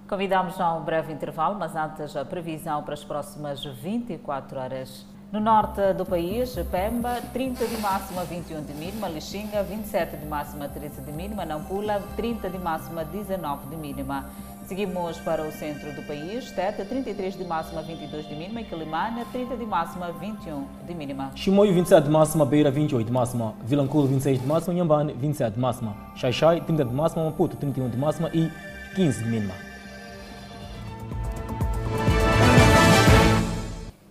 Convidamos 0.08 0.58
a 0.58 0.72
um 0.74 0.84
breve 0.84 1.12
intervalo, 1.12 1.58
mas 1.58 1.76
antes 1.76 2.16
a 2.16 2.24
previsão 2.24 2.82
para 2.82 2.94
as 2.94 3.04
próximas 3.04 3.62
24 3.62 4.58
horas. 4.58 5.15
No 5.32 5.40
norte 5.40 5.92
do 5.94 6.06
país, 6.06 6.54
Pemba, 6.70 7.20
30 7.32 7.66
de 7.66 7.76
máxima, 7.78 8.22
21 8.22 8.62
de 8.62 8.72
mínima, 8.74 9.08
Lixinga, 9.08 9.60
27 9.64 10.16
de 10.16 10.24
máxima, 10.24 10.68
13 10.68 11.00
de 11.00 11.10
mínima, 11.10 11.44
Nampula, 11.44 12.00
30 12.14 12.48
de 12.48 12.58
máxima, 12.58 13.04
19 13.04 13.66
de 13.68 13.76
mínima. 13.76 14.26
Seguimos 14.66 15.18
para 15.18 15.42
o 15.42 15.50
centro 15.50 15.92
do 15.94 16.02
país, 16.02 16.52
Teta, 16.52 16.84
33 16.84 17.34
de 17.34 17.44
máxima, 17.44 17.82
22 17.82 18.26
de 18.28 18.36
mínima, 18.36 18.60
e 18.60 18.64
Quilimane, 18.64 19.24
30 19.32 19.56
de 19.56 19.66
máxima, 19.66 20.12
21 20.12 20.64
de 20.86 20.94
mínima. 20.94 21.32
Chimoio, 21.34 21.74
27 21.74 22.04
de 22.04 22.10
máxima, 22.10 22.44
Beira, 22.44 22.70
28 22.70 23.04
de 23.04 23.12
máxima, 23.12 23.52
Vilanculo, 23.64 24.06
26 24.06 24.40
de 24.40 24.46
máxima, 24.46 24.74
Nhambane, 24.74 25.12
27 25.12 25.54
de 25.54 25.60
máxima, 25.60 25.96
Xaixai, 26.14 26.60
30 26.60 26.84
de 26.84 26.94
máxima, 26.94 27.24
Maputo, 27.24 27.56
31 27.56 27.88
de 27.88 27.96
máxima 27.96 28.30
e 28.32 28.48
15 28.94 29.24
de 29.24 29.28
mínima. 29.28 29.65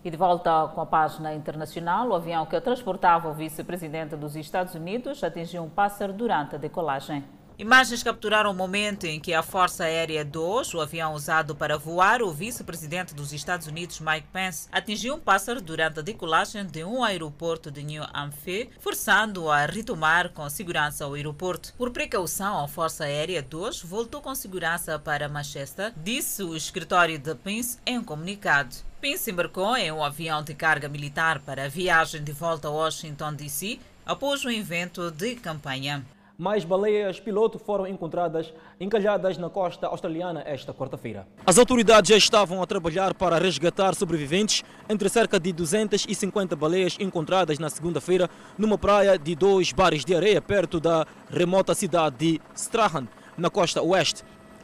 E 0.06 0.12
de 0.12 0.18
volta 0.18 0.68
com 0.76 0.82
a 0.82 0.86
página 0.86 1.34
internacional, 1.34 2.10
o 2.10 2.14
avião 2.14 2.46
que 2.46 2.62
transportava 2.62 3.28
o 3.28 3.34
vice-presidente 3.34 4.16
dos 4.16 4.36
Estados 4.36 4.76
Unidos 4.76 5.24
atingiu 5.24 5.64
um 5.64 5.70
pássaro 5.70 6.14
durante 6.14 6.54
a 6.54 6.60
decolagem. 6.60 7.24
Imagens 7.58 8.04
capturaram 8.04 8.52
o 8.52 8.54
momento 8.54 9.06
em 9.06 9.18
que 9.18 9.34
a 9.34 9.42
Força 9.42 9.86
Aérea 9.86 10.26
2, 10.26 10.74
o 10.74 10.82
avião 10.82 11.14
usado 11.14 11.56
para 11.56 11.78
voar 11.78 12.22
o 12.22 12.30
vice-presidente 12.30 13.16
dos 13.16 13.32
Estados 13.32 13.66
Unidos 13.66 14.02
Mike 14.02 14.28
Pence, 14.34 14.68
atingiu 14.74 15.16
um 15.16 15.20
pássaro 15.20 15.62
durante 15.62 16.00
a 16.00 16.02
decolagem 16.02 16.66
de 16.66 16.84
um 16.84 17.02
aeroporto 17.02 17.72
de 17.72 17.82
New 17.82 18.04
Amphi, 18.14 18.70
forçando-o 18.82 19.50
a 19.50 19.66
retomar 19.66 20.32
com 20.32 20.50
segurança 20.50 21.08
o 21.08 21.14
aeroporto. 21.14 21.74
Por 21.78 21.92
precaução, 21.92 22.62
a 22.62 22.68
Força 22.68 23.06
Aérea 23.06 23.42
2 23.42 23.84
voltou 23.84 24.22
com 24.22 24.36
segurança 24.36 25.00
para 25.00 25.30
Manchester, 25.30 25.94
disse 25.96 26.44
o 26.44 26.58
escritório 26.58 27.18
de 27.18 27.36
Pence 27.36 27.78
em 27.86 27.98
um 27.98 28.04
comunicado. 28.04 28.76
Pence 29.00 29.32
embarcou 29.32 29.78
em 29.78 29.90
um 29.94 30.04
avião 30.04 30.44
de 30.44 30.54
carga 30.54 30.90
militar 30.90 31.40
para 31.40 31.64
a 31.64 31.70
viagem 31.70 32.22
de 32.22 32.34
volta 32.34 32.68
a 32.68 32.72
Washington, 32.72 33.34
D.C., 33.34 33.80
após 34.06 34.44
um 34.44 34.52
evento 34.52 35.10
de 35.10 35.36
campanha. 35.36 36.06
Mais 36.38 36.66
baleias 36.66 37.18
piloto 37.18 37.58
foram 37.58 37.88
encontradas 37.88 38.54
encalhadas 38.78 39.38
na 39.38 39.50
costa 39.50 39.88
australiana 39.88 40.44
esta 40.46 40.74
quarta-feira. 40.74 41.26
As 41.46 41.58
autoridades 41.58 42.10
já 42.10 42.18
estavam 42.18 42.62
a 42.62 42.68
trabalhar 42.68 43.14
para 43.14 43.38
resgatar 43.38 43.96
sobreviventes 43.96 44.62
entre 44.90 45.08
cerca 45.08 45.40
de 45.40 45.54
250 45.54 46.54
baleias 46.54 46.98
encontradas 47.00 47.58
na 47.58 47.70
segunda-feira 47.70 48.30
numa 48.58 48.78
praia 48.78 49.18
de 49.18 49.34
dois 49.34 49.72
bares 49.72 50.04
de 50.04 50.14
areia 50.14 50.42
perto 50.42 50.78
da 50.78 51.08
remota 51.30 51.74
cidade 51.74 52.18
de 52.18 52.42
Strahan, 52.54 53.08
na 53.38 53.50
costa 53.50 53.82
oeste, 53.82 54.24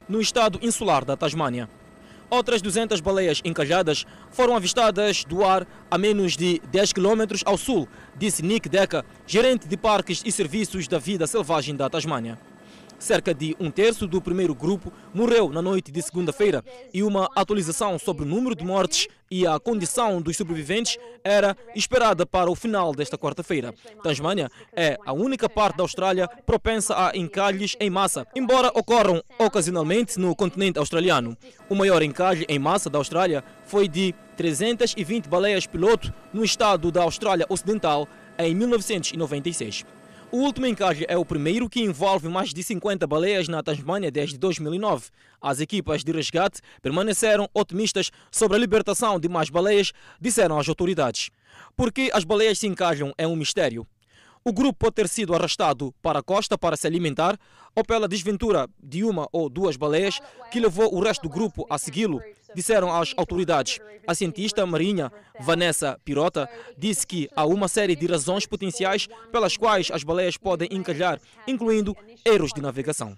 no 0.10 0.20
estado 0.20 0.60
insular 0.62 1.06
da 1.06 1.16
Tasmânia. 1.16 1.70
Outras 2.30 2.62
200 2.62 3.02
baleias 3.02 3.42
encalhadas 3.44 4.06
foram 4.30 4.56
avistadas 4.56 5.26
do 5.26 5.44
ar 5.44 5.68
a 5.90 5.98
menos 5.98 6.38
de 6.38 6.62
10 6.72 6.94
km 6.94 7.44
ao 7.46 7.58
sul, 7.58 7.90
disse 8.22 8.44
Nick 8.44 8.70
Decker, 8.70 9.04
gerente 9.26 9.68
de 9.68 9.76
parques 9.76 10.22
e 10.24 10.32
serviços 10.32 10.88
da 10.88 11.00
vida 11.00 11.26
selvagem 11.26 11.76
da 11.76 11.90
Tasmânia. 11.90 12.38
Cerca 13.02 13.34
de 13.34 13.56
um 13.60 13.72
terço 13.72 14.06
do 14.06 14.22
primeiro 14.22 14.54
grupo 14.54 14.94
morreu 15.12 15.50
na 15.50 15.60
noite 15.60 15.92
de 15.92 16.00
segunda-feira 16.04 16.64
e 16.94 17.02
uma 17.02 17.28
atualização 17.36 17.98
sobre 17.98 18.24
o 18.24 18.28
número 18.28 18.56
de 18.56 18.64
mortes 18.64 19.08
e 19.30 19.46
a 19.48 19.60
condição 19.60 20.22
dos 20.22 20.38
sobreviventes 20.38 21.00
era 21.24 21.58
esperada 21.76 22.28
para 22.28 22.52
o 22.52 22.54
final 22.54 22.94
desta 22.94 23.18
quarta-feira. 23.18 23.74
Tasmânia 24.04 24.52
é 24.72 25.00
a 25.04 25.14
única 25.14 25.50
parte 25.50 25.78
da 25.78 25.84
Austrália 25.84 26.28
propensa 26.46 26.94
a 26.96 27.18
encalhes 27.18 27.76
em 27.80 27.90
massa, 27.90 28.28
embora 28.36 28.72
ocorram 28.76 29.24
ocasionalmente 29.40 30.20
no 30.20 30.36
continente 30.36 30.78
australiano. 30.78 31.36
O 31.68 31.74
maior 31.74 32.04
encalhe 32.04 32.46
em 32.48 32.60
massa 32.60 32.88
da 32.88 33.00
Austrália 33.00 33.44
foi 33.66 33.88
de 33.88 34.14
320 34.38 35.28
baleias 35.28 35.66
piloto 35.66 36.14
no 36.32 36.44
estado 36.44 36.92
da 36.92 37.02
Austrália 37.02 37.48
Ocidental 37.50 38.08
em 38.38 38.54
1996. 38.54 39.86
O 40.34 40.38
último 40.38 40.66
encaixe 40.66 41.06
é 41.10 41.18
o 41.18 41.26
primeiro 41.26 41.70
que 41.70 41.82
envolve 41.82 42.30
mais 42.30 42.54
de 42.54 42.64
50 42.64 43.06
baleias 43.06 43.50
na 43.50 43.62
Tasmânia 43.62 44.10
desde 44.10 44.38
2009. 44.38 45.10
As 45.42 45.60
equipas 45.60 46.06
de 46.06 46.12
resgate 46.14 46.62
permaneceram 46.82 47.50
otimistas 47.54 48.12
sobre 48.32 48.56
a 48.56 48.60
libertação 48.60 49.20
de 49.20 49.28
mais 49.28 49.50
baleias, 49.50 49.92
disseram 50.22 50.58
as 50.58 50.70
autoridades. 50.70 51.32
Por 51.76 51.92
que 51.92 52.10
as 52.14 52.24
baleias 52.24 52.60
se 52.60 52.66
encaixam 52.66 53.14
é 53.18 53.28
um 53.28 53.36
mistério. 53.36 53.86
O 54.42 54.54
grupo 54.54 54.80
pode 54.80 54.96
ter 54.96 55.10
sido 55.10 55.36
arrastado 55.36 55.94
para 56.02 56.20
a 56.20 56.24
costa 56.24 56.58
para 56.58 56.78
se 56.78 56.88
alimentar 56.88 57.38
ou 57.76 57.84
pela 57.84 58.08
desventura 58.08 58.70
de 58.82 59.04
uma 59.04 59.28
ou 59.34 59.50
duas 59.50 59.76
baleias 59.76 60.22
que 60.50 60.62
levou 60.62 60.96
o 60.96 61.04
resto 61.04 61.24
do 61.24 61.30
grupo 61.30 61.66
a 61.70 61.78
segui-lo, 61.78 62.22
disseram 62.56 62.94
as 62.94 63.14
autoridades. 63.18 63.80
A 64.08 64.16
cientista 64.16 64.66
marinha 64.66 65.12
Vanessa 65.40 66.00
Pirota 66.04 66.50
disse 66.78 67.06
que 67.06 67.30
há 67.36 67.46
uma 67.46 67.68
série 67.68 67.96
de 67.96 68.06
razões 68.08 68.46
potenciais 68.46 69.08
pelas 69.32 69.56
quais 69.56 69.90
as 69.92 70.04
baleias 70.04 70.38
podem 70.38 70.68
encalhar, 70.72 71.20
incluindo 71.48 71.96
erros 72.26 72.52
de 72.54 72.62
navegação. 72.62 73.16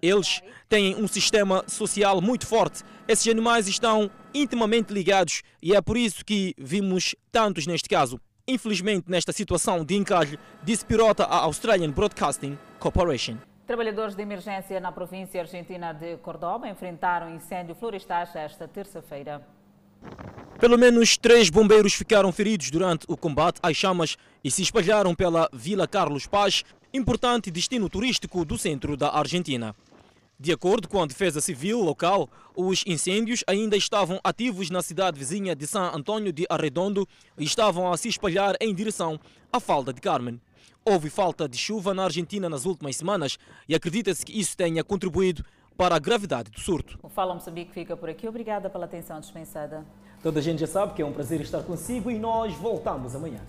Eles 0.00 0.42
têm 0.68 0.94
um 0.96 1.08
sistema 1.08 1.64
social 1.66 2.20
muito 2.20 2.46
forte. 2.46 2.82
Esses 3.08 3.26
animais 3.28 3.68
estão 3.68 4.10
intimamente 4.34 4.92
ligados 4.92 5.42
e 5.62 5.74
é 5.74 5.80
por 5.80 5.96
isso 5.96 6.24
que 6.24 6.54
vimos 6.58 7.14
tantos 7.32 7.66
neste 7.66 7.88
caso. 7.88 8.20
Infelizmente, 8.46 9.06
nesta 9.08 9.32
situação 9.32 9.84
de 9.84 9.94
encalhe, 9.94 10.38
disse 10.62 10.84
Pirota 10.84 11.24
à 11.24 11.38
Australian 11.38 11.90
Broadcasting 11.90 12.58
Corporation. 12.78 13.38
Trabalhadores 13.66 14.14
de 14.14 14.20
emergência 14.20 14.78
na 14.78 14.92
província 14.92 15.40
argentina 15.40 15.94
de 15.94 16.18
Córdoba 16.18 16.68
enfrentaram 16.68 17.34
incêndio 17.34 17.74
florestal 17.74 18.26
esta 18.34 18.68
terça-feira. 18.68 19.40
Pelo 20.60 20.76
menos 20.76 21.16
três 21.16 21.48
bombeiros 21.48 21.94
ficaram 21.94 22.30
feridos 22.30 22.70
durante 22.70 23.06
o 23.08 23.16
combate 23.16 23.60
às 23.62 23.74
chamas 23.74 24.18
e 24.44 24.50
se 24.50 24.60
espalharam 24.60 25.14
pela 25.14 25.48
Vila 25.50 25.88
Carlos 25.88 26.26
Paz, 26.26 26.62
importante 26.92 27.50
destino 27.50 27.88
turístico 27.88 28.44
do 28.44 28.58
centro 28.58 28.98
da 28.98 29.16
Argentina. 29.16 29.74
De 30.38 30.52
acordo 30.52 30.86
com 30.86 31.00
a 31.00 31.06
Defesa 31.06 31.40
Civil 31.40 31.80
local, 31.80 32.28
os 32.54 32.84
incêndios 32.86 33.42
ainda 33.46 33.78
estavam 33.78 34.20
ativos 34.22 34.68
na 34.68 34.82
cidade 34.82 35.18
vizinha 35.18 35.56
de 35.56 35.66
San 35.66 35.90
Antônio 35.94 36.34
de 36.34 36.44
Arredondo 36.50 37.08
e 37.38 37.44
estavam 37.44 37.90
a 37.90 37.96
se 37.96 38.08
espalhar 38.08 38.56
em 38.60 38.74
direção 38.74 39.18
à 39.50 39.58
falda 39.58 39.90
de 39.90 40.02
Carmen. 40.02 40.38
Houve 40.86 41.08
falta 41.08 41.48
de 41.48 41.56
chuva 41.56 41.94
na 41.94 42.04
Argentina 42.04 42.46
nas 42.46 42.66
últimas 42.66 42.94
semanas 42.98 43.38
e 43.66 43.74
acredita-se 43.74 44.22
que 44.22 44.38
isso 44.38 44.54
tenha 44.54 44.84
contribuído 44.84 45.42
para 45.78 45.96
a 45.96 45.98
gravidade 45.98 46.50
do 46.50 46.60
surto. 46.60 46.98
O 47.02 47.08
Fala 47.08 47.32
Moçambique 47.32 47.72
fica 47.72 47.96
por 47.96 48.10
aqui. 48.10 48.28
Obrigada 48.28 48.68
pela 48.68 48.84
atenção 48.84 49.18
dispensada. 49.18 49.82
Toda 50.22 50.40
a 50.40 50.42
gente 50.42 50.58
já 50.58 50.66
sabe 50.66 50.92
que 50.92 51.00
é 51.00 51.06
um 51.06 51.12
prazer 51.12 51.40
estar 51.40 51.62
consigo 51.62 52.10
e 52.10 52.18
nós 52.18 52.52
voltamos 52.56 53.16
amanhã. 53.16 53.40